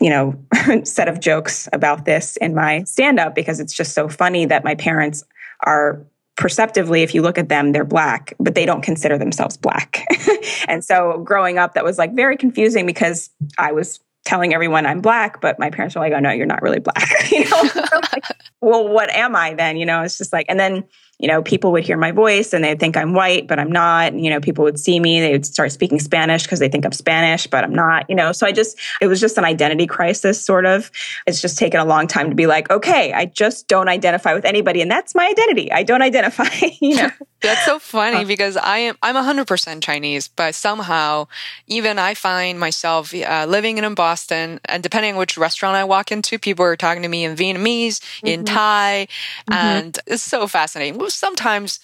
you 0.01 0.09
know, 0.09 0.35
set 0.85 1.09
of 1.09 1.21
jokes 1.21 1.69
about 1.73 2.05
this 2.05 2.37
in 2.39 2.55
my 2.55 2.85
stand 2.85 3.21
up 3.21 3.35
because 3.35 3.61
it's 3.61 3.75
just 3.75 3.93
so 3.93 4.09
funny 4.09 4.47
that 4.47 4.65
my 4.65 4.75
parents 4.75 5.25
are 5.65 6.05
perceptively, 6.39 7.03
if 7.03 7.15
you 7.15 7.21
look 7.21 7.37
at 7.37 7.49
them, 7.49 7.73
they're 7.73 7.85
black, 7.85 8.33
but 8.39 8.55
they 8.55 8.65
don't 8.65 8.81
consider 8.81 9.19
themselves 9.19 9.57
black. 9.57 10.07
and 10.69 10.85
so 10.85 11.19
growing 11.25 11.59
up, 11.59 11.75
that 11.75 11.85
was 11.85 11.99
like 11.99 12.15
very 12.15 12.37
confusing 12.37 12.87
because 12.87 13.29
I 13.59 13.73
was 13.73 14.01
telling 14.25 14.55
everyone 14.55 14.87
I'm 14.87 15.01
black, 15.01 15.41
but 15.41 15.59
my 15.59 15.71
parents 15.71 15.97
were 15.97 16.01
like, 16.01 16.13
oh 16.13 16.21
no, 16.21 16.31
you're 16.31 16.47
not 16.47 16.63
really 16.63 16.79
black. 16.79 17.11
you 17.31 17.45
know, 17.45 17.63
like, 17.75 18.25
well, 18.61 18.89
what 18.89 19.11
am 19.11 19.35
I 19.35 19.55
then? 19.55 19.77
You 19.77 19.87
know, 19.87 20.03
it's 20.03 20.17
just 20.17 20.33
like, 20.33 20.47
and 20.49 20.61
then 20.61 20.85
you 21.19 21.27
know, 21.27 21.43
people 21.43 21.73
would 21.73 21.85
hear 21.85 21.97
my 21.97 22.13
voice 22.13 22.53
and 22.53 22.63
they'd 22.63 22.79
think 22.79 22.97
I'm 22.97 23.13
white, 23.13 23.49
but 23.49 23.59
I'm 23.59 23.73
not. 23.73 24.15
You 24.15 24.31
know, 24.31 24.41
people 24.41 24.63
would 24.65 24.79
see 24.79 25.01
me, 25.01 25.21
they 25.21 25.33
would 25.33 25.45
start 25.45 25.73
speaking 25.73 25.99
Spanish 25.99 26.45
because 26.45 26.61
they 26.61 26.69
think 26.69 26.87
I'm 26.87 26.93
Spanish, 26.93 27.47
but 27.49 27.65
I'm 27.65 27.75
not, 27.75 28.09
you 28.09 28.15
know. 28.15 28.31
So 28.31 28.47
I 28.47 28.53
just, 28.53 28.79
it 29.01 29.09
was 29.09 29.21
just 29.21 29.37
an 29.37 29.45
identity 29.45 29.87
crisis, 29.87 30.41
sort 30.41 30.65
of. 30.65 30.93
It's 31.27 31.41
just 31.41 31.59
taken 31.59 31.81
a 31.81 31.85
long 31.85 32.07
time 32.07 32.31
to 32.31 32.37
be 32.37 32.47
like, 32.47 32.71
okay, 32.71 33.13
I 33.13 33.25
just 33.25 33.67
don't 33.67 33.89
identify 33.89 34.33
with 34.33 34.45
anybody. 34.45 34.81
And 34.81 34.91
that's 34.91 35.15
my 35.15 35.27
identity. 35.27 35.73
I 35.73 35.83
don't 35.83 36.03
identify, 36.09 36.49
you 36.81 36.97
know. 36.97 37.11
That's 37.41 37.65
so 37.65 37.79
funny 37.79 38.25
uh, 38.25 38.25
because 38.25 38.57
I 38.57 38.79
am, 38.79 38.97
I'm 39.03 39.15
100% 39.15 39.83
Chinese, 39.83 40.29
but 40.29 40.55
somehow 40.55 41.29
even 41.67 41.99
I 41.99 42.15
find 42.15 42.59
myself 42.59 43.15
uh, 43.15 43.47
living 43.49 43.79
in 43.79 43.95
Boston 43.95 44.61
and 44.65 44.83
depending 44.83 45.15
on 45.15 45.19
which 45.19 45.39
restaurant 45.39 45.77
I 45.77 45.85
walk 45.85 46.11
into, 46.11 46.39
people 46.39 46.65
are 46.65 46.77
talking 46.77 47.03
to 47.03 47.09
me 47.09 47.25
in 47.25 47.37
Vietnamese, 47.37 48.01
mm-hmm. 48.01 48.27
in 48.27 48.45
Thai, 48.45 49.09
mm-hmm. 49.49 49.53
and 49.55 49.99
it's 50.07 50.23
so 50.23 50.47
fascinating 50.47 50.99
sometimes 51.11 51.81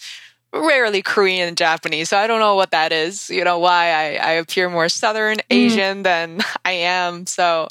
rarely 0.55 1.03
Korean 1.03 1.49
and 1.49 1.57
Japanese. 1.57 2.09
So 2.09 2.17
I 2.17 2.27
don't 2.27 2.41
know 2.41 2.55
what 2.55 2.71
that 2.71 2.93
is, 2.93 3.29
you 3.29 3.45
know, 3.45 3.59
why 3.59 3.91
I, 3.91 4.15
I 4.15 4.31
appear 4.33 4.71
more 4.71 4.89
Southern 4.89 5.39
mm. 5.39 5.43
Asian 5.51 6.01
mm. 6.01 6.05
than 6.05 6.41
I 6.65 6.73
am. 6.73 7.27
So 7.27 7.69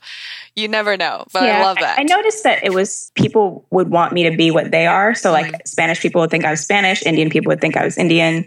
you 0.55 0.67
never 0.67 0.97
know, 0.97 1.25
but 1.33 1.43
yeah, 1.43 1.59
I 1.59 1.63
love 1.63 1.77
that. 1.79 1.97
I, 1.97 2.01
I, 2.01 2.03
noticed 2.03 2.43
that 2.43 2.63
it 2.63 2.73
was 2.73 3.11
people 3.15 3.65
would 3.71 3.89
want 3.89 4.13
me 4.13 4.29
to 4.29 4.35
be 4.35 4.51
what 4.51 4.71
they 4.71 4.85
are. 4.85 5.15
So 5.15 5.31
like 5.31 5.51
mm. 5.51 5.67
Spanish 5.67 6.01
people 6.01 6.21
would 6.21 6.29
think 6.29 6.45
I 6.45 6.51
was 6.51 6.61
Spanish, 6.61 7.03
Indian 7.03 7.29
people 7.29 7.49
would 7.49 7.61
think 7.61 7.77
I 7.77 7.85
was 7.85 7.97
Indian. 7.97 8.45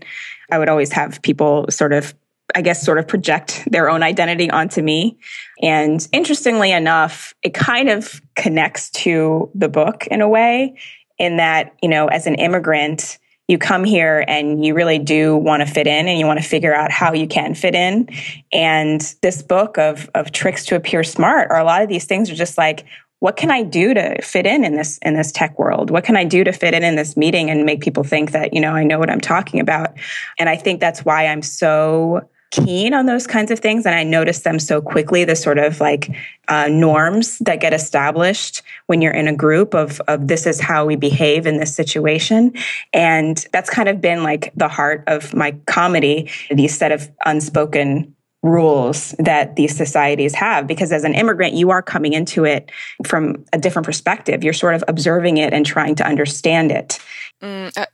I 0.50 0.58
would 0.58 0.68
always 0.68 0.92
have 0.92 1.20
people 1.22 1.66
sort 1.70 1.92
of 1.92 2.14
I 2.54 2.62
guess, 2.62 2.82
sort 2.82 2.98
of 2.98 3.08
project 3.08 3.66
their 3.70 3.90
own 3.90 4.04
identity 4.04 4.48
onto 4.50 4.80
me. 4.80 5.18
And 5.62 6.06
interestingly 6.12 6.70
enough, 6.70 7.34
it 7.42 7.54
kind 7.54 7.88
of 7.88 8.22
connects 8.36 8.88
to 8.90 9.50
the 9.54 9.68
book 9.68 10.06
in 10.06 10.20
a 10.20 10.28
way 10.28 10.78
in 11.18 11.38
that, 11.38 11.74
you 11.82 11.88
know, 11.88 12.06
as 12.06 12.26
an 12.26 12.36
immigrant, 12.36 13.18
you 13.48 13.58
come 13.58 13.84
here 13.84 14.24
and 14.26 14.64
you 14.64 14.74
really 14.74 14.98
do 14.98 15.36
want 15.36 15.60
to 15.60 15.66
fit 15.66 15.86
in 15.86 16.08
and 16.08 16.18
you 16.18 16.26
want 16.26 16.40
to 16.40 16.48
figure 16.48 16.74
out 16.74 16.90
how 16.90 17.12
you 17.12 17.28
can 17.28 17.54
fit 17.54 17.74
in. 17.74 18.08
And 18.52 19.00
this 19.22 19.42
book 19.42 19.78
of, 19.78 20.10
of 20.14 20.32
tricks 20.32 20.64
to 20.66 20.76
appear 20.76 21.04
smart 21.04 21.48
or 21.50 21.56
a 21.56 21.64
lot 21.64 21.82
of 21.82 21.88
these 21.88 22.04
things 22.04 22.30
are 22.30 22.34
just 22.34 22.58
like, 22.58 22.84
what 23.20 23.36
can 23.36 23.50
I 23.50 23.62
do 23.62 23.94
to 23.94 24.20
fit 24.20 24.46
in 24.46 24.64
in 24.64 24.76
this, 24.76 24.98
in 24.98 25.14
this 25.14 25.32
tech 25.32 25.58
world? 25.58 25.90
What 25.90 26.04
can 26.04 26.16
I 26.16 26.24
do 26.24 26.44
to 26.44 26.52
fit 26.52 26.74
in 26.74 26.82
in 26.82 26.96
this 26.96 27.16
meeting 27.16 27.48
and 27.48 27.64
make 27.64 27.80
people 27.80 28.04
think 28.04 28.32
that, 28.32 28.52
you 28.52 28.60
know, 28.60 28.72
I 28.72 28.84
know 28.84 28.98
what 28.98 29.10
I'm 29.10 29.20
talking 29.20 29.60
about? 29.60 29.94
And 30.38 30.48
I 30.48 30.56
think 30.56 30.80
that's 30.80 31.04
why 31.04 31.26
I'm 31.26 31.42
so 31.42 32.28
keen 32.50 32.94
on 32.94 33.06
those 33.06 33.26
kinds 33.26 33.50
of 33.50 33.58
things 33.58 33.84
and 33.84 33.94
i 33.94 34.04
notice 34.04 34.40
them 34.40 34.58
so 34.58 34.80
quickly 34.80 35.24
the 35.24 35.36
sort 35.36 35.58
of 35.58 35.80
like 35.80 36.10
uh, 36.48 36.68
norms 36.68 37.38
that 37.40 37.60
get 37.60 37.72
established 37.72 38.62
when 38.86 39.02
you're 39.02 39.12
in 39.12 39.28
a 39.28 39.34
group 39.34 39.74
of 39.74 40.00
of 40.02 40.28
this 40.28 40.46
is 40.46 40.60
how 40.60 40.86
we 40.86 40.96
behave 40.96 41.46
in 41.46 41.58
this 41.58 41.74
situation. 41.74 42.52
And 42.92 43.44
that's 43.52 43.70
kind 43.70 43.88
of 43.88 44.00
been 44.00 44.22
like 44.22 44.52
the 44.54 44.68
heart 44.68 45.04
of 45.06 45.34
my 45.34 45.52
comedy 45.66 46.30
these 46.50 46.76
set 46.76 46.92
of 46.92 47.10
unspoken 47.24 48.14
rules 48.42 49.14
that 49.18 49.56
these 49.56 49.76
societies 49.76 50.34
have 50.34 50.68
because 50.68 50.92
as 50.92 51.02
an 51.02 51.14
immigrant 51.14 51.54
you 51.54 51.70
are 51.70 51.82
coming 51.82 52.12
into 52.12 52.44
it 52.44 52.70
from 53.04 53.44
a 53.52 53.58
different 53.58 53.86
perspective. 53.86 54.44
You're 54.44 54.52
sort 54.52 54.74
of 54.74 54.84
observing 54.86 55.38
it 55.38 55.52
and 55.52 55.66
trying 55.66 55.96
to 55.96 56.06
understand 56.06 56.70
it. 56.70 57.00
Mm, 57.42 57.76
uh, 57.76 57.86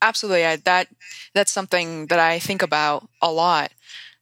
absolutely. 0.00 0.46
I, 0.46 0.56
that 0.56 0.86
that's 1.34 1.52
something 1.52 2.06
that 2.06 2.18
i 2.18 2.38
think 2.38 2.62
about 2.62 3.08
a 3.20 3.30
lot 3.30 3.70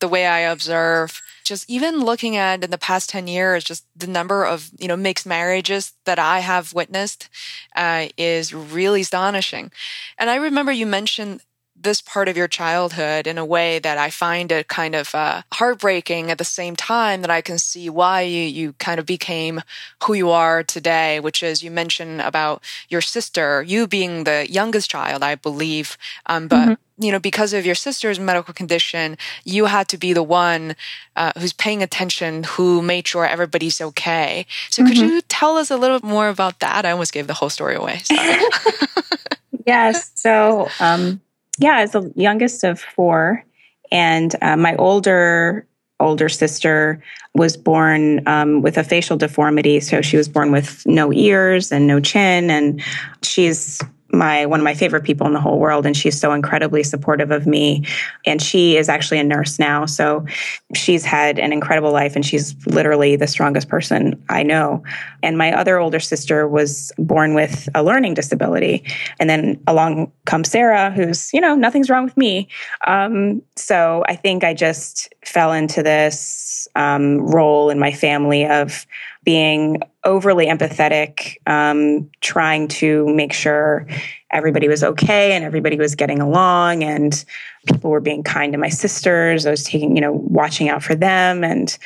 the 0.00 0.08
way 0.08 0.26
I 0.26 0.40
observe 0.40 1.22
just 1.44 1.68
even 1.68 2.00
looking 2.00 2.36
at 2.36 2.64
in 2.64 2.70
the 2.70 2.78
past 2.78 3.10
10 3.10 3.26
years, 3.26 3.62
just 3.62 3.84
the 3.94 4.06
number 4.06 4.44
of, 4.44 4.70
you 4.78 4.88
know, 4.88 4.96
mixed 4.96 5.26
marriages 5.26 5.92
that 6.06 6.18
I 6.18 6.40
have 6.40 6.72
witnessed 6.72 7.28
uh, 7.76 8.08
is 8.16 8.54
really 8.54 9.02
astonishing. 9.02 9.70
And 10.18 10.30
I 10.30 10.36
remember 10.36 10.72
you 10.72 10.86
mentioned 10.86 11.42
this 11.84 12.00
part 12.00 12.28
of 12.28 12.36
your 12.36 12.48
childhood 12.48 13.26
in 13.26 13.38
a 13.38 13.44
way 13.44 13.78
that 13.78 13.96
I 13.98 14.10
find 14.10 14.50
it 14.50 14.66
kind 14.68 14.94
of 14.94 15.14
uh, 15.14 15.42
heartbreaking 15.52 16.30
at 16.30 16.38
the 16.38 16.44
same 16.44 16.74
time 16.74 17.20
that 17.20 17.30
I 17.30 17.40
can 17.40 17.58
see 17.58 17.88
why 17.88 18.22
you, 18.22 18.42
you 18.42 18.72
kind 18.74 18.98
of 18.98 19.06
became 19.06 19.62
who 20.02 20.14
you 20.14 20.30
are 20.30 20.62
today, 20.62 21.20
which 21.20 21.42
is 21.42 21.62
you 21.62 21.70
mentioned 21.70 22.20
about 22.22 22.62
your 22.88 23.00
sister, 23.00 23.62
you 23.62 23.86
being 23.86 24.24
the 24.24 24.46
youngest 24.50 24.90
child, 24.90 25.22
I 25.22 25.36
believe. 25.36 25.96
Um, 26.26 26.48
but, 26.48 26.68
mm-hmm. 26.68 27.04
you 27.04 27.12
know, 27.12 27.20
because 27.20 27.52
of 27.52 27.64
your 27.64 27.74
sister's 27.74 28.18
medical 28.18 28.54
condition, 28.54 29.16
you 29.44 29.66
had 29.66 29.86
to 29.88 29.98
be 29.98 30.12
the 30.12 30.22
one 30.22 30.74
uh, 31.14 31.32
who's 31.38 31.52
paying 31.52 31.82
attention, 31.82 32.44
who 32.44 32.82
made 32.82 33.06
sure 33.06 33.26
everybody's 33.26 33.80
okay. 33.80 34.46
So 34.70 34.82
mm-hmm. 34.82 34.88
could 34.88 34.98
you 34.98 35.20
tell 35.22 35.56
us 35.56 35.70
a 35.70 35.76
little 35.76 36.00
bit 36.00 36.08
more 36.08 36.28
about 36.28 36.60
that? 36.60 36.84
I 36.84 36.90
almost 36.90 37.12
gave 37.12 37.26
the 37.26 37.34
whole 37.34 37.50
story 37.50 37.76
away. 37.76 38.00
yes. 39.66 40.10
So, 40.14 40.68
um, 40.80 41.20
yeah, 41.58 41.78
as 41.78 41.92
the 41.92 42.12
youngest 42.16 42.64
of 42.64 42.80
four, 42.80 43.44
and 43.92 44.34
uh, 44.42 44.56
my 44.56 44.74
older 44.76 45.66
older 46.00 46.28
sister 46.28 47.02
was 47.34 47.56
born 47.56 48.26
um, 48.26 48.62
with 48.62 48.76
a 48.76 48.84
facial 48.84 49.16
deformity, 49.16 49.80
so 49.80 50.02
she 50.02 50.16
was 50.16 50.28
born 50.28 50.50
with 50.50 50.84
no 50.86 51.12
ears 51.12 51.70
and 51.70 51.86
no 51.86 52.00
chin, 52.00 52.50
and 52.50 52.82
she's 53.22 53.80
my 54.14 54.46
one 54.46 54.60
of 54.60 54.64
my 54.64 54.74
favorite 54.74 55.04
people 55.04 55.26
in 55.26 55.32
the 55.32 55.40
whole 55.40 55.58
world 55.58 55.86
and 55.86 55.96
she's 55.96 56.18
so 56.18 56.32
incredibly 56.32 56.82
supportive 56.82 57.30
of 57.30 57.46
me. 57.46 57.84
And 58.24 58.40
she 58.40 58.76
is 58.76 58.88
actually 58.88 59.18
a 59.18 59.24
nurse 59.24 59.58
now 59.58 59.86
so 59.86 60.26
she's 60.74 61.04
had 61.04 61.38
an 61.38 61.52
incredible 61.52 61.92
life 61.92 62.16
and 62.16 62.24
she's 62.24 62.54
literally 62.66 63.16
the 63.16 63.26
strongest 63.26 63.68
person 63.68 64.22
I 64.28 64.42
know. 64.42 64.82
And 65.22 65.38
my 65.38 65.52
other 65.52 65.78
older 65.78 66.00
sister 66.00 66.46
was 66.48 66.92
born 66.98 67.34
with 67.34 67.68
a 67.74 67.82
learning 67.82 68.14
disability. 68.14 68.84
And 69.18 69.28
then 69.28 69.60
along 69.66 70.12
comes 70.24 70.50
Sarah 70.50 70.90
who's 70.90 71.32
you 71.32 71.40
know 71.40 71.54
nothing's 71.54 71.90
wrong 71.90 72.04
with 72.04 72.16
me. 72.16 72.48
Um, 72.86 73.42
so 73.56 74.04
I 74.08 74.16
think 74.16 74.44
I 74.44 74.54
just 74.54 75.12
fell 75.24 75.52
into 75.52 75.82
this 75.82 76.68
um, 76.74 77.20
role 77.20 77.70
in 77.70 77.78
my 77.78 77.92
family 77.92 78.46
of 78.46 78.86
being 79.24 79.80
overly 80.04 80.46
empathetic, 80.46 81.36
um, 81.46 82.10
trying 82.20 82.68
to 82.68 83.06
make 83.14 83.32
sure 83.32 83.86
everybody 84.30 84.68
was 84.68 84.84
okay 84.84 85.32
and 85.32 85.44
everybody 85.44 85.76
was 85.76 85.94
getting 85.94 86.20
along 86.20 86.84
and 86.84 87.24
people 87.66 87.90
were 87.90 88.00
being 88.00 88.22
kind 88.22 88.52
to 88.52 88.58
my 88.58 88.68
sisters. 88.68 89.46
I 89.46 89.50
was 89.50 89.64
taking, 89.64 89.96
you 89.96 90.02
know, 90.02 90.12
watching 90.12 90.68
out 90.68 90.82
for 90.82 90.94
them. 90.94 91.42
And 91.44 91.76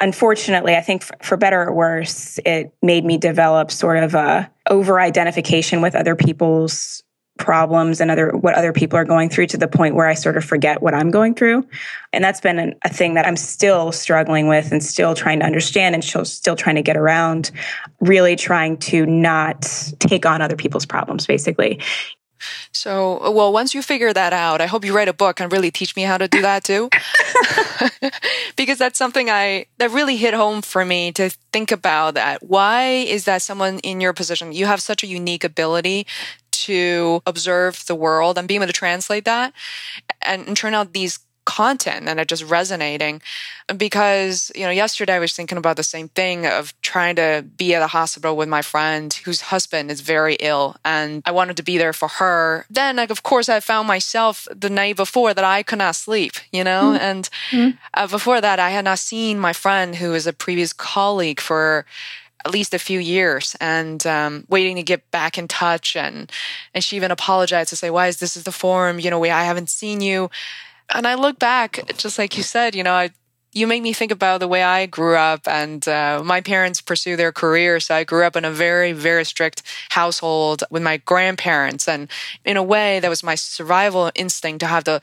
unfortunately, 0.00 0.74
I 0.74 0.80
think 0.80 1.02
for, 1.02 1.16
for 1.22 1.36
better 1.36 1.62
or 1.62 1.72
worse, 1.72 2.38
it 2.44 2.74
made 2.82 3.04
me 3.04 3.18
develop 3.18 3.70
sort 3.70 4.02
of 4.02 4.14
a 4.14 4.50
over 4.68 5.00
identification 5.00 5.80
with 5.80 5.94
other 5.94 6.16
people's 6.16 7.02
problems 7.40 8.00
and 8.00 8.10
other 8.10 8.30
what 8.30 8.54
other 8.54 8.72
people 8.72 8.96
are 8.96 9.04
going 9.04 9.28
through 9.28 9.48
to 9.48 9.56
the 9.56 9.66
point 9.66 9.96
where 9.96 10.06
I 10.06 10.14
sort 10.14 10.36
of 10.36 10.44
forget 10.44 10.82
what 10.82 10.94
I'm 10.94 11.10
going 11.10 11.34
through. 11.34 11.66
And 12.12 12.22
that's 12.22 12.40
been 12.40 12.58
an, 12.58 12.74
a 12.84 12.88
thing 12.88 13.14
that 13.14 13.26
I'm 13.26 13.36
still 13.36 13.90
struggling 13.90 14.46
with 14.46 14.70
and 14.70 14.82
still 14.82 15.14
trying 15.14 15.40
to 15.40 15.46
understand 15.46 15.94
and 15.94 16.04
still 16.04 16.54
trying 16.54 16.76
to 16.76 16.82
get 16.82 16.96
around, 16.96 17.50
really 18.00 18.36
trying 18.36 18.76
to 18.78 19.06
not 19.06 19.62
take 19.98 20.24
on 20.26 20.40
other 20.42 20.56
people's 20.56 20.86
problems, 20.86 21.26
basically. 21.26 21.80
So, 22.72 23.30
well, 23.32 23.52
once 23.52 23.74
you 23.74 23.82
figure 23.82 24.12
that 24.12 24.32
out, 24.32 24.60
I 24.60 24.66
hope 24.66 24.84
you 24.84 24.94
write 24.94 25.08
a 25.08 25.12
book 25.12 25.40
and 25.40 25.52
really 25.52 25.70
teach 25.70 25.96
me 25.96 26.02
how 26.02 26.16
to 26.16 26.28
do 26.28 26.40
that 26.42 26.64
too. 26.64 26.88
because 28.56 28.78
that's 28.78 28.98
something 28.98 29.28
I, 29.30 29.66
that 29.78 29.90
really 29.90 30.16
hit 30.16 30.34
home 30.34 30.62
for 30.62 30.84
me 30.84 31.12
to 31.12 31.30
think 31.52 31.72
about 31.72 32.14
that. 32.14 32.42
Why 32.42 32.86
is 32.86 33.24
that 33.24 33.42
someone 33.42 33.78
in 33.80 34.00
your 34.00 34.12
position? 34.12 34.52
You 34.52 34.66
have 34.66 34.80
such 34.80 35.02
a 35.02 35.06
unique 35.06 35.44
ability 35.44 36.06
to 36.66 37.22
observe 37.26 37.84
the 37.86 37.94
world 37.94 38.38
and 38.38 38.48
be 38.48 38.54
able 38.54 38.66
to 38.66 38.72
translate 38.72 39.24
that 39.24 39.52
and, 40.22 40.46
and 40.46 40.56
turn 40.56 40.74
out 40.74 40.92
these 40.92 41.18
content 41.46 42.08
and 42.08 42.20
it 42.20 42.28
just 42.28 42.44
resonating 42.44 43.20
because 43.76 44.52
you 44.54 44.62
know 44.62 44.70
yesterday 44.70 45.14
i 45.14 45.18
was 45.18 45.32
thinking 45.32 45.58
about 45.58 45.76
the 45.76 45.82
same 45.82 46.08
thing 46.08 46.46
of 46.46 46.78
trying 46.80 47.16
to 47.16 47.44
be 47.56 47.74
at 47.74 47.82
a 47.82 47.86
hospital 47.88 48.36
with 48.36 48.48
my 48.48 48.62
friend 48.62 49.14
whose 49.24 49.40
husband 49.40 49.90
is 49.90 50.00
very 50.00 50.36
ill 50.40 50.76
and 50.84 51.22
i 51.24 51.30
wanted 51.30 51.56
to 51.56 51.62
be 51.62 51.78
there 51.78 51.92
for 51.92 52.08
her 52.08 52.66
then 52.70 52.96
like 52.96 53.10
of 53.10 53.22
course 53.22 53.48
i 53.48 53.58
found 53.58 53.88
myself 53.88 54.46
the 54.54 54.70
night 54.70 54.96
before 54.96 55.32
that 55.32 55.44
i 55.44 55.62
could 55.62 55.78
not 55.78 55.96
sleep 55.96 56.34
you 56.52 56.62
know 56.62 56.92
mm-hmm. 56.92 57.02
and 57.02 57.30
mm-hmm. 57.50 57.76
Uh, 57.94 58.06
before 58.06 58.40
that 58.40 58.60
i 58.60 58.70
had 58.70 58.84
not 58.84 58.98
seen 58.98 59.38
my 59.38 59.52
friend 59.52 59.96
who 59.96 60.14
is 60.14 60.26
a 60.26 60.32
previous 60.32 60.72
colleague 60.72 61.40
for 61.40 61.84
at 62.44 62.52
least 62.52 62.74
a 62.74 62.78
few 62.78 62.98
years 62.98 63.56
and 63.60 64.06
um, 64.06 64.44
waiting 64.48 64.76
to 64.76 64.82
get 64.82 65.10
back 65.10 65.38
in 65.38 65.48
touch 65.48 65.96
and 65.96 66.30
and 66.74 66.82
she 66.82 66.96
even 66.96 67.10
apologized 67.10 67.70
to 67.70 67.76
say 67.76 67.90
why 67.90 68.06
is 68.06 68.18
this 68.18 68.36
is 68.36 68.44
the 68.44 68.52
forum 68.52 68.98
you 68.98 69.10
know 69.10 69.18
we 69.18 69.30
i 69.30 69.44
haven't 69.44 69.70
seen 69.70 70.00
you. 70.00 70.30
And 70.92 71.06
i 71.06 71.14
look 71.14 71.38
back 71.38 71.80
just 71.96 72.18
like 72.18 72.36
you 72.36 72.42
said 72.42 72.74
you 72.74 72.82
know 72.82 72.94
I, 72.94 73.10
you 73.52 73.66
make 73.66 73.82
me 73.82 73.92
think 73.92 74.12
about 74.12 74.38
the 74.38 74.48
way 74.48 74.62
I 74.62 74.86
grew 74.86 75.16
up, 75.16 75.48
and 75.48 75.86
uh, 75.88 76.22
my 76.24 76.40
parents 76.40 76.80
pursue 76.80 77.16
their 77.16 77.32
careers. 77.32 77.86
So 77.86 77.96
I 77.96 78.04
grew 78.04 78.24
up 78.24 78.36
in 78.36 78.44
a 78.44 78.50
very, 78.50 78.92
very 78.92 79.24
strict 79.24 79.62
household 79.90 80.62
with 80.70 80.82
my 80.82 80.98
grandparents, 80.98 81.88
and 81.88 82.08
in 82.44 82.56
a 82.56 82.62
way, 82.62 83.00
that 83.00 83.08
was 83.08 83.24
my 83.24 83.34
survival 83.34 84.10
instinct 84.14 84.60
to 84.60 84.66
have 84.66 84.84
the 84.84 85.00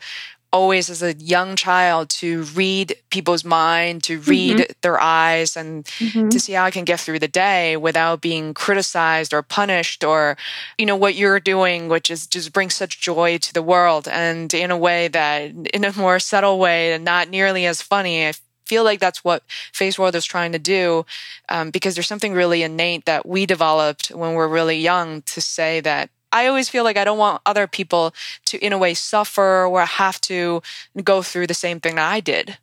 always 0.52 0.88
as 0.88 1.02
a 1.02 1.14
young 1.14 1.56
child 1.56 2.08
to 2.08 2.42
read 2.54 2.96
people's 3.10 3.44
mind, 3.44 4.02
to 4.04 4.20
read 4.20 4.58
mm-hmm. 4.58 4.72
their 4.82 5.00
eyes, 5.00 5.56
and 5.56 5.84
mm-hmm. 5.84 6.28
to 6.28 6.40
see 6.40 6.54
how 6.54 6.64
I 6.64 6.70
can 6.70 6.84
get 6.84 7.00
through 7.00 7.18
the 7.18 7.28
day 7.28 7.76
without 7.76 8.20
being 8.20 8.54
criticized 8.54 9.34
or 9.34 9.42
punished 9.42 10.04
or, 10.04 10.36
you 10.78 10.86
know, 10.86 10.96
what 10.96 11.14
you're 11.16 11.40
doing, 11.40 11.88
which 11.88 12.10
is 12.10 12.26
just 12.26 12.52
bring 12.52 12.70
such 12.70 13.00
joy 13.00 13.38
to 13.38 13.52
the 13.52 13.62
world 13.62 14.08
and 14.08 14.52
in 14.54 14.70
a 14.70 14.78
way 14.78 15.08
that, 15.08 15.50
in 15.74 15.84
a 15.84 15.96
more 15.96 16.18
subtle 16.18 16.58
way 16.58 16.92
and 16.92 17.04
not 17.04 17.28
nearly 17.28 17.66
as 17.66 17.82
funny. 17.82 18.26
I 18.26 18.32
feel 18.64 18.84
like 18.84 19.00
that's 19.00 19.24
what 19.24 19.42
Feisworld 19.72 20.14
is 20.14 20.24
trying 20.24 20.52
to 20.52 20.58
do 20.58 21.06
um, 21.48 21.70
because 21.70 21.94
there's 21.94 22.06
something 22.06 22.34
really 22.34 22.62
innate 22.62 23.06
that 23.06 23.26
we 23.26 23.46
developed 23.46 24.08
when 24.08 24.34
we're 24.34 24.48
really 24.48 24.78
young 24.78 25.22
to 25.22 25.40
say 25.40 25.80
that 25.80 26.10
I 26.32 26.46
always 26.46 26.68
feel 26.68 26.84
like 26.84 26.96
I 26.96 27.04
don't 27.04 27.18
want 27.18 27.42
other 27.46 27.66
people 27.66 28.14
to, 28.46 28.64
in 28.64 28.72
a 28.72 28.78
way, 28.78 28.94
suffer 28.94 29.64
or 29.66 29.84
have 29.84 30.20
to 30.22 30.62
go 31.02 31.22
through 31.22 31.46
the 31.46 31.54
same 31.54 31.80
thing 31.80 31.96
that 31.96 32.10
I 32.10 32.20
did. 32.20 32.58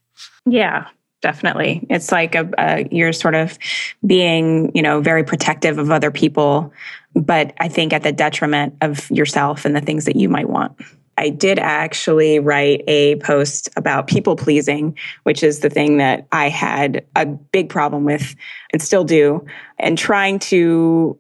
Yeah, 0.46 0.88
definitely. 1.22 1.86
It's 1.90 2.12
like 2.12 2.36
a, 2.36 2.50
a, 2.58 2.88
you're 2.92 3.14
sort 3.14 3.36
of 3.36 3.58
being, 4.06 4.72
you 4.76 4.82
know, 4.82 5.02
very 5.02 5.24
protective 5.24 5.78
of 5.78 5.92
other 5.92 6.12
people, 6.12 6.72
but 7.16 7.54
I 7.60 7.68
think 7.68 7.94
at 7.94 8.04
the 8.04 8.12
detriment 8.12 8.76
of 8.82 9.10
yourself 9.10 9.66
and 9.66 9.76
the 9.76 9.82
things 9.82 10.06
that 10.06 10.16
you 10.16 10.30
might 10.30 10.50
want. 10.50 10.74
I 11.18 11.30
did 11.30 11.60
actually 11.60 12.40
write 12.40 12.84
a 12.88 13.16
post 13.18 13.70
about 13.78 14.08
people 14.08 14.36
pleasing, 14.36 14.98
which 15.24 15.44
is 15.44 15.62
the 15.62 15.70
thing 15.70 15.98
that 15.98 16.28
I 16.34 16.50
had 16.50 17.06
a 17.16 17.26
big 17.26 17.70
problem 17.70 18.04
with 18.04 18.36
and 18.74 18.82
still 18.82 19.06
do, 19.06 19.46
and 19.80 19.98
trying 19.98 20.40
to 20.40 21.18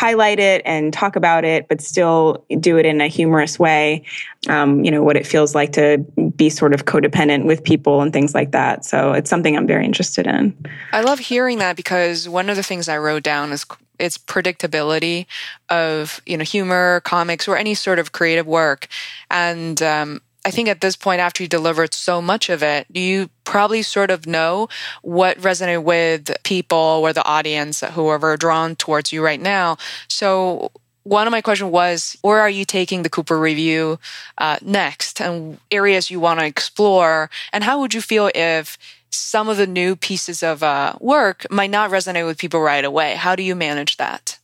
highlight 0.00 0.38
it 0.38 0.62
and 0.64 0.94
talk 0.94 1.14
about 1.14 1.44
it, 1.44 1.68
but 1.68 1.82
still 1.82 2.42
do 2.58 2.78
it 2.78 2.86
in 2.86 3.02
a 3.02 3.06
humorous 3.06 3.58
way. 3.58 4.02
Um, 4.48 4.82
you 4.82 4.90
know, 4.90 5.02
what 5.02 5.14
it 5.14 5.26
feels 5.26 5.54
like 5.54 5.72
to 5.72 5.98
be 6.36 6.48
sort 6.48 6.72
of 6.72 6.86
codependent 6.86 7.44
with 7.44 7.62
people 7.62 8.00
and 8.00 8.10
things 8.10 8.34
like 8.34 8.52
that. 8.52 8.86
So 8.86 9.12
it's 9.12 9.28
something 9.28 9.58
I'm 9.58 9.66
very 9.66 9.84
interested 9.84 10.26
in. 10.26 10.56
I 10.94 11.02
love 11.02 11.18
hearing 11.18 11.58
that 11.58 11.76
because 11.76 12.26
one 12.30 12.48
of 12.48 12.56
the 12.56 12.62
things 12.62 12.88
I 12.88 12.96
wrote 12.96 13.22
down 13.22 13.52
is 13.52 13.66
its 13.98 14.16
predictability 14.16 15.26
of 15.68 16.22
you 16.24 16.38
know 16.38 16.44
humor, 16.44 17.00
comics, 17.00 17.46
or 17.46 17.58
any 17.58 17.74
sort 17.74 17.98
of 17.98 18.12
creative 18.12 18.46
work, 18.46 18.88
and 19.30 19.82
um, 19.82 20.22
I 20.44 20.50
think 20.50 20.68
at 20.68 20.80
this 20.80 20.96
point, 20.96 21.20
after 21.20 21.42
you 21.42 21.48
delivered 21.48 21.92
so 21.92 22.22
much 22.22 22.48
of 22.48 22.62
it, 22.62 22.86
you 22.92 23.28
probably 23.44 23.82
sort 23.82 24.10
of 24.10 24.26
know 24.26 24.68
what 25.02 25.36
resonated 25.38 25.84
with 25.84 26.30
people 26.44 26.78
or 26.78 27.12
the 27.12 27.24
audience, 27.24 27.80
whoever 27.80 28.36
drawn 28.36 28.74
towards 28.76 29.12
you 29.12 29.22
right 29.22 29.40
now. 29.40 29.76
So 30.08 30.70
one 31.02 31.26
of 31.26 31.30
my 31.30 31.40
questions 31.40 31.70
was, 31.70 32.16
where 32.22 32.40
are 32.40 32.48
you 32.50 32.64
taking 32.64 33.02
the 33.02 33.10
Cooper 33.10 33.38
review 33.38 33.98
uh, 34.38 34.58
next 34.62 35.20
and 35.20 35.58
areas 35.70 36.10
you 36.10 36.20
want 36.20 36.40
to 36.40 36.46
explore? 36.46 37.30
And 37.52 37.64
how 37.64 37.80
would 37.80 37.92
you 37.92 38.00
feel 38.00 38.30
if 38.34 38.78
some 39.10 39.48
of 39.48 39.56
the 39.56 39.66
new 39.66 39.96
pieces 39.96 40.42
of 40.42 40.62
uh, 40.62 40.94
work 41.00 41.46
might 41.50 41.70
not 41.70 41.90
resonate 41.90 42.26
with 42.26 42.38
people 42.38 42.60
right 42.60 42.84
away? 42.84 43.14
How 43.14 43.34
do 43.34 43.42
you 43.42 43.54
manage 43.54 43.96
that? 43.96 44.38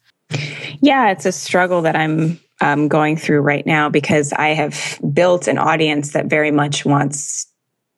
Yeah, 0.81 1.11
it's 1.11 1.25
a 1.25 1.33
struggle 1.33 1.83
that 1.83 1.97
I'm 1.97 2.41
um, 2.61 2.89
going 2.89 3.17
through 3.17 3.41
right 3.41 3.67
now 3.67 3.89
because 3.89 4.33
I 4.33 4.49
have 4.49 4.99
built 5.13 5.49
an 5.49 5.59
audience 5.59 6.13
that 6.13 6.27
very 6.27 6.51
much 6.51 6.85
wants 6.85 7.47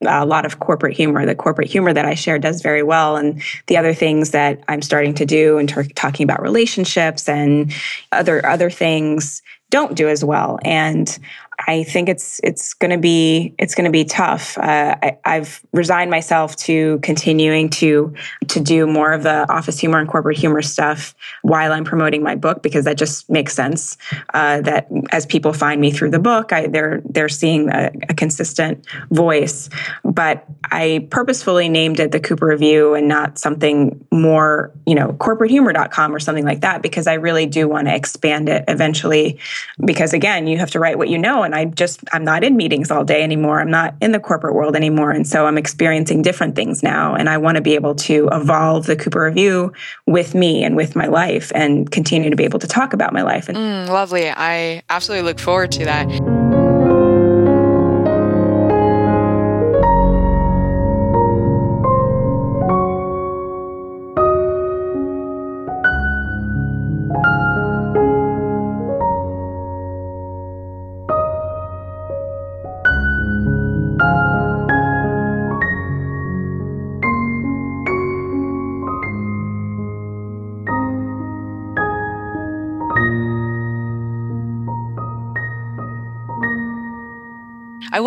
a 0.06 0.24
lot 0.24 0.46
of 0.46 0.60
corporate 0.60 0.96
humor. 0.96 1.26
The 1.26 1.34
corporate 1.34 1.68
humor 1.68 1.92
that 1.92 2.04
I 2.04 2.14
share 2.14 2.38
does 2.38 2.62
very 2.62 2.82
well. 2.82 3.16
And 3.16 3.42
the 3.66 3.76
other 3.76 3.92
things 3.94 4.30
that 4.30 4.62
I'm 4.68 4.82
starting 4.82 5.14
to 5.14 5.26
do 5.26 5.58
and 5.58 5.68
talking 5.96 6.24
about 6.24 6.40
relationships 6.40 7.28
and 7.28 7.72
other, 8.12 8.44
other 8.46 8.70
things 8.70 9.42
don't 9.70 9.96
do 9.96 10.08
as 10.08 10.24
well. 10.24 10.58
And 10.62 11.18
I 11.66 11.82
think 11.82 12.08
it's 12.08 12.40
it's 12.44 12.72
going 12.74 12.92
to 12.92 12.98
be 12.98 13.54
it's 13.58 13.74
going 13.74 13.84
to 13.86 13.90
be 13.90 14.04
tough. 14.04 14.56
Uh, 14.58 14.96
I, 15.24 15.34
have 15.34 15.60
resigned 15.72 16.10
myself 16.10 16.54
to 16.56 17.00
continuing 17.00 17.68
to 17.70 18.14
to 18.48 18.60
do 18.60 18.86
more 18.86 19.12
of 19.12 19.24
the 19.24 19.50
office 19.52 19.78
humor 19.78 19.98
and 19.98 20.08
corporate 20.08 20.38
humor 20.38 20.62
stuff 20.62 21.16
while 21.42 21.72
I'm 21.72 21.84
promoting 21.84 22.22
my 22.22 22.36
book 22.36 22.62
because 22.62 22.84
that 22.84 22.96
just 22.96 23.28
makes 23.28 23.54
sense. 23.54 23.98
Uh, 24.34 24.60
that 24.60 24.88
as 25.10 25.26
people 25.26 25.52
find 25.52 25.80
me 25.80 25.90
through 25.90 26.10
the 26.10 26.20
book, 26.20 26.52
I, 26.52 26.68
they're 26.68 27.02
they're 27.04 27.28
seeing 27.28 27.70
a, 27.70 27.90
a, 28.08 28.14
consistent 28.14 28.86
voice. 29.10 29.68
But 30.04 30.46
I 30.70 31.08
purposefully 31.10 31.68
named 31.68 31.98
it 31.98 32.12
the 32.12 32.20
Cooper 32.20 32.46
Review 32.46 32.94
and 32.94 33.08
not 33.08 33.38
something 33.38 34.04
more 34.12 34.72
you 34.86 34.94
know 34.94 35.08
corporatehumor.com 35.08 36.14
or 36.14 36.20
something 36.20 36.44
like 36.44 36.60
that 36.60 36.82
because 36.82 37.08
I 37.08 37.14
really 37.14 37.46
do 37.46 37.68
want 37.68 37.88
to 37.88 37.94
expand 37.94 38.48
it 38.48 38.64
eventually. 38.68 39.40
Because 39.84 40.12
again, 40.12 40.46
you 40.46 40.58
have 40.58 40.70
to 40.70 40.78
write 40.78 40.98
what 40.98 41.08
you 41.08 41.18
know 41.18 41.47
and 41.48 41.54
I 41.54 41.64
just, 41.64 42.00
I'm 42.12 42.24
not 42.24 42.44
in 42.44 42.58
meetings 42.58 42.90
all 42.90 43.04
day 43.04 43.22
anymore. 43.22 43.58
I'm 43.58 43.70
not 43.70 43.94
in 44.02 44.12
the 44.12 44.20
corporate 44.20 44.54
world 44.54 44.76
anymore. 44.76 45.10
And 45.10 45.26
so 45.26 45.46
I'm 45.46 45.56
experiencing 45.56 46.20
different 46.20 46.54
things 46.56 46.82
now. 46.82 47.14
And 47.14 47.26
I 47.30 47.38
want 47.38 47.56
to 47.56 47.62
be 47.62 47.74
able 47.74 47.94
to 47.94 48.28
evolve 48.30 48.84
the 48.84 48.96
Cooper 48.96 49.24
Review 49.24 49.72
with 50.04 50.34
me 50.34 50.62
and 50.62 50.76
with 50.76 50.94
my 50.94 51.06
life 51.06 51.50
and 51.54 51.90
continue 51.90 52.28
to 52.28 52.36
be 52.36 52.44
able 52.44 52.58
to 52.58 52.68
talk 52.68 52.92
about 52.92 53.14
my 53.14 53.22
life. 53.22 53.46
Mm, 53.46 53.88
lovely. 53.88 54.28
I 54.28 54.82
absolutely 54.90 55.26
look 55.26 55.38
forward 55.38 55.72
to 55.72 55.84
that. 55.86 56.47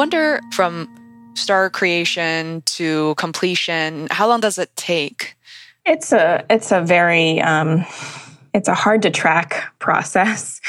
Wonder 0.01 0.41
from 0.51 0.89
star 1.35 1.69
creation 1.69 2.63
to 2.65 3.13
completion, 3.19 4.07
how 4.09 4.27
long 4.27 4.39
does 4.39 4.57
it 4.57 4.75
take? 4.75 5.35
It's 5.85 6.11
a 6.11 6.43
it's 6.49 6.71
a 6.71 6.81
very 6.81 7.39
um, 7.39 7.85
it's 8.51 8.67
a 8.67 8.73
hard 8.73 9.03
to 9.03 9.11
track 9.11 9.63
process. 9.79 10.59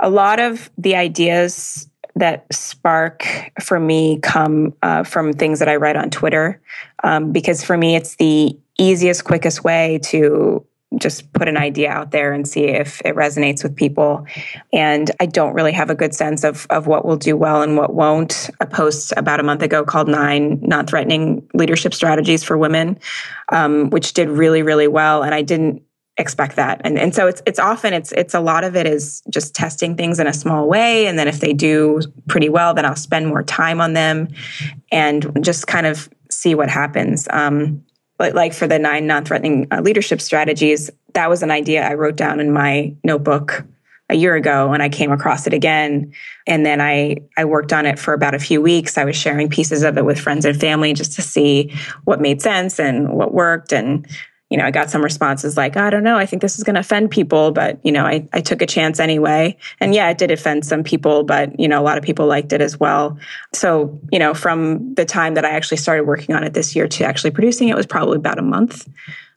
A 0.00 0.10
lot 0.10 0.40
of 0.40 0.68
the 0.76 0.96
ideas 0.96 1.88
that 2.16 2.52
spark 2.52 3.24
for 3.62 3.78
me 3.78 4.18
come 4.18 4.74
uh, 4.82 5.04
from 5.04 5.34
things 5.34 5.60
that 5.60 5.68
I 5.68 5.76
write 5.76 5.94
on 5.94 6.10
Twitter, 6.10 6.60
um, 7.04 7.30
because 7.30 7.62
for 7.62 7.76
me 7.76 7.94
it's 7.94 8.16
the 8.16 8.58
easiest, 8.76 9.22
quickest 9.22 9.62
way 9.62 10.00
to 10.06 10.66
just 10.98 11.32
put 11.32 11.48
an 11.48 11.56
idea 11.56 11.90
out 11.90 12.10
there 12.10 12.32
and 12.32 12.48
see 12.48 12.64
if 12.64 13.00
it 13.04 13.14
resonates 13.14 13.62
with 13.62 13.76
people. 13.76 14.26
And 14.72 15.10
I 15.20 15.26
don't 15.26 15.54
really 15.54 15.72
have 15.72 15.88
a 15.88 15.94
good 15.94 16.14
sense 16.14 16.42
of, 16.42 16.66
of 16.70 16.86
what 16.86 17.04
will 17.04 17.16
do 17.16 17.36
well 17.36 17.62
and 17.62 17.76
what 17.76 17.94
won't. 17.94 18.50
A 18.60 18.66
post 18.66 19.12
about 19.16 19.40
a 19.40 19.42
month 19.42 19.62
ago 19.62 19.84
called 19.84 20.08
Nine 20.08 20.60
Non 20.62 20.86
Threatening 20.86 21.48
Leadership 21.54 21.94
Strategies 21.94 22.42
for 22.42 22.58
Women, 22.58 22.98
um, 23.50 23.90
which 23.90 24.14
did 24.14 24.28
really, 24.28 24.62
really 24.62 24.88
well. 24.88 25.22
And 25.22 25.34
I 25.34 25.42
didn't 25.42 25.82
expect 26.18 26.56
that. 26.56 26.80
And 26.84 26.98
and 26.98 27.14
so 27.14 27.26
it's 27.26 27.42
it's 27.46 27.58
often 27.58 27.94
it's 27.94 28.12
it's 28.12 28.34
a 28.34 28.40
lot 28.40 28.64
of 28.64 28.76
it 28.76 28.86
is 28.86 29.22
just 29.30 29.54
testing 29.54 29.96
things 29.96 30.18
in 30.18 30.26
a 30.26 30.32
small 30.32 30.68
way 30.68 31.06
and 31.06 31.18
then 31.18 31.28
if 31.28 31.40
they 31.40 31.54
do 31.54 32.00
pretty 32.28 32.50
well 32.50 32.74
then 32.74 32.84
I'll 32.84 32.96
spend 32.96 33.26
more 33.26 33.42
time 33.42 33.80
on 33.80 33.94
them 33.94 34.28
and 34.92 35.42
just 35.42 35.66
kind 35.66 35.86
of 35.86 36.10
see 36.30 36.54
what 36.54 36.68
happens. 36.68 37.26
Um, 37.30 37.84
but 38.20 38.34
like 38.34 38.52
for 38.52 38.66
the 38.66 38.78
nine 38.78 39.06
non-threatening 39.06 39.66
uh, 39.70 39.80
leadership 39.80 40.20
strategies, 40.20 40.90
that 41.14 41.30
was 41.30 41.42
an 41.42 41.50
idea 41.50 41.88
I 41.88 41.94
wrote 41.94 42.16
down 42.16 42.38
in 42.38 42.52
my 42.52 42.94
notebook 43.02 43.64
a 44.10 44.14
year 44.14 44.34
ago 44.34 44.74
and 44.74 44.82
I 44.82 44.90
came 44.90 45.10
across 45.10 45.46
it 45.46 45.54
again. 45.54 46.12
And 46.46 46.66
then 46.66 46.82
I, 46.82 47.16
I 47.38 47.46
worked 47.46 47.72
on 47.72 47.86
it 47.86 47.98
for 47.98 48.12
about 48.12 48.34
a 48.34 48.38
few 48.38 48.60
weeks. 48.60 48.98
I 48.98 49.06
was 49.06 49.16
sharing 49.16 49.48
pieces 49.48 49.82
of 49.82 49.96
it 49.96 50.04
with 50.04 50.20
friends 50.20 50.44
and 50.44 50.60
family 50.60 50.92
just 50.92 51.14
to 51.14 51.22
see 51.22 51.74
what 52.04 52.20
made 52.20 52.42
sense 52.42 52.78
and 52.78 53.14
what 53.14 53.32
worked. 53.32 53.72
And 53.72 54.06
you 54.50 54.58
know, 54.58 54.64
I 54.64 54.72
got 54.72 54.90
some 54.90 55.02
responses 55.02 55.56
like, 55.56 55.76
I 55.76 55.90
don't 55.90 56.02
know, 56.02 56.16
I 56.16 56.26
think 56.26 56.42
this 56.42 56.58
is 56.58 56.64
going 56.64 56.74
to 56.74 56.80
offend 56.80 57.10
people, 57.10 57.52
but, 57.52 57.78
you 57.84 57.92
know, 57.92 58.04
I, 58.04 58.28
I 58.32 58.40
took 58.40 58.60
a 58.60 58.66
chance 58.66 58.98
anyway. 58.98 59.56
And 59.78 59.94
yeah, 59.94 60.10
it 60.10 60.18
did 60.18 60.32
offend 60.32 60.66
some 60.66 60.82
people, 60.82 61.22
but, 61.22 61.58
you 61.58 61.68
know, 61.68 61.80
a 61.80 61.84
lot 61.84 61.98
of 61.98 62.04
people 62.04 62.26
liked 62.26 62.52
it 62.52 62.60
as 62.60 62.78
well. 62.78 63.16
So, 63.54 63.98
you 64.10 64.18
know, 64.18 64.34
from 64.34 64.94
the 64.94 65.04
time 65.04 65.34
that 65.34 65.44
I 65.44 65.50
actually 65.50 65.76
started 65.76 66.04
working 66.04 66.34
on 66.34 66.42
it 66.42 66.52
this 66.52 66.74
year 66.74 66.88
to 66.88 67.04
actually 67.04 67.30
producing 67.30 67.68
it 67.68 67.76
was 67.76 67.86
probably 67.86 68.16
about 68.16 68.40
a 68.40 68.42
month. 68.42 68.88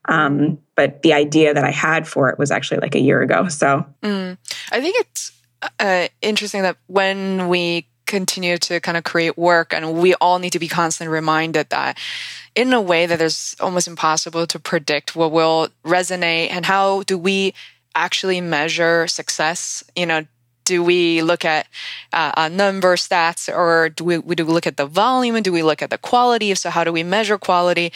Um, 0.05 0.57
but 0.75 1.03
the 1.03 1.13
idea 1.13 1.53
that 1.53 1.63
I 1.63 1.71
had 1.71 2.07
for 2.07 2.29
it 2.29 2.39
was 2.39 2.49
actually 2.49 2.79
like 2.79 2.95
a 2.95 2.99
year 2.99 3.21
ago. 3.21 3.47
So 3.47 3.85
mm. 4.01 4.37
I 4.71 4.81
think 4.81 4.97
it's 4.99 5.31
uh, 5.79 6.07
interesting 6.21 6.63
that 6.63 6.77
when 6.87 7.47
we 7.47 7.87
continue 8.13 8.59
to 8.59 8.79
kind 8.79 8.95
of 8.95 9.03
create 9.03 9.35
work 9.39 9.73
and 9.73 9.95
we 9.95 10.13
all 10.21 10.37
need 10.37 10.51
to 10.51 10.59
be 10.59 10.67
constantly 10.67 11.11
reminded 11.11 11.67
that 11.69 11.97
in 12.53 12.71
a 12.71 12.79
way 12.79 13.07
that 13.07 13.19
is 13.19 13.55
almost 13.59 13.87
impossible 13.87 14.45
to 14.45 14.59
predict 14.59 15.15
what 15.15 15.31
will 15.31 15.69
resonate 15.83 16.51
and 16.51 16.63
how 16.63 17.01
do 17.03 17.17
we 17.17 17.55
actually 17.95 18.39
measure 18.39 19.07
success 19.07 19.83
you 19.95 20.05
know 20.05 20.23
do 20.65 20.83
we 20.83 21.21
look 21.21 21.45
at 21.45 21.67
uh, 22.11 22.31
uh, 22.35 22.49
number 22.49 22.95
stats 22.95 23.53
or 23.53 23.89
do 23.89 24.03
we, 24.03 24.17
do 24.35 24.45
we 24.45 24.53
look 24.53 24.67
at 24.67 24.77
the 24.77 24.85
volume? 24.85 25.35
And 25.35 25.43
do 25.43 25.51
we 25.51 25.63
look 25.63 25.81
at 25.81 25.89
the 25.89 25.97
quality? 25.97 26.53
So 26.55 26.69
how 26.69 26.83
do 26.83 26.91
we 26.91 27.03
measure 27.03 27.37
quality? 27.37 27.91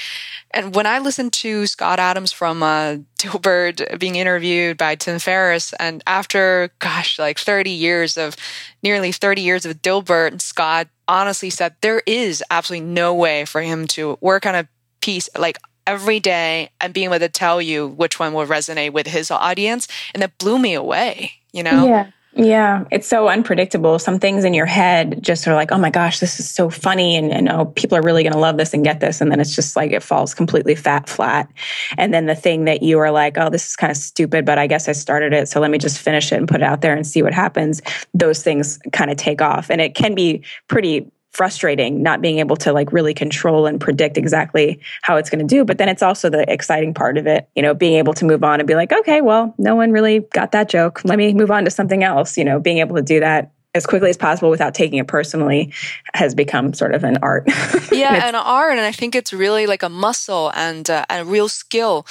And 0.51 0.73
when 0.75 0.87
i 0.87 0.97
listened 0.99 1.33
to 1.33 1.67
scott 1.67 1.99
adams 1.99 2.31
from 2.31 2.63
uh, 2.63 2.97
dilbert 3.19 3.99
being 3.99 4.15
interviewed 4.15 4.77
by 4.77 4.95
tim 4.95 5.19
ferriss 5.19 5.73
and 5.73 6.01
after 6.07 6.71
gosh 6.79 7.19
like 7.19 7.37
30 7.37 7.69
years 7.69 8.17
of 8.17 8.35
nearly 8.81 9.11
30 9.11 9.41
years 9.41 9.65
of 9.65 9.81
dilbert 9.81 10.41
scott 10.41 10.87
honestly 11.07 11.49
said 11.49 11.75
there 11.81 12.01
is 12.05 12.43
absolutely 12.49 12.87
no 12.87 13.13
way 13.13 13.45
for 13.45 13.61
him 13.61 13.87
to 13.87 14.17
work 14.21 14.45
on 14.45 14.55
a 14.55 14.67
piece 15.01 15.29
like 15.37 15.57
every 15.85 16.19
day 16.19 16.69
and 16.81 16.93
being 16.93 17.05
able 17.05 17.19
to 17.19 17.29
tell 17.29 17.61
you 17.61 17.87
which 17.87 18.19
one 18.19 18.33
will 18.33 18.45
resonate 18.45 18.91
with 18.91 19.07
his 19.07 19.31
audience. 19.31 19.87
And 20.13 20.21
that 20.21 20.37
blew 20.37 20.59
me 20.59 20.73
away 20.73 21.31
you 21.53 21.63
know? 21.63 21.85
Yeah 21.85 22.11
yeah, 22.37 22.85
it's 22.91 23.07
so 23.07 23.27
unpredictable. 23.29 23.97
Some 23.97 24.19
things 24.19 24.43
in 24.43 24.53
your 24.53 24.67
head 24.67 25.23
just 25.23 25.47
are 25.47 25.55
like, 25.55 25.71
oh 25.71 25.77
my 25.77 25.89
gosh, 25.89 26.19
this 26.19 26.39
is 26.39 26.47
so 26.47 26.69
funny. 26.69 27.15
And, 27.15 27.31
and 27.31 27.49
oh, 27.49 27.65
people 27.65 27.97
are 27.97 28.01
really 28.01 28.21
going 28.21 28.33
to 28.33 28.39
love 28.39 28.57
this 28.57 28.75
and 28.75 28.83
get 28.83 28.99
this. 28.99 29.21
And 29.21 29.31
then 29.31 29.39
it's 29.39 29.55
just 29.55 29.75
like 29.75 29.91
it 29.91 30.03
falls 30.03 30.35
completely 30.35 30.75
fat 30.75 31.09
flat. 31.09 31.51
And 31.97 32.13
then 32.13 32.27
the 32.27 32.35
thing 32.35 32.65
that 32.65 32.83
you 32.83 32.99
are 32.99 33.09
like, 33.09 33.37
oh, 33.37 33.49
this 33.49 33.67
is 33.67 33.75
kind 33.75 33.89
of 33.89 33.97
stupid, 33.97 34.45
but 34.45 34.59
I 34.59 34.67
guess 34.67 34.87
I 34.87 34.91
started 34.91 35.33
it. 35.33 35.49
So 35.49 35.59
let 35.59 35.71
me 35.71 35.79
just 35.79 35.97
finish 35.99 36.31
it 36.31 36.35
and 36.35 36.47
put 36.47 36.61
it 36.61 36.63
out 36.63 36.81
there 36.81 36.95
and 36.95 37.07
see 37.07 37.23
what 37.23 37.33
happens. 37.33 37.81
Those 38.13 38.43
things 38.43 38.79
kind 38.93 39.09
of 39.09 39.17
take 39.17 39.41
off. 39.41 39.71
And 39.71 39.81
it 39.81 39.95
can 39.95 40.13
be 40.13 40.43
pretty 40.67 41.11
frustrating 41.37 42.01
not 42.01 42.19
being 42.19 42.39
able 42.39 42.55
to 42.55 42.73
like 42.73 42.91
really 42.91 43.13
control 43.13 43.67
and 43.67 43.79
predict 43.79 44.17
exactly 44.17 44.79
how 45.03 45.15
it's 45.17 45.29
going 45.29 45.45
to 45.45 45.55
do 45.55 45.63
but 45.63 45.77
then 45.77 45.87
it's 45.87 46.01
also 46.01 46.29
the 46.29 46.51
exciting 46.51 46.93
part 46.93 47.17
of 47.17 47.27
it 47.27 47.47
you 47.55 47.61
know 47.61 47.73
being 47.73 47.93
able 47.93 48.13
to 48.13 48.25
move 48.25 48.43
on 48.43 48.59
and 48.59 48.67
be 48.67 48.75
like 48.75 48.91
okay 48.91 49.21
well 49.21 49.53
no 49.57 49.75
one 49.75 49.91
really 49.91 50.19
got 50.33 50.51
that 50.51 50.69
joke. 50.69 51.01
Let 51.03 51.17
me 51.17 51.33
move 51.33 51.51
on 51.51 51.65
to 51.65 51.71
something 51.71 52.03
else. 52.03 52.37
You 52.37 52.45
know 52.45 52.59
being 52.59 52.79
able 52.79 52.95
to 52.95 53.01
do 53.01 53.19
that 53.19 53.51
as 53.73 53.85
quickly 53.85 54.09
as 54.09 54.17
possible 54.17 54.49
without 54.49 54.73
taking 54.73 54.97
it 54.97 55.07
personally 55.07 55.71
has 56.13 56.33
become 56.33 56.73
sort 56.73 56.95
of 56.95 57.03
an 57.03 57.17
art. 57.21 57.47
Yeah 57.91 58.27
an 58.27 58.35
art 58.35 58.73
and 58.73 58.81
i 58.81 58.91
think 58.91 59.15
it's 59.15 59.33
really 59.33 59.65
like 59.65 59.81
a 59.81 59.89
muscle 59.89 60.51
and 60.55 60.89
uh, 60.89 61.05
a 61.09 61.25
real 61.25 61.49
skill 61.49 62.05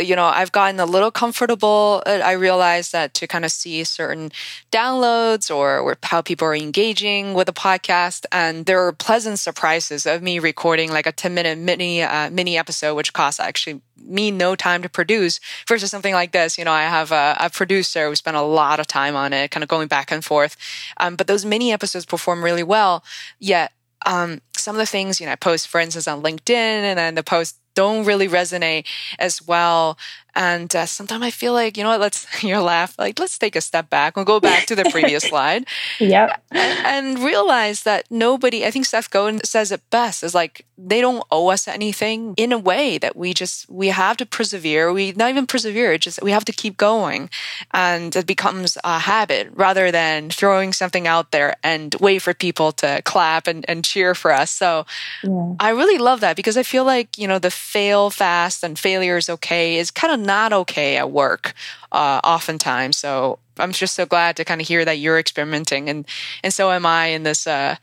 you 0.00 0.16
know, 0.16 0.26
I've 0.26 0.52
gotten 0.52 0.78
a 0.80 0.86
little 0.86 1.10
comfortable. 1.10 2.02
Uh, 2.06 2.20
I 2.24 2.32
realized 2.32 2.92
that 2.92 3.14
to 3.14 3.26
kind 3.26 3.44
of 3.44 3.52
see 3.52 3.82
certain 3.84 4.30
downloads 4.70 5.54
or, 5.54 5.96
how 6.02 6.20
people 6.20 6.46
are 6.46 6.54
engaging 6.54 7.34
with 7.34 7.46
the 7.46 7.52
podcast. 7.52 8.26
And 8.32 8.66
there 8.66 8.84
are 8.86 8.92
pleasant 8.92 9.38
surprises 9.38 10.04
of 10.06 10.22
me 10.22 10.38
recording 10.38 10.90
like 10.90 11.06
a 11.06 11.12
10 11.12 11.34
minute 11.34 11.58
mini, 11.58 12.02
uh, 12.02 12.30
mini 12.30 12.58
episode, 12.58 12.94
which 12.94 13.12
costs 13.12 13.40
actually 13.40 13.80
me 13.96 14.30
no 14.30 14.56
time 14.56 14.82
to 14.82 14.88
produce 14.88 15.40
versus 15.68 15.90
something 15.90 16.14
like 16.14 16.32
this. 16.32 16.58
You 16.58 16.64
know, 16.64 16.72
I 16.72 16.82
have 16.82 17.12
a, 17.12 17.36
a 17.40 17.50
producer 17.50 18.08
who 18.08 18.14
spent 18.14 18.36
a 18.36 18.42
lot 18.42 18.80
of 18.80 18.86
time 18.86 19.16
on 19.16 19.32
it, 19.32 19.50
kind 19.50 19.62
of 19.62 19.68
going 19.68 19.88
back 19.88 20.10
and 20.10 20.24
forth. 20.24 20.56
Um, 20.98 21.16
but 21.16 21.26
those 21.26 21.44
mini 21.44 21.72
episodes 21.72 22.06
perform 22.06 22.44
really 22.44 22.64
well. 22.64 23.04
Yet, 23.38 23.72
um, 24.04 24.40
some 24.56 24.74
of 24.74 24.78
the 24.78 24.86
things, 24.86 25.20
you 25.20 25.26
know, 25.26 25.32
I 25.32 25.36
post, 25.36 25.68
for 25.68 25.80
instance, 25.80 26.08
on 26.08 26.22
LinkedIn 26.22 26.50
and 26.50 26.98
then 26.98 27.14
the 27.14 27.22
post 27.22 27.56
don't 27.74 28.04
really 28.04 28.28
resonate 28.28 28.86
as 29.18 29.40
well 29.46 29.98
and 30.34 30.74
uh, 30.74 30.86
sometimes 30.86 31.22
I 31.22 31.30
feel 31.30 31.52
like, 31.52 31.76
you 31.76 31.82
know 31.82 31.90
what, 31.90 32.00
let's, 32.00 32.26
you 32.42 32.58
laugh, 32.60 32.98
like, 32.98 33.18
let's 33.18 33.38
take 33.38 33.56
a 33.56 33.60
step 33.60 33.90
back. 33.90 34.16
We'll 34.16 34.24
go 34.24 34.40
back 34.40 34.66
to 34.66 34.74
the 34.74 34.84
previous 34.84 35.24
slide. 35.28 35.66
Yep. 36.00 36.42
And, 36.50 36.86
and, 36.86 37.18
realize 37.22 37.82
that 37.82 38.10
nobody, 38.10 38.64
I 38.64 38.70
think 38.70 38.86
Seth 38.86 39.10
Godin 39.10 39.44
says 39.44 39.70
it 39.70 39.82
best, 39.90 40.22
is 40.22 40.34
like, 40.34 40.64
they 40.78 41.00
don't 41.00 41.22
owe 41.30 41.48
us 41.48 41.68
anything 41.68 42.34
in 42.36 42.52
a 42.52 42.58
way 42.58 42.98
that 42.98 43.14
we 43.14 43.34
just, 43.34 43.68
we 43.70 43.88
have 43.88 44.16
to 44.16 44.26
persevere. 44.26 44.92
We 44.92 45.12
not 45.12 45.30
even 45.30 45.46
persevere, 45.46 45.96
just, 45.98 46.22
we 46.22 46.32
have 46.32 46.44
to 46.46 46.52
keep 46.52 46.76
going. 46.76 47.30
And 47.72 48.14
it 48.16 48.26
becomes 48.26 48.78
a 48.82 48.98
habit 48.98 49.50
rather 49.54 49.90
than 49.90 50.30
throwing 50.30 50.72
something 50.72 51.06
out 51.06 51.30
there 51.30 51.54
and 51.62 51.94
wait 52.00 52.20
for 52.20 52.34
people 52.34 52.72
to 52.72 53.02
clap 53.04 53.46
and, 53.46 53.64
and 53.68 53.84
cheer 53.84 54.14
for 54.14 54.32
us. 54.32 54.50
So 54.50 54.86
yeah. 55.22 55.54
I 55.60 55.70
really 55.70 55.98
love 55.98 56.20
that 56.20 56.36
because 56.36 56.56
I 56.56 56.62
feel 56.62 56.84
like, 56.84 57.18
you 57.18 57.28
know, 57.28 57.38
the 57.38 57.50
fail 57.50 58.10
fast 58.10 58.64
and 58.64 58.78
failure 58.78 59.16
is 59.16 59.28
okay 59.28 59.76
is 59.76 59.90
kind 59.90 60.12
of 60.12 60.21
not 60.22 60.52
okay 60.52 60.96
at 60.96 61.10
work 61.10 61.54
uh, 61.90 62.20
oftentimes. 62.24 62.96
So 62.96 63.38
I'm 63.58 63.72
just 63.72 63.94
so 63.94 64.06
glad 64.06 64.36
to 64.36 64.44
kind 64.44 64.60
of 64.60 64.66
hear 64.66 64.84
that 64.84 64.98
you're 64.98 65.18
experimenting 65.18 65.88
and 65.88 66.06
and 66.42 66.54
so 66.54 66.70
am 66.70 66.86
I 66.86 67.06
in 67.06 67.22
this 67.22 67.46
uh, 67.46 67.76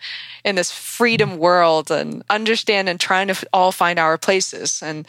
in 0.43 0.55
this 0.55 0.71
freedom 0.71 1.37
world 1.37 1.91
and 1.91 2.23
understand 2.29 2.89
and 2.89 2.99
trying 2.99 3.27
to 3.27 3.47
all 3.53 3.71
find 3.71 3.99
our 3.99 4.17
places 4.17 4.81
and 4.81 5.07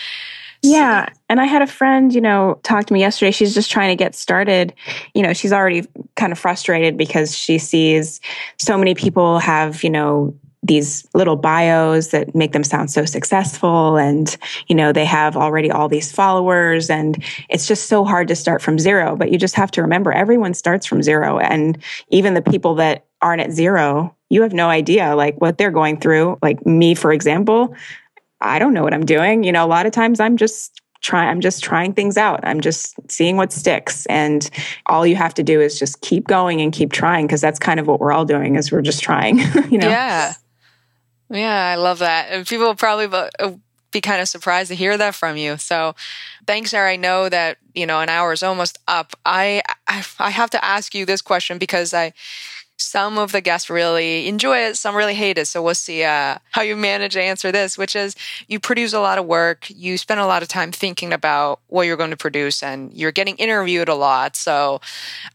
yeah. 0.63 1.09
And 1.29 1.41
I 1.41 1.47
had 1.47 1.63
a 1.63 1.67
friend, 1.67 2.15
you 2.15 2.21
know, 2.21 2.61
talk 2.63 2.87
to 2.87 2.93
me 2.93 3.01
yesterday. 3.01 3.31
She's 3.31 3.55
just 3.55 3.71
trying 3.71 3.97
to 3.97 3.97
get 3.97 4.15
started. 4.15 4.75
You 5.15 5.23
know, 5.23 5.33
she's 5.33 5.53
already 5.53 5.87
kind 6.17 6.33
of 6.33 6.39
frustrated 6.39 6.97
because 6.97 7.37
she 7.37 7.59
sees 7.59 8.21
so 8.59 8.77
many 8.77 8.95
people 8.95 9.39
have, 9.39 9.83
you 9.83 9.91
know, 9.91 10.35
these 10.63 11.07
little 11.15 11.37
bios 11.37 12.09
that 12.09 12.35
make 12.35 12.53
them 12.53 12.65
sound 12.65 12.91
so 12.91 13.05
successful. 13.05 13.97
And 13.97 14.37
you 14.69 14.75
know 14.75 14.93
they 14.93 15.05
have 15.05 15.37
already 15.37 15.71
all 15.71 15.89
these 15.89 16.13
followers 16.13 16.91
and 16.91 17.23
it's 17.49 17.67
just 17.67 17.89
so 17.89 18.05
hard 18.05 18.29
to 18.29 18.37
start 18.37 18.63
from 18.63 18.79
zero 18.79 19.17
but 19.17 19.31
you 19.31 19.39
just 19.39 19.55
have 19.55 19.71
to 19.73 19.83
remember 19.83 20.13
everyone 20.13 20.55
starts 20.55 20.87
from 20.87 21.03
zero. 21.03 21.39
And 21.39 21.79
even 22.09 22.35
the 22.35 22.43
people 22.43 22.75
that 22.77 23.07
aren't 23.23 23.43
at 23.43 23.53
zero 23.53 24.15
you 24.29 24.43
have 24.43 24.53
no 24.53 24.69
idea 24.69 25.17
like 25.17 25.41
what 25.41 25.59
they're 25.59 25.71
going 25.71 25.99
through. 25.99 26.39
Like 26.43 26.65
me 26.67 26.95
for 26.95 27.13
example 27.13 27.75
i 28.43 28.59
don't 28.59 28.75
know 28.75 28.83
what 28.83 28.95
i'm 28.95 29.07
doing. 29.07 29.45
You 29.45 29.53
know 29.53 29.65
a 29.65 29.69
lot 29.69 29.87
of 29.87 29.93
times 29.93 30.21
i'm 30.21 30.37
just 30.37 30.81
trying 31.01 31.31
i'm 31.31 31.41
just 31.41 31.65
trying 31.65 31.95
things 31.95 32.19
out. 32.19 32.41
I'm 32.43 32.61
just 32.61 32.95
seeing 33.11 33.39
what 33.39 33.51
sticks. 33.51 34.05
And 34.07 34.49
all 34.87 35.07
you 35.07 35.17
have 35.17 35.33
to 35.35 35.43
do 35.43 35.59
is 35.59 35.79
just 35.79 36.03
keep 36.03 36.27
going 36.27 36.61
and 36.61 36.71
keep 36.71 36.93
trying 36.93 37.27
because 37.27 37.41
that's 37.41 37.59
kind 37.59 37.81
of 37.81 37.87
what 37.87 37.99
we're 37.99 38.13
all 38.13 38.27
doing 38.27 38.57
is 38.57 38.71
we're 38.71 38.83
just 38.83 39.03
trying 39.03 39.39
you 39.71 39.79
know? 39.79 39.89
Yeah 39.89 40.35
yeah, 41.31 41.67
I 41.67 41.77
love 41.77 42.01
that. 42.01 42.29
And 42.31 42.47
people 42.47 42.67
will 42.67 42.75
probably 42.75 43.07
uh, 43.39 43.53
be 43.93 44.01
kind 44.01 44.21
of 44.21 44.29
surprised 44.29 44.69
to 44.71 44.75
hear 44.77 44.97
that 44.99 45.15
from 45.15 45.37
you. 45.37 45.57
So 45.57 45.95
thanks, 46.47 46.71
Sarah. 46.71 46.93
I 46.93 46.97
know 46.97 47.29
that, 47.29 47.59
you 47.75 47.87
know, 47.87 48.01
an 48.01 48.09
hour 48.09 48.33
is 48.33 48.43
almost 48.43 48.79
up. 48.89 49.15
I, 49.25 49.63
I, 49.89 50.05
I 50.19 50.31
have 50.31 50.51
to 50.51 50.65
ask 50.65 50.95
you 50.95 51.07
this 51.07 51.23
question 51.23 51.59
because 51.59 51.95
I, 51.95 52.13
some 52.81 53.19
of 53.19 53.33
the 53.33 53.41
guests 53.41 53.69
really 53.71 54.27
enjoy 54.27 54.59
it, 54.59 54.77
some 54.77 54.97
really 54.97 55.15
hate 55.15 55.39
it. 55.39 55.47
So 55.47 55.63
we'll 55.63 55.75
see 55.75 56.03
uh, 56.03 56.39
how 56.51 56.63
you 56.63 56.77
manage 56.77 57.13
to 57.13 57.23
answer 57.23 57.53
this, 57.53 57.77
which 57.77 57.95
is 57.95 58.17
you 58.49 58.59
produce 58.59 58.93
a 58.93 59.01
lot 59.01 59.19
of 59.19 59.27
work, 59.27 59.67
you 59.69 59.99
spend 59.99 60.21
a 60.21 60.27
lot 60.27 60.43
of 60.43 60.49
time 60.49 60.73
thinking 60.73 61.13
about 61.13 61.61
what 61.69 61.87
you're 61.87 61.97
going 61.97 62.11
to 62.11 62.17
produce, 62.17 62.63
and 62.63 62.93
you're 62.93 63.13
getting 63.13 63.37
interviewed 63.37 63.89
a 63.89 63.95
lot. 63.95 64.37
So 64.37 64.81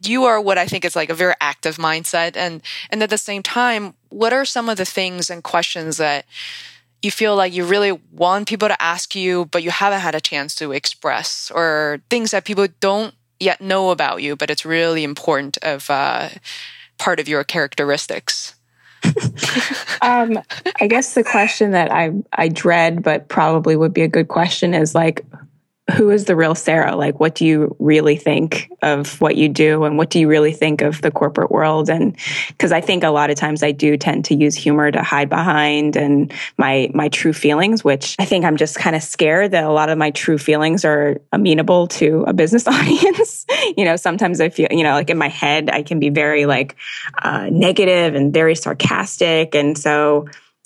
you 0.03 0.23
are 0.25 0.41
what 0.41 0.57
I 0.57 0.65
think 0.65 0.85
is 0.85 0.95
like 0.95 1.09
a 1.09 1.13
very 1.13 1.35
active 1.39 1.77
mindset. 1.77 2.35
And, 2.35 2.61
and 2.89 3.03
at 3.03 3.09
the 3.09 3.17
same 3.17 3.43
time, 3.43 3.93
what 4.09 4.33
are 4.33 4.45
some 4.45 4.67
of 4.67 4.77
the 4.77 4.85
things 4.85 5.29
and 5.29 5.43
questions 5.43 5.97
that 5.97 6.25
you 7.01 7.11
feel 7.11 7.35
like 7.35 7.53
you 7.53 7.65
really 7.65 7.91
want 8.11 8.47
people 8.47 8.67
to 8.67 8.81
ask 8.81 9.15
you, 9.15 9.45
but 9.45 9.61
you 9.61 9.69
haven't 9.69 9.99
had 9.99 10.15
a 10.15 10.21
chance 10.21 10.55
to 10.55 10.71
express, 10.71 11.51
or 11.53 12.01
things 12.09 12.31
that 12.31 12.45
people 12.45 12.67
don't 12.79 13.13
yet 13.39 13.59
know 13.59 13.91
about 13.91 14.23
you, 14.23 14.35
but 14.35 14.49
it's 14.49 14.65
really 14.65 15.03
important 15.03 15.57
of 15.61 15.89
uh, 15.89 16.29
part 16.97 17.19
of 17.19 17.27
your 17.27 17.43
characteristics? 17.43 18.55
um, 20.01 20.39
I 20.81 20.87
guess 20.87 21.13
the 21.13 21.23
question 21.23 21.71
that 21.71 21.91
I 21.91 22.11
I 22.33 22.47
dread, 22.47 23.03
but 23.03 23.27
probably 23.29 23.75
would 23.75 23.93
be 23.93 24.01
a 24.01 24.07
good 24.07 24.27
question, 24.27 24.73
is 24.73 24.95
like, 24.95 25.25
who 25.93 26.09
is 26.09 26.25
the 26.25 26.35
real 26.35 26.55
Sarah? 26.55 26.95
Like, 26.95 27.19
what 27.19 27.35
do 27.35 27.45
you 27.45 27.75
really 27.77 28.15
think 28.15 28.71
of 28.81 29.21
what 29.21 29.35
you 29.35 29.47
do? 29.47 29.83
And 29.83 29.97
what 29.97 30.09
do 30.09 30.19
you 30.19 30.27
really 30.27 30.51
think 30.51 30.81
of 30.81 31.01
the 31.01 31.11
corporate 31.11 31.51
world? 31.51 31.89
And 31.89 32.17
because 32.47 32.71
I 32.71 32.81
think 32.81 33.03
a 33.03 33.09
lot 33.09 33.29
of 33.29 33.37
times 33.37 33.61
I 33.61 33.71
do 33.71 33.95
tend 33.95 34.25
to 34.25 34.35
use 34.35 34.55
humor 34.55 34.89
to 34.89 35.03
hide 35.03 35.29
behind 35.29 35.95
and 35.95 36.33
my, 36.57 36.89
my 36.95 37.09
true 37.09 37.33
feelings, 37.33 37.83
which 37.83 38.15
I 38.17 38.25
think 38.25 38.45
I'm 38.45 38.57
just 38.57 38.77
kind 38.77 38.95
of 38.95 39.03
scared 39.03 39.51
that 39.51 39.63
a 39.63 39.71
lot 39.71 39.89
of 39.89 39.97
my 39.99 40.09
true 40.09 40.39
feelings 40.39 40.83
are 40.85 41.21
amenable 41.31 41.87
to 41.87 42.23
a 42.25 42.33
business 42.33 42.67
audience. 42.67 43.45
you 43.77 43.85
know, 43.85 43.95
sometimes 43.95 44.41
I 44.41 44.49
feel, 44.49 44.67
you 44.71 44.83
know, 44.83 44.93
like 44.93 45.11
in 45.11 45.19
my 45.19 45.29
head, 45.29 45.69
I 45.69 45.83
can 45.83 45.99
be 45.99 46.09
very 46.09 46.47
like, 46.47 46.75
uh, 47.19 47.49
negative 47.51 48.15
and 48.15 48.33
very 48.33 48.55
sarcastic. 48.55 49.53
And 49.53 49.77
so, 49.77 50.25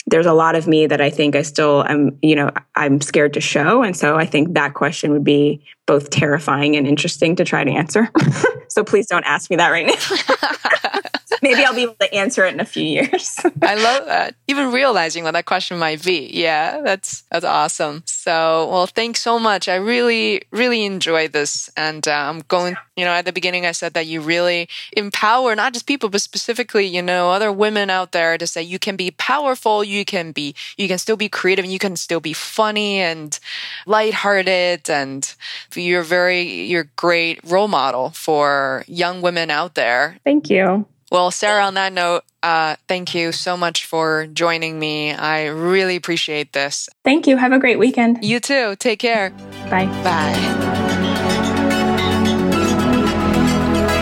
there's 0.09 0.25
a 0.25 0.33
lot 0.33 0.55
of 0.55 0.67
me 0.67 0.87
that 0.87 1.01
I 1.01 1.09
think 1.09 1.35
I 1.35 1.41
still 1.41 1.83
am, 1.85 2.17
you 2.21 2.35
know, 2.35 2.51
I'm 2.75 3.01
scared 3.01 3.33
to 3.33 3.41
show. 3.41 3.83
And 3.83 3.95
so 3.95 4.17
I 4.17 4.25
think 4.25 4.53
that 4.53 4.73
question 4.73 5.11
would 5.11 5.23
be 5.23 5.61
both 5.89 6.11
terrifying 6.11 6.75
and 6.75 6.85
interesting 6.85 7.35
to 7.35 7.43
try 7.43 7.63
to 7.63 7.71
answer. 7.71 8.07
so 8.67 8.83
please 8.83 9.07
don't 9.07 9.23
ask 9.23 9.49
me 9.49 9.55
that 9.55 9.69
right 9.69 9.87
now. 9.87 10.99
Maybe 11.41 11.63
I'll 11.63 11.75
be 11.75 11.83
able 11.83 11.95
to 11.95 12.13
answer 12.13 12.45
it 12.45 12.53
in 12.53 12.59
a 12.59 12.65
few 12.65 12.83
years. 12.83 13.39
I 13.61 13.75
love 13.75 14.05
that. 14.05 14.35
Even 14.47 14.71
realizing 14.71 15.23
what 15.23 15.31
that 15.31 15.45
question 15.45 15.77
might 15.77 16.03
be. 16.03 16.29
Yeah, 16.33 16.81
that's 16.81 17.23
that's 17.31 17.45
awesome. 17.45 18.03
So, 18.05 18.67
well, 18.69 18.87
thanks 18.87 19.21
so 19.21 19.39
much. 19.39 19.67
I 19.67 19.75
really, 19.75 20.41
really 20.51 20.83
enjoyed 20.83 21.31
this. 21.31 21.69
And 21.77 22.07
uh, 22.07 22.11
I'm 22.11 22.39
going, 22.47 22.75
you 22.97 23.05
know, 23.05 23.11
at 23.11 23.25
the 23.25 23.31
beginning, 23.31 23.65
I 23.65 23.71
said 23.71 23.93
that 23.93 24.07
you 24.07 24.21
really 24.21 24.67
empower 24.93 25.55
not 25.55 25.73
just 25.73 25.87
people, 25.87 26.09
but 26.09 26.21
specifically, 26.21 26.85
you 26.85 27.01
know, 27.01 27.31
other 27.31 27.51
women 27.51 27.89
out 27.89 28.11
there 28.11 28.37
to 28.37 28.45
say 28.45 28.61
you 28.61 28.79
can 28.79 28.95
be 28.95 29.11
powerful, 29.11 29.83
you 29.83 30.03
can 30.03 30.31
be, 30.31 30.53
you 30.77 30.87
can 30.87 30.97
still 30.97 31.17
be 31.17 31.29
creative, 31.29 31.63
and 31.63 31.71
you 31.71 31.79
can 31.79 31.95
still 31.95 32.19
be 32.19 32.33
funny 32.33 32.99
and 32.99 33.39
lighthearted. 33.85 34.89
And 34.89 35.33
you're 35.79 36.03
very, 36.03 36.41
you're 36.41 36.89
great 36.95 37.39
role 37.43 37.67
model 37.67 38.11
for 38.11 38.83
young 38.87 39.21
women 39.21 39.49
out 39.49 39.75
there. 39.75 40.17
Thank 40.23 40.49
you. 40.49 40.85
Well, 41.11 41.31
Sarah, 41.31 41.65
on 41.65 41.73
that 41.73 41.91
note, 41.91 42.23
uh, 42.43 42.75
thank 42.87 43.15
you 43.15 43.31
so 43.31 43.57
much 43.57 43.85
for 43.85 44.27
joining 44.27 44.77
me. 44.77 45.11
I 45.11 45.47
really 45.47 45.95
appreciate 45.95 46.53
this. 46.53 46.87
Thank 47.03 47.25
you. 47.25 47.35
Have 47.37 47.51
a 47.51 47.59
great 47.59 47.79
weekend. 47.79 48.23
You 48.23 48.39
too. 48.39 48.75
Take 48.75 48.99
care. 48.99 49.31
Bye. 49.69 49.87
Bye. 50.03 50.85